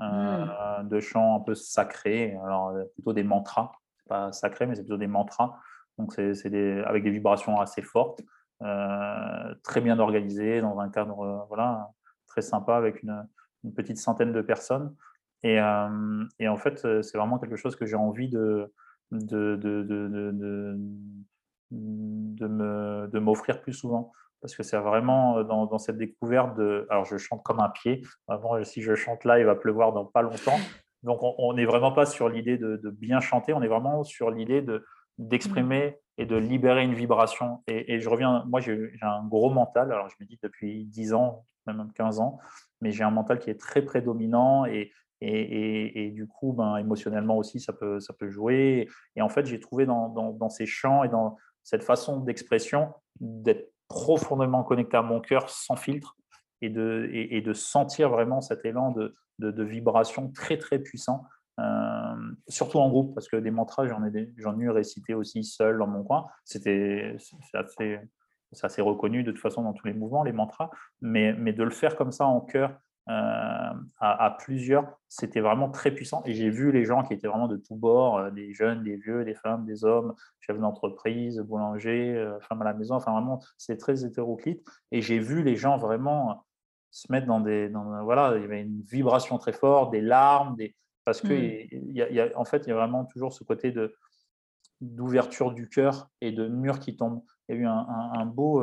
euh, 0.02 0.84
mmh. 0.84 0.90
de 0.90 1.00
chants 1.00 1.36
un 1.36 1.40
peu 1.40 1.56
sacrés, 1.56 2.36
alors 2.44 2.70
euh, 2.70 2.84
plutôt 2.94 3.14
des 3.14 3.24
mantras, 3.24 3.72
pas 4.08 4.32
sacré, 4.32 4.66
mais 4.66 4.76
c'est 4.76 4.84
plutôt 4.84 4.98
des 4.98 5.08
mantras. 5.08 5.58
Donc 5.98 6.14
c'est 6.14 6.84
avec 6.86 7.04
des 7.04 7.10
vibrations 7.10 7.60
assez 7.60 7.82
fortes, 7.82 8.22
euh, 8.62 9.56
très 9.64 9.82
bien 9.82 10.00
organisées 10.00 10.62
dans 10.62 10.80
un 10.80 10.90
cadre 10.90 11.46
voilà 11.48 11.90
très 12.28 12.42
sympa 12.42 12.76
avec 12.76 13.02
une, 13.04 13.28
petite 13.76 13.98
centaine 13.98 14.32
de 14.32 14.42
personnes. 14.42 14.96
Et, 15.44 15.58
et 16.40 16.48
en 16.48 16.58
fait, 16.58 16.80
c'est 17.04 17.18
vraiment 17.18 17.38
quelque 17.38 17.58
chose 17.58 17.76
que 17.76 17.86
j'ai 17.86 17.96
envie 17.96 18.30
de, 18.30 18.74
de, 19.12 19.56
de, 19.56 19.84
de, 21.72 23.08
de 23.12 23.20
m'offrir 23.20 23.62
plus 23.62 23.74
souvent 23.74 24.14
parce 24.42 24.56
que 24.56 24.64
c'est 24.64 24.78
vraiment 24.78 25.40
euh, 25.40 25.44
dans, 25.44 25.78
cette 25.78 25.98
découverte 25.98 26.56
de. 26.58 26.86
Alors, 26.90 27.06
je 27.06 27.18
chante 27.18 27.44
comme 27.44 27.60
un 27.60 27.70
pied. 27.70 28.04
Vraiment, 28.28 28.64
si 28.64 28.82
je 28.82 28.96
chante 28.96 29.24
là, 29.24 29.40
il 29.40 29.46
va 29.46 29.56
pleuvoir 29.56 29.94
dans 29.94 30.06
pas 30.06 30.22
longtemps. 30.22 30.60
Donc, 31.04 31.20
on 31.22 31.54
n'est 31.54 31.66
vraiment 31.66 31.92
pas 31.92 32.06
sur 32.06 32.28
l'idée 32.28 32.58
de, 32.58 32.90
bien 32.90 33.20
chanter, 33.20 33.54
on 33.54 33.62
est 33.62 33.68
vraiment 33.68 34.04
sur 34.04 34.32
l'idée 34.32 34.66
d'exprimer 35.18 36.00
et 36.18 36.26
de 36.26 36.36
libérer 36.36 36.84
une 36.84 36.96
vibration. 36.96 37.64
Et, 37.68 38.00
je 38.00 38.10
reviens, 38.10 38.44
moi, 38.48 38.60
j'ai 38.60 38.92
un 39.02 39.24
gros 39.26 39.52
mental. 39.52 39.92
Alors, 39.92 40.10
je 40.10 40.16
me 40.20 40.26
dis 40.26 40.40
depuis 40.42 40.86
10 40.86 41.14
ans, 41.14 41.46
même 41.68 41.92
15 41.94 42.20
ans, 42.20 42.40
mais 42.82 42.92
j'ai 42.92 43.04
un 43.04 43.12
mental 43.12 43.40
qui 43.40 43.50
est 43.50 43.60
très 43.60 43.84
prédominant 43.84 44.66
et, 44.66 44.92
et, 45.22 46.12
du 46.12 46.28
coup, 46.28 46.54
ben, 46.54 46.78
émotionnellement 46.78 47.38
aussi, 47.38 47.60
ça 47.60 47.74
peut, 47.74 48.00
ça 48.00 48.14
peut 48.14 48.30
jouer. 48.30 48.90
Et 49.16 49.22
en 49.22 49.30
fait, 49.30 49.46
j'ai 49.46 49.60
trouvé 49.60 49.86
dans, 49.86 50.10
dans, 50.10 50.50
ces 50.50 50.66
chants 50.66 51.04
et 51.04 51.10
dans 51.10 51.38
cette 51.64 51.84
façon 51.84 52.20
d'expression 52.20 52.94
d'être 53.20 53.72
profondément 53.88 54.64
connecté 54.64 54.98
à 54.98 55.02
mon 55.02 55.20
cœur 55.20 55.50
sans 55.50 55.76
filtre 55.76 56.16
et 56.62 56.70
de, 56.70 57.10
et, 57.12 57.42
de 57.42 57.54
sentir 57.54 58.10
vraiment 58.10 58.42
cet 58.42 58.66
élan 58.66 58.92
de, 58.92 59.16
de, 59.40 59.64
vibration 59.64 60.32
très 60.32 60.58
très 60.58 60.80
puissant, 60.80 61.24
euh, 61.60 62.16
surtout 62.48 62.80
en 62.80 62.90
groupe, 62.90 63.14
parce 63.14 63.28
que 63.28 63.38
des 63.38 63.52
mantras, 63.52 63.88
j'en 63.88 64.04
ai, 64.06 64.34
j'en 64.38 64.60
ai 64.60 64.64
eu 64.64 64.70
récité 64.70 65.14
aussi 65.14 65.44
seul 65.44 65.78
dans 65.78 65.88
mon 65.88 66.04
coin. 66.04 66.26
C'était 66.46 67.16
assez, 67.54 68.00
assez 68.64 68.82
reconnu 68.82 69.24
de 69.24 69.32
toute 69.32 69.42
façon 69.42 69.62
dans 69.62 69.74
tous 69.74 69.86
les 69.86 69.94
mouvements, 69.94 70.24
les 70.24 70.34
mantras, 70.34 70.72
mais, 71.02 71.34
mais 71.34 71.54
de 71.54 71.64
le 71.64 71.70
faire 71.70 71.96
comme 71.96 72.12
ça 72.12 72.26
en 72.26 72.42
cœur 72.42 72.72
euh, 73.10 73.74
à, 74.00 74.36
plusieurs, 74.38 75.00
c'était 75.08 75.40
vraiment 75.40 75.70
très 75.70 75.92
puissant. 75.92 76.22
Et 76.26 76.34
j'ai 76.34 76.50
vu 76.50 76.74
les 76.74 76.84
gens 76.84 77.04
qui 77.04 77.14
étaient 77.14 77.28
vraiment 77.28 77.48
de 77.48 77.56
tous 77.56 77.76
bords, 77.76 78.18
euh, 78.18 78.32
des 78.32 78.54
jeunes, 78.54 78.84
des 78.84 78.98
vieux, 78.98 79.24
des 79.24 79.34
femmes, 79.34 79.66
des 79.66 79.86
hommes, 79.86 80.14
chefs 80.42 80.60
d'entreprise, 80.60 81.40
boulangers, 81.40 82.16
euh, 82.16 82.38
femmes 82.42 82.62
à 82.64 82.66
la 82.66 82.74
maison. 82.74 82.96
Enfin, 82.96 83.14
vraiment, 83.14 83.42
c'est 83.58 83.78
très 83.78 84.04
hétéroclite. 84.04 84.62
Et 84.92 85.02
j'ai 85.02 85.20
vu 85.20 85.42
les 85.42 85.56
gens 85.56 85.78
vraiment 85.78 86.44
se 86.92 87.10
mettre 87.10 87.28
dans 87.28 87.40
des. 87.40 87.72
voilà, 88.04 88.34
il 88.36 88.42
y 88.42 88.46
avait 88.46 88.62
une 88.62 88.82
vibration 88.82 89.38
très 89.38 89.54
forte, 89.54 89.92
des 89.92 90.02
larmes, 90.02 90.58
des, 90.58 90.76
parce 91.06 91.22
que, 91.22 91.28
mmh. 91.34 91.92
y 91.92 92.20
a, 92.20 92.38
en 92.38 92.44
fait, 92.44 92.66
il 92.66 92.70
y 92.70 92.72
a 92.74 92.76
vraiment 92.76 93.06
toujours 93.06 93.32
ce 93.32 93.44
côté 93.46 93.72
de 93.72 93.96
d'ouverture 94.82 95.54
du 95.54 95.70
cœur 95.70 96.10
et 96.22 96.32
de 96.32 96.48
mur 96.48 96.80
qui 96.80 96.98
tombe. 96.98 97.24
Il 97.48 97.56
y 97.56 97.58
a 97.58 97.62
eu 97.62 97.66
un, 97.66 98.26
beau 98.26 98.62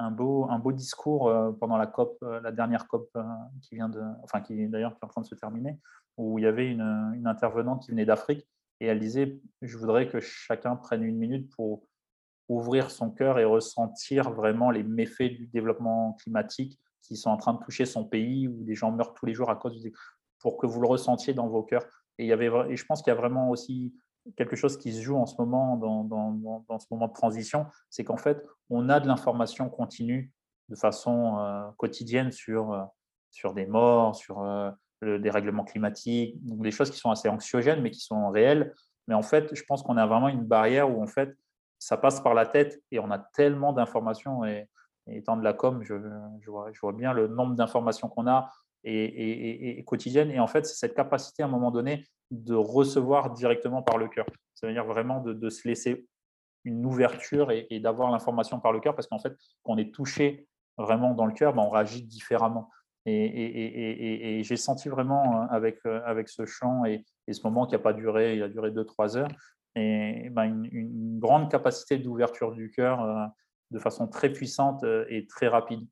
un 0.00 0.10
beau, 0.10 0.46
un 0.48 0.58
beau 0.58 0.72
discours 0.72 1.28
euh, 1.28 1.52
pendant 1.52 1.76
la 1.76 1.86
COP, 1.86 2.16
euh, 2.22 2.40
la 2.40 2.52
dernière 2.52 2.88
COP 2.88 3.10
euh, 3.16 3.22
qui 3.62 3.74
vient 3.74 3.88
de, 3.88 4.00
enfin 4.22 4.40
qui 4.40 4.66
d'ailleurs 4.68 4.96
en 5.02 5.06
train 5.06 5.20
de 5.20 5.26
se 5.26 5.34
terminer, 5.34 5.78
où 6.16 6.38
il 6.38 6.42
y 6.42 6.46
avait 6.46 6.68
une, 6.70 7.12
une 7.14 7.26
intervenante 7.26 7.84
qui 7.84 7.90
venait 7.90 8.06
d'Afrique 8.06 8.46
et 8.80 8.86
elle 8.86 8.98
disait 8.98 9.38
je 9.60 9.76
voudrais 9.76 10.08
que 10.08 10.20
chacun 10.20 10.74
prenne 10.76 11.02
une 11.02 11.18
minute 11.18 11.50
pour 11.54 11.82
ouvrir 12.48 12.90
son 12.90 13.10
cœur 13.10 13.38
et 13.38 13.44
ressentir 13.44 14.30
vraiment 14.30 14.70
les 14.70 14.82
méfaits 14.82 15.32
du 15.32 15.46
développement 15.46 16.14
climatique 16.14 16.80
qui 17.02 17.16
sont 17.16 17.30
en 17.30 17.36
train 17.36 17.54
de 17.54 17.60
toucher 17.60 17.84
son 17.84 18.04
pays 18.04 18.48
où 18.48 18.64
des 18.64 18.74
gens 18.74 18.90
meurent 18.90 19.14
tous 19.14 19.26
les 19.26 19.34
jours 19.34 19.50
à 19.50 19.56
cause 19.56 19.80
du 19.80 19.92
pour 20.40 20.56
que 20.56 20.66
vous 20.66 20.80
le 20.80 20.88
ressentiez 20.88 21.34
dans 21.34 21.48
vos 21.48 21.62
cœurs. 21.62 21.84
Et, 22.18 22.24
il 22.24 22.28
y 22.28 22.32
avait, 22.32 22.50
et 22.70 22.76
je 22.76 22.84
pense 22.86 23.02
qu'il 23.02 23.10
y 23.10 23.16
a 23.16 23.18
vraiment 23.18 23.50
aussi 23.50 23.94
quelque 24.36 24.56
chose 24.56 24.76
qui 24.76 24.92
se 24.92 25.00
joue 25.00 25.16
en 25.16 25.26
ce 25.26 25.34
moment 25.38 25.76
dans, 25.76 26.78
ce 26.78 26.86
moment 26.90 27.08
de 27.08 27.12
transition, 27.12 27.66
c'est 27.88 28.04
qu'en 28.04 28.16
fait, 28.16 28.44
on 28.68 28.88
a 28.88 29.00
de 29.00 29.08
l'information 29.08 29.68
continue 29.68 30.32
de 30.68 30.76
façon 30.76 31.38
euh, 31.38 31.68
quotidienne 31.76 32.30
sur, 32.30 32.72
euh, 32.72 32.82
sur 33.30 33.54
des 33.54 33.66
morts, 33.66 34.14
sur 34.14 34.42
euh, 34.42 34.70
des 35.02 35.30
règlements 35.30 35.64
climatiques, 35.64 36.36
des 36.42 36.70
choses 36.70 36.90
qui 36.90 36.98
sont 36.98 37.10
assez 37.10 37.28
anxiogènes, 37.28 37.80
mais 37.80 37.90
qui 37.90 38.00
sont 38.00 38.30
réelles. 38.30 38.72
Mais 39.08 39.14
en 39.14 39.22
fait, 39.22 39.54
je 39.54 39.62
pense 39.64 39.82
qu'on 39.82 39.96
a 39.96 40.06
vraiment 40.06 40.28
une 40.28 40.44
barrière 40.44 40.90
où 40.90 41.02
en 41.02 41.06
fait, 41.06 41.36
ça 41.78 41.96
passe 41.96 42.20
par 42.20 42.34
la 42.34 42.46
tête 42.46 42.82
et 42.90 42.98
on 43.00 43.10
a 43.10 43.18
tellement 43.18 43.72
d'informations. 43.72 44.44
Et, 44.44 44.68
étant 45.06 45.36
de 45.36 45.42
la 45.42 45.54
com, 45.54 45.82
je 45.82 46.80
vois 46.80 46.92
bien 46.92 47.12
le 47.12 47.26
nombre 47.26 47.56
d'informations 47.56 48.08
qu'on 48.08 48.28
a 48.28 48.48
et, 48.84 49.82
quotidienne. 49.86 50.30
Et 50.30 50.40
en 50.40 50.46
fait, 50.46 50.66
c'est 50.66 50.76
cette 50.76 50.94
capacité 50.94 51.42
à 51.42 51.46
un 51.46 51.50
moment 51.50 51.70
donné 51.70 52.06
de 52.30 52.54
recevoir 52.54 53.32
directement 53.32 53.82
par 53.82 53.98
le 53.98 54.08
cœur. 54.08 54.26
Ça 54.54 54.66
veut 54.66 54.72
dire 54.72 54.84
vraiment 54.84 55.20
de, 55.20 55.50
se 55.50 55.66
laisser 55.66 56.06
une 56.64 56.84
ouverture 56.84 57.50
et, 57.50 57.80
d'avoir 57.80 58.10
l'information 58.10 58.60
par 58.60 58.72
le 58.72 58.80
cœur, 58.80 58.94
parce 58.94 59.08
qu'en 59.08 59.18
fait, 59.18 59.36
quand 59.62 59.72
on 59.74 59.78
est 59.78 59.92
touché 59.92 60.46
vraiment 60.78 61.14
dans 61.14 61.26
le 61.26 61.32
cœur, 61.32 61.54
ben, 61.54 61.62
on 61.62 61.70
réagit 61.70 62.02
différemment. 62.02 62.70
Et, 63.06 64.42
j'ai 64.44 64.56
senti 64.56 64.88
vraiment 64.88 65.42
euh, 65.42 65.46
avec, 65.50 65.78
euh, 65.86 66.00
avec 66.04 66.28
ce 66.28 66.44
chant 66.44 66.84
et, 66.84 67.04
ce 67.30 67.40
moment 67.44 67.66
qui 67.66 67.72
n'a 67.72 67.78
pas 67.78 67.92
duré, 67.92 68.34
il 68.36 68.42
a 68.42 68.48
duré 68.48 68.70
2-3 68.70 69.16
heures, 69.16 69.30
et 69.76 70.28
ben, 70.30 70.64
une, 70.70 71.18
grande 71.20 71.50
capacité 71.50 71.98
d'ouverture 71.98 72.52
du 72.52 72.70
cœur 72.70 73.02
euh, 73.02 73.24
de 73.70 73.78
façon 73.78 74.08
très 74.08 74.32
puissante 74.32 74.84
et 75.08 75.26
très 75.26 75.46
rapide. 75.46 75.86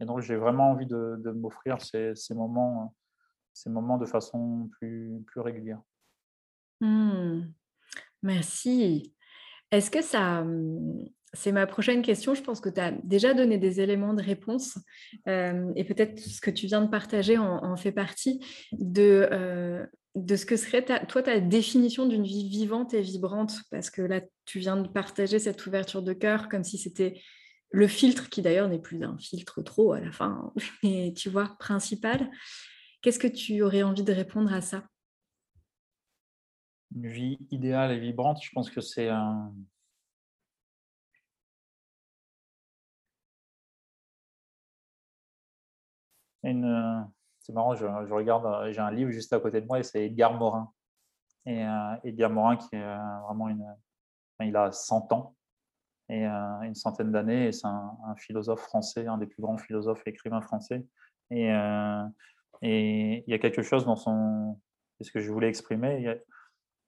Et 0.00 0.04
donc, 0.04 0.20
j'ai 0.20 0.36
vraiment 0.36 0.70
envie 0.70 0.86
de, 0.86 1.30
m'offrir 1.32 1.78
ces, 1.80 2.14
moments 2.30 2.94
ces 3.52 3.70
moments 3.70 3.96
de 3.96 4.06
façon 4.06 4.68
plus, 4.78 5.22
régulière. 5.36 5.80
Mmh. 6.80 7.42
Merci. 8.22 9.14
Est-ce 9.70 9.90
que 9.90 10.02
ça... 10.02 10.42
Mmh, 10.42 11.08
c'est 11.32 11.52
ma 11.52 11.66
prochaine 11.66 12.02
question. 12.02 12.34
Je 12.34 12.42
pense 12.42 12.60
que 12.60 12.68
tu 12.68 12.80
as 12.80 12.92
déjà 12.92 13.34
donné 13.34 13.58
des 13.58 13.80
éléments 13.80 14.14
de 14.14 14.22
réponse 14.22 14.78
et 15.26 15.84
peut-être 15.84 16.18
ce 16.18 16.40
que 16.40 16.50
tu 16.50 16.66
viens 16.66 16.80
de 16.80 16.88
partager 16.88 17.36
en, 17.36 17.76
fait 17.76 17.92
partie 17.92 18.40
de, 18.72 19.86
de 20.14 20.36
ce 20.36 20.46
que 20.46 20.56
serait 20.56 20.82
toi 20.82 21.22
ta 21.22 21.40
définition 21.40 22.06
d'une 22.06 22.24
vie 22.24 22.48
vivante 22.48 22.94
et 22.94 23.02
vibrante. 23.02 23.60
Parce 23.70 23.90
que 23.90 24.00
là, 24.00 24.22
tu 24.46 24.58
viens 24.58 24.78
de 24.78 24.88
partager 24.88 25.38
cette 25.38 25.64
ouverture 25.66 26.02
de 26.02 26.14
cœur 26.14 26.48
comme 26.48 26.64
si 26.64 26.78
c'était 26.78 27.20
le 27.70 27.86
filtre, 27.88 28.28
qui 28.28 28.42
d'ailleurs 28.42 28.68
n'est 28.68 28.78
plus 28.78 29.02
un 29.04 29.18
filtre 29.18 29.62
trop 29.62 29.92
à 29.92 30.00
la 30.00 30.12
fin, 30.12 30.52
mais 30.82 31.12
tu 31.16 31.28
vois, 31.28 31.56
principal. 31.58 32.30
Qu'est-ce 33.02 33.18
que 33.18 33.26
tu 33.26 33.62
aurais 33.62 33.82
envie 33.82 34.02
de 34.02 34.12
répondre 34.12 34.52
à 34.52 34.60
ça? 34.60 34.84
Une 36.94 37.08
vie 37.08 37.38
idéale 37.50 37.92
et 37.92 37.98
vibrante, 37.98 38.42
je 38.42 38.50
pense 38.52 38.70
que 38.70 38.80
c'est 38.80 39.08
un... 39.08 39.52
Une... 46.42 47.06
C'est 47.40 47.52
marrant, 47.52 47.76
je, 47.76 47.86
regarde, 47.86 48.72
j'ai 48.72 48.80
un 48.80 48.90
livre 48.90 49.10
juste 49.10 49.32
à 49.32 49.40
côté 49.40 49.60
de 49.60 49.66
moi 49.66 49.78
et 49.78 49.82
c'est 49.82 50.06
Edgar 50.06 50.34
Morin. 50.34 50.72
Et 51.44 51.64
euh, 51.64 51.96
Edgar 52.02 52.30
Morin 52.30 52.56
qui 52.56 52.74
est 52.74 52.82
euh, 52.82 53.20
vraiment 53.26 53.48
une... 53.48 53.64
il 54.40 54.56
a 54.56 54.72
100 54.72 55.12
ans 55.12 55.36
et 56.08 56.26
euh, 56.26 56.60
une 56.62 56.74
centaine 56.74 57.10
d'années 57.10 57.48
et 57.48 57.52
c'est 57.52 57.66
un, 57.66 58.14
philosophe 58.16 58.60
français, 58.60 59.06
un 59.06 59.18
des 59.18 59.26
plus 59.26 59.42
grands 59.42 59.58
philosophes 59.58 60.02
et 60.06 60.10
écrivains 60.10 60.40
français. 60.40 60.86
Et, 61.30 61.50
et 62.62 63.24
il 63.26 63.30
y 63.30 63.34
a 63.34 63.38
quelque 63.38 63.62
chose 63.62 63.84
dans 63.84 63.96
son. 63.96 64.60
C'est 64.98 65.04
ce 65.04 65.12
que 65.12 65.20
je 65.20 65.30
voulais 65.30 65.48
exprimer. 65.48 66.18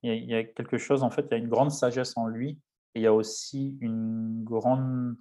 Il 0.02 0.28
y, 0.28 0.34
a, 0.34 0.44
quelque 0.44 0.78
chose, 0.78 1.02
en 1.02 1.10
fait, 1.10 1.22
il 1.22 1.30
y 1.32 1.34
a 1.34 1.38
une 1.38 1.48
grande 1.48 1.70
sagesse 1.70 2.16
en 2.16 2.26
lui. 2.26 2.60
Et 2.94 3.00
il 3.00 3.02
y 3.02 3.06
a 3.06 3.12
aussi 3.12 3.76
une 3.80 4.44
grande 4.44 5.16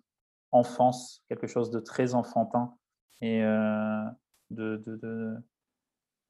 enfance, 0.51 1.23
quelque 1.27 1.47
chose 1.47 1.69
de 1.69 1.79
très 1.79 2.13
enfantin. 2.13 2.75
Et 3.21 3.43
euh, 3.43 4.03
de. 4.51 4.81
de, 4.85 5.35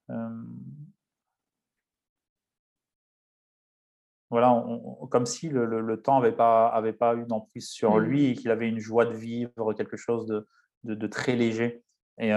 euh, 0.10 0.30
voilà, 4.30 4.64
comme 5.10 5.26
si 5.26 5.50
le, 5.50 5.66
le, 5.66 6.02
temps 6.02 6.20
n'avait 6.20 6.36
pas, 6.36 6.68
avait 6.68 6.94
pas 6.94 7.16
eu 7.16 7.26
d'emprise 7.26 7.70
sur 7.70 7.96
mmh. 7.96 8.00
lui 8.00 8.26
et 8.26 8.34
qu'il 8.34 8.52
avait 8.52 8.68
une 8.68 8.80
joie 8.80 9.06
de 9.06 9.14
vivre, 9.14 9.74
quelque 9.74 9.96
chose 9.96 10.26
de, 10.26 10.48
de, 10.84 10.96
de 10.96 11.08
très 11.08 11.36
léger. 11.36 11.84
Et, 12.20 12.34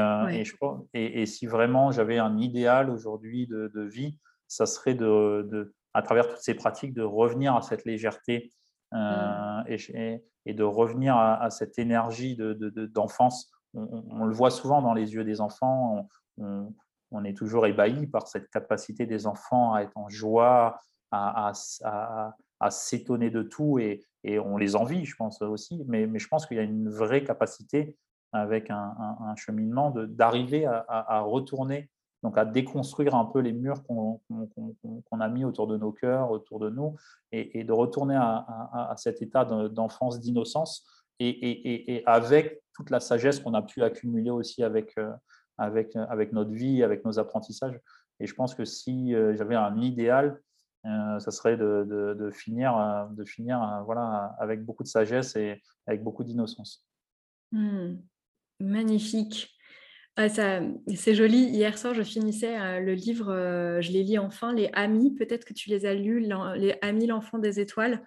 et, 0.95 1.27
si 1.27 1.47
vraiment 1.47 1.91
j'avais 1.91 2.19
un 2.19 2.37
idéal 2.37 2.91
aujourd'hui 2.91 3.47
de, 3.47 3.83
vie, 3.83 4.19
ça 4.47 4.67
serait 4.67 4.95
de, 4.95 5.75
à 5.95 6.03
travers 6.03 6.29
toutes 6.29 6.43
ces 6.43 6.55
pratiques, 6.55 6.93
de 6.93 7.03
revenir 7.03 7.57
à 7.57 7.63
cette 7.63 7.85
légèreté 7.85 8.51
mmh. 8.93 9.63
et, 9.67 10.55
de 10.55 10.63
revenir 10.63 11.17
à, 11.17 11.51
cette 11.51 11.79
énergie 11.79 12.37
d'enfance. 12.39 13.51
on, 13.75 14.25
le 14.27 14.35
voit 14.35 14.51
souvent 14.51 14.83
dans 14.83 14.95
les 14.95 15.15
yeux 15.15 15.25
des 15.25 15.41
enfants. 15.41 16.09
On, 16.37 16.75
on 17.11 17.25
est 17.25 17.37
toujours 17.37 17.67
ébahi 17.67 18.07
par 18.07 18.29
cette 18.29 18.49
capacité 18.51 19.07
des 19.07 19.27
enfants 19.27 19.75
à 19.75 19.83
être 19.83 19.97
en 19.97 20.09
joie, 20.09 20.79
à, 21.11 21.53
s'étonner 22.71 23.31
de 23.31 23.43
tout 23.43 23.79
et, 23.79 24.05
on 24.25 24.59
les 24.59 24.77
envie, 24.77 25.05
je 25.05 25.17
pense 25.17 25.41
aussi. 25.43 25.83
Mais, 25.87 26.09
je 26.19 26.29
pense 26.29 26.47
qu'il 26.47 26.57
y 26.57 26.61
a 26.61 26.65
une 26.65 26.91
vraie 26.91 27.25
capacité 27.25 27.97
avec 28.33 28.71
un, 28.71 29.35
cheminement 29.37 29.91
d'arriver 29.91 30.67
à, 30.67 31.21
retourner, 31.21 31.91
donc 32.23 32.37
à 32.37 32.45
déconstruire 32.45 33.15
un 33.15 33.25
peu 33.25 33.41
les 33.41 33.53
murs 33.53 33.83
qu'on 33.85 34.21
a 35.21 35.29
mis 35.29 35.45
autour 35.45 35.67
de 35.67 35.77
nos 35.77 35.93
cœurs, 35.93 36.31
autour 36.31 36.59
de 36.59 36.71
nous, 36.71 36.97
et, 37.33 37.65
de 37.65 37.73
retourner 37.73 38.17
à, 38.17 38.95
cet 38.97 39.23
état 39.23 39.45
d'enfance, 39.45 40.21
d'innocence, 40.21 40.87
et, 41.19 42.03
avec 42.07 42.61
toute 42.75 42.91
la 42.91 43.01
sagesse 43.01 43.41
qu'on 43.41 43.55
a 43.55 43.63
pu 43.63 43.83
accumuler 43.83 44.31
aussi 44.31 44.63
avec, 44.63 44.97
euh, 44.99 45.13
euh, 45.61 46.07
avec 46.09 46.33
notre 46.33 46.51
vie, 46.51 46.83
avec 46.83 47.05
nos 47.05 47.19
apprentissages. 47.19 47.79
Et 48.21 48.27
je 48.27 48.35
pense 48.35 48.55
que 48.55 48.65
si 48.65 49.15
euh, 49.15 49.35
j'avais 49.37 49.55
un 49.55 49.81
idéal, 49.81 50.41
ça 50.85 51.31
serait 51.31 51.57
de, 51.57 52.31
finir, 52.33 53.09
de 53.13 53.25
finir 53.25 53.83
voilà, 53.85 54.35
avec 54.39 54.65
beaucoup 54.65 54.83
de 54.83 54.89
sagesse 54.89 55.37
et 55.37 55.63
avec 55.87 56.03
beaucoup 56.03 56.25
d'innocence. 56.25 56.87
Mmh. 57.53 57.97
Magnifique. 58.61 59.60
Ah, 60.17 60.29
c'est 60.29 61.15
joli. 61.15 61.45
Hier 61.45 61.79
soir, 61.79 61.95
je 61.95 62.03
finissais 62.03 62.81
le 62.81 62.93
livre, 62.93 63.27
je 63.81 63.91
l'ai 63.91 64.05
lu 64.05 64.19
enfin, 64.19 64.53
Les 64.53 64.69
Amis. 64.75 65.15
Peut-être 65.15 65.45
que 65.45 65.55
tu 65.55 65.71
les 65.71 65.87
as 65.87 65.95
lus, 65.95 66.21
Les 66.57 66.75
Amis, 66.83 67.07
l'enfant 67.07 67.39
des 67.39 67.59
étoiles. 67.59 68.03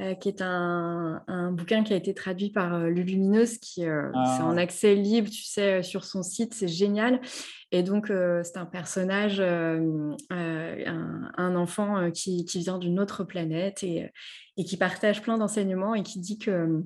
Euh, 0.00 0.14
qui 0.14 0.28
est 0.28 0.42
un, 0.42 1.50
bouquin 1.50 1.82
qui 1.82 1.92
a 1.92 1.96
été 1.96 2.14
traduit 2.14 2.50
par 2.50 2.72
euh, 2.72 2.88
Lulumineuse, 2.88 3.58
qui 3.58 3.84
euh, 3.84 4.12
c'est 4.12 4.42
en 4.42 4.56
ah. 4.56 4.60
accès 4.60 4.94
libre, 4.94 5.28
tu 5.28 5.42
sais, 5.42 5.82
sur 5.82 6.04
son 6.04 6.22
site, 6.22 6.54
c'est 6.54 6.68
génial. 6.68 7.20
Et 7.72 7.82
donc, 7.82 8.06
c'est 8.06 8.56
un 8.56 8.64
personnage, 8.64 9.40
un, 9.40 10.16
enfant 11.36 12.10
qui, 12.12 12.46
vient 12.54 12.78
d'une 12.78 13.00
autre 13.00 13.24
planète 13.24 13.82
et, 13.82 14.10
et, 14.56 14.64
qui 14.64 14.76
partage 14.76 15.20
plein 15.20 15.36
d'enseignements 15.36 15.94
et 15.94 16.02
qui 16.02 16.20
dit 16.20 16.38
que 16.38 16.82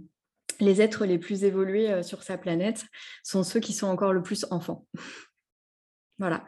les 0.63 0.81
êtres 0.81 1.05
les 1.05 1.19
plus 1.19 1.45
évolués 1.45 2.03
sur 2.03 2.23
sa 2.23 2.39
planète 2.39 2.85
sont 3.23 3.43
ceux 3.43 3.61
qui 3.61 3.73
sont 3.73 3.89
encore 3.89 4.13
le 4.13 4.23
plus 4.23 4.47
enfants. 4.51 4.87
voilà. 6.19 6.45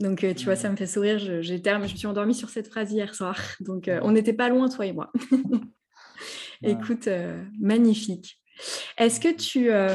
Donc, 0.00 0.26
tu 0.36 0.44
vois, 0.44 0.56
ça 0.56 0.68
me 0.68 0.76
fait 0.76 0.86
sourire. 0.86 1.18
Je, 1.18 1.42
je 1.42 1.54
me 1.54 1.86
suis 1.86 2.06
endormie 2.06 2.34
sur 2.34 2.50
cette 2.50 2.68
phrase 2.68 2.92
hier 2.92 3.14
soir. 3.14 3.38
Donc, 3.60 3.88
on 4.02 4.10
n'était 4.10 4.32
pas 4.32 4.48
loin, 4.48 4.68
toi 4.68 4.84
et 4.84 4.92
moi. 4.92 5.12
Écoute, 6.62 7.08
euh, 7.08 7.42
magnifique. 7.60 8.41
Est-ce 8.98 9.20
que 9.20 9.34
tu, 9.34 9.70
euh, 9.70 9.94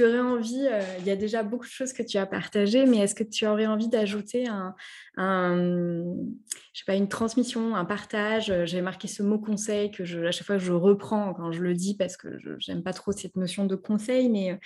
aurais 0.00 0.20
envie, 0.20 0.66
euh, 0.66 0.82
il 1.00 1.06
y 1.06 1.10
a 1.10 1.16
déjà 1.16 1.42
beaucoup 1.42 1.66
de 1.66 1.70
choses 1.70 1.92
que 1.92 2.02
tu 2.02 2.16
as 2.18 2.26
partagées, 2.26 2.86
mais 2.86 2.98
est-ce 2.98 3.14
que 3.14 3.24
tu 3.24 3.46
aurais 3.46 3.66
envie 3.66 3.88
d'ajouter 3.88 4.46
un, 4.48 4.74
je 5.16 6.78
sais 6.78 6.84
pas, 6.86 6.94
une 6.94 7.08
transmission, 7.08 7.76
un 7.76 7.84
partage? 7.84 8.52
J'ai 8.64 8.80
marqué 8.80 9.08
ce 9.08 9.22
mot 9.22 9.38
conseil 9.38 9.90
que 9.90 10.02
à 10.26 10.30
chaque 10.30 10.46
fois 10.46 10.58
je 10.58 10.72
reprends 10.72 11.34
quand 11.34 11.52
je 11.52 11.62
le 11.62 11.74
dis 11.74 11.96
parce 11.96 12.16
que 12.16 12.28
je 12.38 12.70
n'aime 12.70 12.82
pas 12.82 12.92
trop 12.92 13.12
cette 13.12 13.36
notion 13.36 13.66
de 13.66 13.76
conseil, 13.76 14.28
mais 14.28 14.58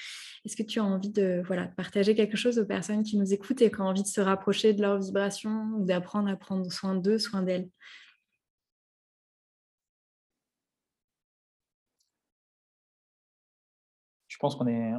est-ce 0.45 0.57
que 0.57 0.63
tu 0.63 0.79
as 0.79 0.85
envie 0.85 1.11
de 1.11 1.43
voilà, 1.47 1.67
partager 1.67 2.15
quelque 2.15 2.37
chose 2.37 2.59
aux 2.59 2.67
personnes 2.67 3.03
qui 3.03 3.17
nous 3.17 3.33
écoutent 3.33 3.63
et 3.63 3.71
qui 3.71 3.81
ont 3.81 3.87
envie 3.87 4.03
de 4.03 4.09
se 4.09 4.21
rapprocher 4.21 4.73
de 4.73 4.83
leur 4.83 4.99
vibration 5.01 5.71
ou 5.77 5.85
d'apprendre 5.85 6.29
à 6.29 6.37
prendre 6.37 6.71
soin 6.73 6.95
d'eux, 6.95 7.19
soin 7.19 7.43
d'elles? 7.43 7.69
Pense 14.43 14.57
qu'on 14.57 14.67
est, 14.67 14.93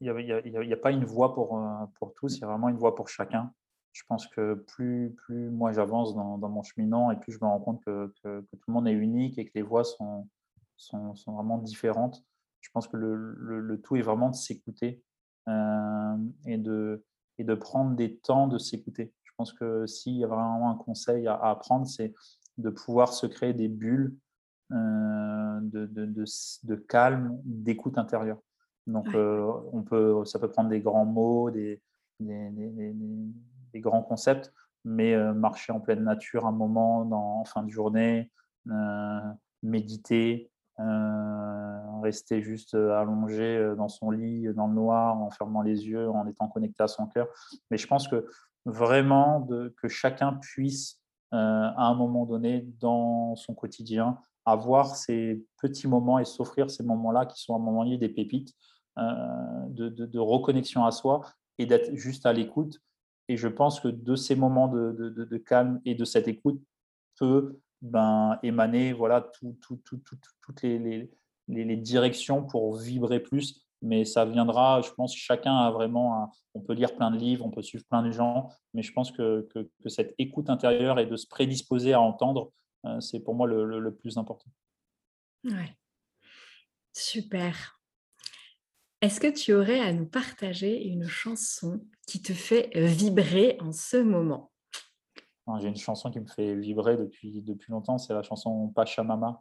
il 0.00 0.12
n'y 0.12 0.72
a, 0.72 0.76
pas 0.76 0.92
une 0.92 1.04
voie 1.04 1.34
pour, 1.34 1.58
euh, 1.58 1.86
pour 1.98 2.14
tous, 2.14 2.36
il 2.36 2.40
y 2.40 2.44
a 2.44 2.46
vraiment 2.46 2.68
une 2.68 2.76
voie 2.76 2.94
pour 2.94 3.08
chacun. 3.08 3.52
Je 3.92 4.02
pense 4.08 4.28
que 4.28 4.54
plus, 4.54 5.12
plus 5.24 5.50
moi 5.50 5.72
j'avance 5.72 6.14
dans, 6.14 6.38
mon 6.48 6.62
cheminant 6.62 7.10
et 7.10 7.18
plus 7.18 7.32
je 7.32 7.38
me 7.42 7.46
rends 7.46 7.58
compte 7.58 7.82
que, 7.84 8.12
tout 8.22 8.68
le 8.68 8.72
monde 8.72 8.86
est 8.86 8.92
unique 8.92 9.38
et 9.38 9.46
que 9.46 9.50
les 9.56 9.62
voies 9.62 9.82
sont, 9.82 10.28
sont, 10.76 11.14
vraiment 11.26 11.58
différentes. 11.58 12.22
Je 12.60 12.70
pense 12.72 12.86
que 12.86 12.96
le, 12.96 13.80
tout 13.82 13.96
est 13.96 14.02
vraiment 14.02 14.30
de 14.30 14.36
s'écouter 14.36 15.02
euh, 15.48 16.16
et, 16.44 16.58
de, 16.58 17.04
et 17.38 17.44
de 17.44 17.54
prendre 17.54 17.96
des 17.96 18.18
temps 18.18 18.46
de 18.46 18.58
s'écouter. 18.58 19.12
Je 19.24 19.32
pense 19.36 19.52
que 19.52 19.86
s'il 19.86 20.14
y 20.14 20.24
a 20.24 20.28
vraiment 20.28 20.70
un 20.70 20.76
conseil 20.76 21.26
à, 21.26 21.34
apprendre, 21.34 21.86
c'est 21.86 22.14
de 22.58 22.70
pouvoir 22.70 23.12
se 23.12 23.26
créer 23.26 23.52
des 23.52 23.68
bulles 23.68 24.16
euh, 24.72 25.60
de, 25.62 25.86
de, 25.86 26.74
calme, 26.76 27.40
d'écoute 27.44 27.98
intérieure. 27.98 28.38
Donc, 28.86 29.12
euh, 29.14 29.50
on 29.72 29.82
peut, 29.82 30.24
ça 30.24 30.38
peut 30.38 30.48
prendre 30.48 30.70
des 30.70 30.80
grands 30.80 31.04
mots, 31.04 31.50
des, 31.50 31.80
des, 32.20 33.80
grands 33.80 34.02
concepts, 34.02 34.52
mais 34.84 35.14
euh, 35.14 35.34
marcher 35.34 35.72
en 35.72 35.80
pleine 35.80 36.04
nature 36.04 36.46
un 36.46 36.52
moment 36.52 37.04
dans, 37.04 37.40
en 37.40 37.44
fin 37.44 37.62
de 37.62 37.70
journée, 37.70 38.30
euh, 38.70 39.20
méditer, 39.62 40.50
rester 42.02 42.42
juste 42.42 42.74
allongé 42.74 43.74
dans 43.76 43.88
son 43.88 44.10
lit, 44.10 44.46
dans 44.54 44.68
le 44.68 44.74
noir, 44.74 45.16
en 45.20 45.30
fermant 45.30 45.62
les 45.62 45.88
yeux, 45.88 46.08
en 46.10 46.26
étant 46.26 46.48
connecté 46.48 46.82
à 46.82 46.88
son 46.88 47.06
cœur. 47.06 47.28
Mais 47.70 47.78
je 47.78 47.86
pense 47.86 48.06
que 48.06 48.26
vraiment 48.66 49.40
de, 49.40 49.74
que 49.80 49.88
chacun 49.88 50.34
puisse, 50.34 51.00
à 51.32 51.86
un 51.86 51.94
moment 51.94 52.26
donné, 52.26 52.68
dans 52.78 53.34
son 53.36 53.54
quotidien, 53.54 54.18
avoir 54.44 54.94
ces 54.94 55.44
petits 55.60 55.88
moments 55.88 56.18
et 56.18 56.24
s'offrir 56.24 56.70
ces 56.70 56.84
moments-là 56.84 57.24
qui 57.26 57.42
sont 57.42 57.54
à 57.54 57.56
un 57.56 57.60
moment 57.60 57.82
donné 57.84 57.96
des 57.96 58.10
pépites 58.10 58.54
euh, 58.98 59.66
de, 59.68 60.18
reconnexion 60.18 60.84
à 60.84 60.90
soi 60.90 61.20
et 61.58 61.66
d'être 61.66 61.94
juste 61.94 62.24
à 62.24 62.32
l'écoute. 62.32 62.80
Et 63.28 63.36
je 63.36 63.48
pense 63.48 63.80
que 63.80 63.88
de 63.88 64.16
ces 64.16 64.36
moments 64.36 64.68
de, 64.68 65.36
calme 65.38 65.80
et 65.84 65.94
de 65.94 66.04
cette 66.04 66.28
écoute 66.28 66.60
peut 67.18 67.60
ben, 67.82 68.38
émaner 68.42 68.92
voilà, 68.92 69.30
toutes 69.60 70.62
les, 70.62 71.10
les, 71.48 71.76
directions 71.76 72.44
pour 72.44 72.76
vibrer 72.76 73.20
plus. 73.20 73.66
Mais 73.82 74.06
ça 74.06 74.24
viendra, 74.24 74.80
je 74.80 74.90
pense, 74.92 75.14
chacun 75.14 75.54
a 75.54 75.70
vraiment, 75.70 76.32
on 76.54 76.60
peut 76.60 76.72
lire 76.72 76.96
plein 76.96 77.10
de 77.10 77.18
livres, 77.18 77.44
on 77.44 77.50
peut 77.50 77.62
suivre 77.62 77.84
plein 77.84 78.02
de 78.02 78.10
gens, 78.10 78.48
mais 78.72 78.82
je 78.82 78.92
pense 78.92 79.12
que, 79.12 79.46
que, 79.52 79.88
cette 79.88 80.14
écoute 80.16 80.48
intérieure 80.48 80.98
et 80.98 81.04
de 81.04 81.16
se 81.16 81.26
prédisposer 81.26 81.92
à 81.92 82.00
entendre, 82.00 82.50
euh, 82.86 83.00
c'est 83.00 83.20
pour 83.20 83.34
moi 83.34 83.46
le, 83.46 83.78
le 83.78 83.94
plus 83.94 84.16
important. 84.16 84.50
Ouais. 85.44 85.76
Super. 86.94 87.75
Est-ce 89.06 89.20
que 89.20 89.32
tu 89.32 89.54
aurais 89.54 89.78
à 89.78 89.92
nous 89.92 90.04
partager 90.04 90.84
une 90.84 91.06
chanson 91.06 91.80
qui 92.08 92.20
te 92.20 92.32
fait 92.32 92.70
vibrer 92.74 93.56
en 93.60 93.70
ce 93.70 93.98
moment? 93.98 94.50
J'ai 95.60 95.68
une 95.68 95.76
chanson 95.76 96.10
qui 96.10 96.18
me 96.18 96.26
fait 96.26 96.56
vibrer 96.56 96.96
depuis, 96.96 97.40
depuis 97.40 97.70
longtemps, 97.70 97.98
c'est 97.98 98.12
la 98.12 98.24
chanson 98.24 98.66
Pachamama. 98.74 99.40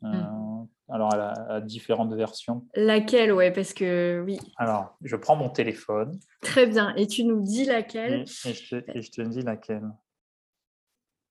Mmh. 0.00 0.14
Euh, 0.14 0.64
alors, 0.88 1.10
elle 1.12 1.20
a, 1.20 1.60
différentes 1.60 2.14
versions. 2.14 2.66
Laquelle, 2.74 3.34
ouais, 3.34 3.52
parce 3.52 3.74
que 3.74 4.22
oui. 4.24 4.38
Alors, 4.56 4.96
je 5.02 5.14
prends 5.16 5.36
mon 5.36 5.50
téléphone. 5.50 6.18
Très 6.40 6.66
bien, 6.66 6.94
et 6.96 7.06
tu 7.06 7.24
nous 7.24 7.42
dis 7.42 7.66
laquelle? 7.66 8.22
Et, 8.22 8.54
je, 8.54 9.10
te, 9.10 9.20
dis 9.20 9.42
laquelle. 9.42 9.92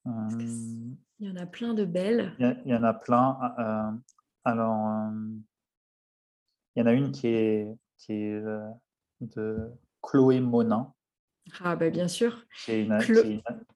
Il 0.05 0.97
y 1.19 1.31
en 1.31 1.35
a 1.35 1.47
plein 1.47 1.73
de 1.73 1.85
belles. 1.85 2.35
Il 2.37 2.61
y, 2.67 2.75
en 2.75 2.83
a 2.83 2.93
plein. 2.93 3.39
Euh, 3.57 3.97
alors, 4.45 5.11
il 6.75 6.79
y 6.79 6.83
en 6.83 6.87
a 6.87 6.93
une 6.93 7.11
qui 7.11 7.27
est, 7.27 7.67
qui 7.97 8.13
est 8.13 8.33
euh, 8.33 8.59
de 9.21 9.57
Chloé 10.01 10.39
Monin. 10.39 10.93
Ah, 11.63 11.75
bah 11.75 11.89
bien 11.89 12.07
sûr. 12.07 12.45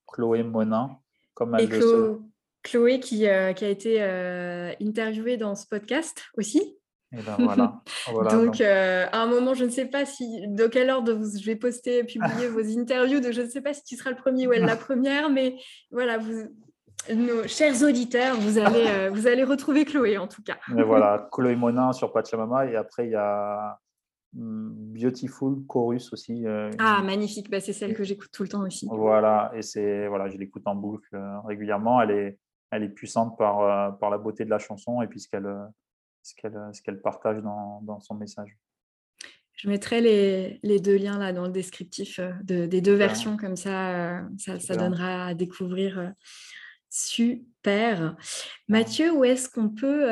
Chloé 0.08 0.44
Monin, 0.44 0.98
comme 1.34 1.56
elle 1.56 1.70
Chloé 2.64 3.00
qui, 3.00 3.28
euh, 3.28 3.54
qui, 3.54 3.64
a 3.64 3.70
été 3.70 4.02
euh, 4.02 4.74
interviewée 4.82 5.38
dans 5.38 5.54
ce 5.54 5.68
podcast 5.68 6.24
aussi. 6.36 6.80
Et 7.12 7.22
ben 7.22 7.36
voilà. 7.38 7.82
donc, 8.32 8.60
à 8.60 9.22
un 9.22 9.28
moment, 9.28 9.54
je 9.54 9.66
ne 9.66 9.70
sais 9.70 9.86
pas 9.86 10.06
si, 10.06 10.48
de 10.48 10.66
quel 10.66 10.90
ordre 10.90 11.14
je 11.14 11.46
vais 11.46 11.56
poster, 11.56 12.04
publier 12.04 12.48
vos 12.50 12.80
interviews, 12.80 13.20
de, 13.20 13.32
je 13.32 13.42
ne 13.42 13.50
sais 13.50 13.62
pas 13.62 13.74
si 13.74 13.84
tu 13.84 13.96
seras 13.96 14.10
le 14.10 14.16
premier 14.16 14.48
ou 14.48 14.54
elle 14.54 14.66
la 14.66 14.76
première, 14.76 15.30
mais 15.30 15.58
voilà, 15.92 16.18
vous, 16.18 16.48
nos 17.14 17.48
chers 17.48 17.84
auditeurs, 17.84 18.36
vous 18.40 18.58
allez, 18.58 18.86
euh, 18.88 19.10
vous 19.12 19.28
allez 19.28 19.44
retrouver 19.44 19.86
Chloé 19.86 20.18
en 20.18 20.28
tout 20.28 20.42
cas. 20.42 20.58
Mais 20.70 20.84
voilà, 20.84 21.28
Chloé 21.32 21.56
Monin 21.56 21.94
sur 21.94 22.12
Pachamama 22.12 22.66
et 22.66 22.76
après 22.76 23.06
il 23.08 23.12
y 23.12 23.16
a 23.16 23.80
hmm, 24.34 24.94
Beautiful 24.94 25.66
Chorus 25.68 26.12
aussi. 26.14 26.46
Euh, 26.48 26.72
ah, 26.80 27.02
magnifique, 27.04 27.50
bah, 27.50 27.60
c'est 27.60 27.74
celle 27.74 27.94
que 27.94 28.04
j'écoute 28.04 28.30
tout 28.32 28.44
le 28.44 28.50
temps 28.50 28.64
aussi. 28.66 28.88
Voilà, 28.90 29.52
et 29.56 29.62
c'est 29.62 30.08
voilà, 30.08 30.30
je 30.30 30.38
l'écoute 30.38 30.64
en 30.66 30.76
boucle 30.76 31.16
euh, 31.16 31.40
régulièrement. 31.42 32.02
Elle 32.02 32.12
est, 32.12 32.40
elle 32.72 32.84
est 32.84 32.90
puissante 32.90 33.38
par, 33.38 33.98
par 34.00 34.10
la 34.10 34.18
beauté 34.18 34.46
de 34.46 34.50
la 34.50 34.60
chanson 34.60 35.02
et 35.02 35.08
puis 35.08 35.20
ce 35.20 35.30
qu'elle 35.30 35.48
ce 36.24 36.82
qu'elle 36.82 37.02
partage 37.02 37.44
dans, 37.44 37.82
dans, 37.84 38.00
son 38.00 38.16
message. 38.16 38.58
Je 39.54 39.70
mettrai 39.70 40.02
les, 40.02 40.80
deux 40.80 40.98
liens 40.98 41.20
là 41.20 41.34
dans 41.34 41.46
le 41.46 41.52
descriptif 41.52 42.20
des 42.42 42.82
deux 42.82 42.96
versions, 42.96 43.38
comme 43.38 43.56
ça, 43.56 44.24
ça, 44.38 44.76
donnera 44.76 45.28
à 45.28 45.34
découvrir 45.36 46.14
Super. 46.98 48.16
Mathieu, 48.70 49.12
où 49.12 49.26
est-ce 49.26 49.50
qu'on 49.50 49.68
peut 49.68 50.06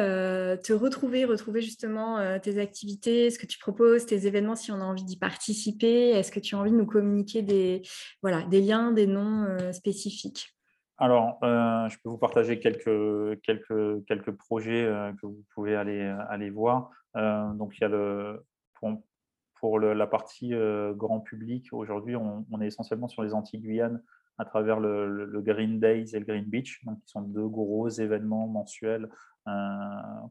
te 0.61 0.73
retrouver, 0.73 1.23
retrouver 1.23 1.61
justement 1.61 2.37
tes 2.41 2.59
activités, 2.59 3.29
ce 3.29 3.39
que 3.39 3.45
tu 3.45 3.57
proposes, 3.57 4.05
tes 4.05 4.27
événements, 4.27 4.57
si 4.57 4.69
on 4.69 4.81
a 4.81 4.83
envie 4.83 5.05
d'y 5.05 5.15
participer? 5.15 6.09
Est-ce 6.09 6.29
que 6.29 6.41
tu 6.41 6.55
as 6.55 6.57
envie 6.57 6.71
de 6.71 6.75
nous 6.75 6.85
communiquer 6.85 7.41
des, 7.41 7.83
voilà, 8.21 8.41
des 8.43 8.59
liens, 8.59 8.91
des 8.91 9.07
noms 9.07 9.47
spécifiques? 9.71 10.49
Alors, 10.97 11.37
je 11.41 11.95
peux 12.03 12.09
vous 12.09 12.17
partager 12.17 12.59
quelques, 12.59 13.41
quelques, 13.43 14.05
quelques 14.05 14.31
projets 14.31 14.85
que 15.21 15.25
vous 15.25 15.41
pouvez 15.55 15.77
aller, 15.77 16.01
aller 16.27 16.49
voir. 16.49 16.89
donc, 17.15 17.77
il 17.77 17.81
y 17.83 17.85
a 17.85 17.87
le, 17.87 18.45
pour, 19.55 19.79
la 19.79 20.07
partie 20.07 20.51
grand 20.95 21.21
public, 21.21 21.69
aujourd'hui, 21.71 22.17
on, 22.17 22.45
on, 22.51 22.59
est 22.59 22.67
essentiellement 22.67 23.07
sur 23.07 23.23
les 23.23 23.33
Antilles-Guyane 23.33 24.03
à 24.37 24.45
travers 24.45 24.79
le, 24.79 25.41
Green 25.41 25.79
Days 25.79 26.15
et 26.15 26.19
le 26.19 26.25
Green 26.25 26.45
Beach, 26.45 26.83
donc 26.85 26.99
qui 27.01 27.09
sont 27.09 27.21
deux 27.21 27.47
gros 27.47 27.89
événements 27.89 28.47
mensuels 28.47 29.09
euh, 29.47 29.51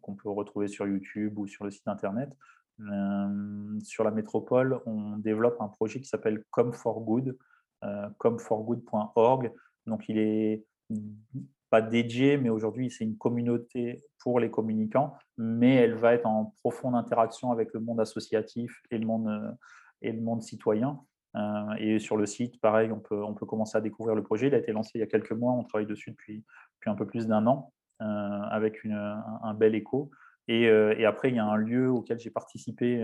qu'on 0.01 0.15
peut 0.15 0.31
retrouver 0.31 0.69
sur 0.69 0.87
YouTube 0.87 1.39
ou 1.39 1.47
sur 1.47 1.65
le 1.65 1.71
site 1.71 1.87
internet. 1.89 2.31
Euh, 2.81 3.81
sur 3.81 4.05
la 4.05 4.11
métropole, 4.11 4.81
on 4.87 5.19
développe 5.19 5.61
un 5.61 5.69
projet 5.69 6.01
qui 6.01 6.09
s'appelle 6.09 6.43
Come 6.51 6.73
for 6.73 7.01
Good, 7.01 7.37
euh, 7.85 8.09
comeforgood.org. 8.19 9.53
Donc 9.87 10.09
il 10.09 10.19
est 10.19 10.65
pas 11.71 11.83
dédié, 11.83 12.37
mais 12.37 12.51
aujourd'hui 12.51 12.91
c'est 12.91 13.05
une 13.05 13.17
communauté 13.17 14.05
pour 14.19 14.41
les 14.41 14.51
communicants, 14.51 15.15
mais 15.39 15.75
elle 15.77 15.95
va 15.95 16.15
être 16.15 16.27
en 16.27 16.55
profonde 16.63 16.95
interaction 16.95 17.51
avec 17.51 17.73
le 17.73 17.81
monde 17.81 18.01
associatif 18.01 18.83
et 18.91 18.99
le 18.99 19.07
monde, 19.07 19.57
et 20.03 20.13
le 20.13 20.21
monde 20.21 20.43
citoyen. 20.43 21.01
Euh, 21.35 21.75
et 21.79 21.99
sur 21.99 22.17
le 22.17 22.27
site, 22.27 22.61
pareil, 22.61 22.93
on 22.93 23.01
peut, 23.01 23.23
on 23.23 23.35
peut 23.35 23.47
commencer 23.47 23.77
à 23.79 23.81
découvrir 23.81 24.15
le 24.15 24.23
projet. 24.23 24.49
Il 24.49 24.55
a 24.55 24.59
été 24.59 24.73
lancé 24.73 24.93
il 24.95 25.01
y 25.01 25.05
a 25.05 25.07
quelques 25.07 25.33
mois, 25.33 25.53
on 25.53 25.65
travaille 25.65 25.87
dessus 25.87 26.11
depuis, 26.11 26.45
depuis 26.77 26.91
un 26.91 26.95
peu 26.95 27.07
plus 27.07 27.27
d'un 27.27 27.47
an, 27.47 27.73
euh, 28.03 28.05
avec 28.05 28.85
une, 28.85 28.95
un, 28.95 29.55
bel 29.55 29.75
écho. 29.75 30.11
Et, 30.49 30.69
euh, 30.69 30.95
et, 30.99 31.07
après, 31.07 31.31
il 31.31 31.37
y 31.37 31.39
a 31.39 31.45
un 31.45 31.57
lieu 31.57 31.91
auquel 31.91 32.19
j'ai 32.19 32.31
participé, 32.31 33.03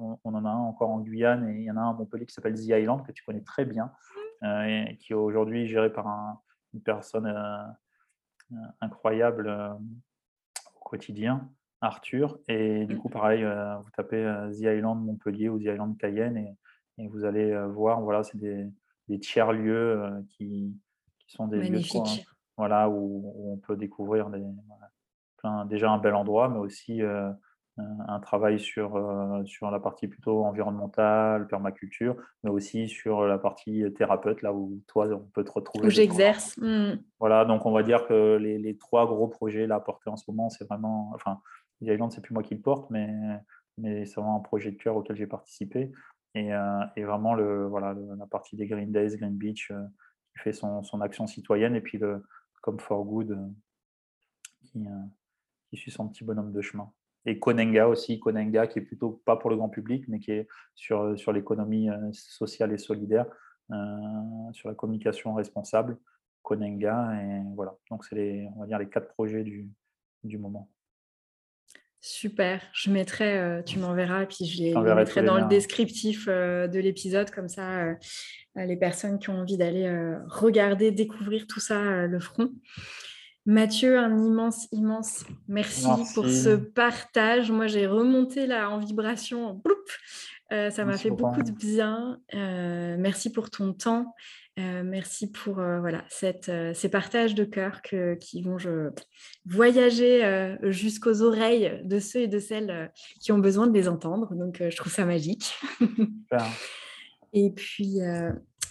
on, 0.00 0.18
en 0.24 0.44
a 0.44 0.48
un 0.48 0.58
encore 0.58 0.90
en 0.90 1.00
Guyane, 1.00 1.48
et 1.48 1.60
il 1.60 1.62
y 1.62 1.70
en 1.70 1.76
a 1.76 1.80
un 1.80 1.90
à 1.90 1.92
Montpellier 1.92 2.26
qui 2.26 2.34
s'appelle 2.34 2.54
The 2.54 2.66
Island, 2.66 3.06
que 3.06 3.12
tu 3.12 3.24
connais 3.24 3.42
très 3.42 3.64
bien, 3.64 3.92
et 4.44 4.96
qui 5.00 5.12
est 5.12 5.16
aujourd'hui 5.16 5.66
géré 5.66 5.92
par 5.92 6.42
une 6.74 6.82
personne 6.82 7.32
incroyable 8.80 9.48
au 10.74 10.84
quotidien. 10.84 11.48
Arthur. 11.84 12.38
Et 12.46 12.86
du 12.86 12.94
mmh. 12.94 12.98
coup, 12.98 13.08
pareil, 13.08 13.44
vous 13.44 13.90
tapez 13.96 14.24
The 14.52 14.60
Island 14.60 15.04
Montpellier 15.04 15.48
ou 15.48 15.58
The 15.58 15.64
Island 15.64 15.98
Cayenne 15.98 16.36
et, 16.36 16.56
et 16.98 17.08
vous 17.08 17.24
allez 17.24 17.56
voir, 17.66 18.00
voilà, 18.00 18.22
c'est 18.22 18.38
des, 18.38 18.70
tiers-lieux 19.20 20.00
euh, 20.00 20.20
qui, 20.28 20.74
sont 21.26 21.46
des 21.46 21.58
lieux 21.58 21.80
hein, 21.94 22.04
voilà, 22.56 22.88
où, 22.88 23.52
on 23.52 23.56
peut 23.56 23.76
découvrir 23.76 24.30
des, 24.30 24.42
déjà 25.66 25.90
un 25.90 25.98
bel 25.98 26.14
endroit, 26.14 26.48
mais 26.48 26.58
aussi 26.58 27.02
euh, 27.02 27.30
un 27.76 28.20
travail 28.20 28.60
sur, 28.60 28.92
sur 29.46 29.70
la 29.70 29.80
partie 29.80 30.06
plutôt 30.06 30.44
environnementale, 30.44 31.46
permaculture, 31.46 32.16
mais 32.42 32.50
aussi 32.50 32.88
sur 32.88 33.26
la 33.26 33.38
partie 33.38 33.84
thérapeute, 33.94 34.42
là 34.42 34.52
où 34.52 34.80
toi, 34.86 35.08
on 35.08 35.28
peut 35.34 35.44
te 35.44 35.52
retrouver. 35.52 35.86
Où 35.86 35.90
j'exerce. 35.90 36.56
Mmh. 36.58 36.98
Voilà, 37.18 37.44
donc 37.44 37.66
on 37.66 37.72
va 37.72 37.82
dire 37.82 38.06
que 38.06 38.36
les, 38.36 38.58
les, 38.58 38.76
trois 38.76 39.06
gros 39.06 39.28
projets 39.28 39.66
là 39.66 39.80
portés 39.80 40.10
en 40.10 40.16
ce 40.16 40.30
moment, 40.30 40.50
c'est 40.50 40.66
vraiment, 40.66 41.10
enfin, 41.14 41.40
Island, 41.80 42.12
c'est 42.12 42.20
plus 42.20 42.34
moi 42.34 42.42
qui 42.42 42.54
le 42.54 42.60
porte, 42.60 42.90
mais, 42.90 43.08
mais 43.78 44.04
c'est 44.04 44.16
vraiment 44.16 44.36
un 44.36 44.40
projet 44.40 44.70
de 44.70 44.76
cœur 44.76 44.96
auquel 44.96 45.16
j'ai 45.16 45.26
participé. 45.26 45.92
Euh, 46.36 46.84
et, 46.96 47.04
vraiment 47.04 47.34
le, 47.34 47.66
voilà, 47.66 47.94
la 48.18 48.26
partie 48.26 48.56
des 48.56 48.66
Green 48.66 48.90
Days, 48.90 49.16
Green 49.16 49.36
Beach, 49.36 49.70
euh, 49.70 49.84
qui 50.32 50.42
fait 50.42 50.52
son, 50.52 51.00
action 51.02 51.26
citoyenne, 51.26 51.76
et 51.76 51.80
puis 51.80 51.98
le 51.98 52.24
Come 52.62 52.80
for 52.80 53.04
Good, 53.04 53.32
euh, 53.32 53.48
qui, 54.64 54.84
qui 55.68 55.76
suit 55.76 55.90
son 55.90 56.08
petit 56.08 56.24
bonhomme 56.24 56.52
de 56.52 56.60
chemin. 56.60 56.90
Et 57.26 57.38
Konenga 57.38 57.86
aussi, 57.88 58.18
Konenga 58.18 58.66
qui 58.66 58.80
est 58.80 58.82
plutôt 58.82 59.22
pas 59.24 59.36
pour 59.36 59.50
le 59.50 59.56
grand 59.56 59.68
public, 59.68 60.04
mais 60.08 60.18
qui 60.18 60.32
est 60.32 60.48
sur, 60.74 61.18
sur 61.18 61.32
l'économie 61.32 61.88
sociale 62.12 62.72
et 62.72 62.78
solidaire, 62.78 63.26
sur 64.52 64.68
la 64.68 64.74
communication 64.74 65.34
responsable, 65.34 65.98
Konenga, 66.42 67.12
et 67.22 67.42
voilà. 67.54 67.76
Donc 67.90 68.04
c'est 68.04 68.16
les, 68.16 68.48
on 68.56 68.60
va 68.60 68.66
dire 68.66 68.78
les 68.78 68.88
quatre 68.88 69.08
projets 69.14 69.44
du, 69.44 69.70
du 70.24 70.36
moment. 70.36 70.68
Super, 72.04 72.60
je 72.72 72.90
mettrai, 72.90 73.38
euh, 73.38 73.62
tu 73.62 73.78
m'enverras, 73.78 74.26
puis 74.26 74.44
je 74.44 74.60
les, 74.60 74.74
mettrai 74.74 75.22
dans 75.22 75.38
le 75.38 75.46
descriptif 75.46 76.26
euh, 76.26 76.66
de 76.66 76.80
l'épisode, 76.80 77.30
comme 77.30 77.48
ça 77.48 77.84
euh, 77.84 77.94
les 78.56 78.76
personnes 78.76 79.20
qui 79.20 79.30
ont 79.30 79.38
envie 79.38 79.56
d'aller 79.56 79.88
regarder, 80.26 80.90
découvrir 80.90 81.46
tout 81.46 81.60
ça 81.60 82.08
le 82.08 82.18
feront. 82.18 82.50
Mathieu, 83.46 84.00
un 84.00 84.18
immense, 84.18 84.66
immense 84.72 85.24
merci, 85.46 85.86
pour 86.14 86.26
ce 86.26 86.56
partage. 86.56 87.52
Moi, 87.52 87.68
j'ai 87.68 87.86
remonté 87.86 88.48
là 88.48 88.68
en 88.68 88.78
vibration, 88.78 89.62
ça 90.50 90.84
m'a 90.84 90.98
fait 90.98 91.10
beaucoup 91.10 91.44
de 91.44 91.52
bien. 91.52 92.18
merci 92.32 93.30
pour 93.30 93.48
ton 93.48 93.72
temps. 93.74 94.12
Euh, 94.58 94.82
merci 94.84 95.30
pour 95.30 95.60
euh, 95.60 95.80
voilà, 95.80 96.04
cette, 96.10 96.50
euh, 96.50 96.74
ces 96.74 96.90
partages 96.90 97.34
de 97.34 97.44
cœur 97.44 97.80
qui 97.80 98.42
vont 98.42 98.58
je, 98.58 98.90
voyager 99.46 100.56
jusqu'aux 100.64 101.22
oreilles 101.22 101.80
de 101.84 101.98
ceux 101.98 102.20
et 102.20 102.28
de 102.28 102.38
celles 102.38 102.92
qui 103.20 103.32
ont 103.32 103.38
besoin 103.38 103.66
de 103.66 103.72
les 103.72 103.88
entendre. 103.88 104.34
Donc, 104.34 104.62
je 104.62 104.76
trouve 104.76 104.92
ça 104.92 105.04
magique. 105.04 105.54
et, 107.32 107.50
puis, 107.50 107.98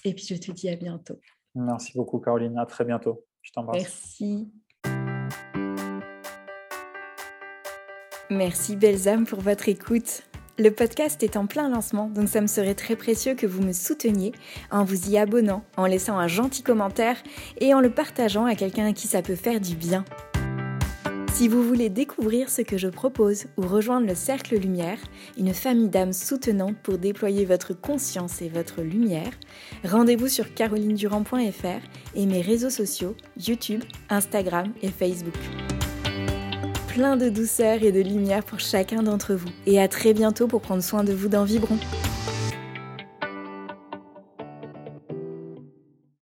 et 0.06 0.14
puis, 0.14 0.26
je 0.26 0.36
te 0.36 0.52
dis 0.52 0.70
à 0.70 0.76
bientôt. 0.76 1.20
Merci 1.56 1.94
beaucoup, 1.96 2.20
Caroline. 2.20 2.58
À 2.58 2.66
très 2.66 2.86
bientôt. 2.86 3.26
Je 3.42 3.52
t'embrasse. 3.52 3.82
Merci. 3.82 4.52
Merci, 8.30 8.76
belles 8.78 9.10
âmes, 9.10 9.26
pour 9.26 9.42
votre 9.42 9.68
écoute. 9.68 10.24
Le 10.62 10.70
podcast 10.70 11.24
est 11.24 11.38
en 11.38 11.48
plein 11.48 11.70
lancement, 11.70 12.08
donc 12.08 12.30
ça 12.30 12.40
me 12.40 12.46
serait 12.46 12.76
très 12.76 12.96
précieux 12.96 13.34
que 13.34 13.48
vous 13.48 13.64
me 13.64 13.74
souteniez 13.74 14.32
en 14.70 14.84
vous 14.84 15.10
y 15.10 15.18
abonnant, 15.18 15.64
en 15.76 15.88
laissant 15.88 16.20
un 16.20 16.28
gentil 16.28 16.62
commentaire 16.62 17.18
et 17.60 17.74
en 17.74 17.80
le 17.80 17.90
partageant 17.90 18.46
à 18.46 18.54
quelqu'un 18.54 18.88
à 18.88 18.94
qui 18.94 19.08
ça 19.08 19.24
peut 19.24 19.34
faire 19.34 19.60
du 19.60 19.76
bien. 19.76 20.06
Si 21.34 21.48
vous 21.48 21.64
voulez 21.64 21.90
découvrir 21.90 22.52
ce 22.52 22.62
que 22.62 22.78
je 22.78 22.90
propose 22.90 23.46
ou 23.58 23.64
rejoindre 23.64 24.06
le 24.06 24.14
Cercle 24.14 24.56
Lumière, 24.56 25.00
une 25.36 25.56
famille 25.56 25.90
d'âmes 25.90 26.14
soutenantes 26.14 26.78
pour 26.84 27.00
déployer 27.00 27.44
votre 27.44 27.74
conscience 27.74 28.44
et 28.44 28.50
votre 28.50 28.84
lumière, 28.84 29.32
rendez-vous 29.84 30.28
sur 30.28 30.54
carolinedurand.fr 30.54 31.82
et 32.14 32.26
mes 32.28 32.42
réseaux 32.42 32.70
sociaux 32.70 33.16
YouTube, 33.36 33.84
Instagram 34.12 34.72
et 34.84 34.90
Facebook 34.90 35.34
plein 36.94 37.16
de 37.16 37.30
douceur 37.30 37.84
et 37.84 37.94
de 37.94 38.02
lumière 38.02 38.44
pour 38.44 38.60
chacun 38.60 39.02
d'entre 39.02 39.34
vous. 39.34 39.48
Et 39.66 39.80
à 39.80 39.88
très 39.88 40.14
bientôt 40.14 40.48
pour 40.48 40.60
prendre 40.60 40.84
soin 40.84 41.06
de 41.06 41.14
vous 41.14 41.30
dans 41.30 41.46
Vibron. 41.46 41.78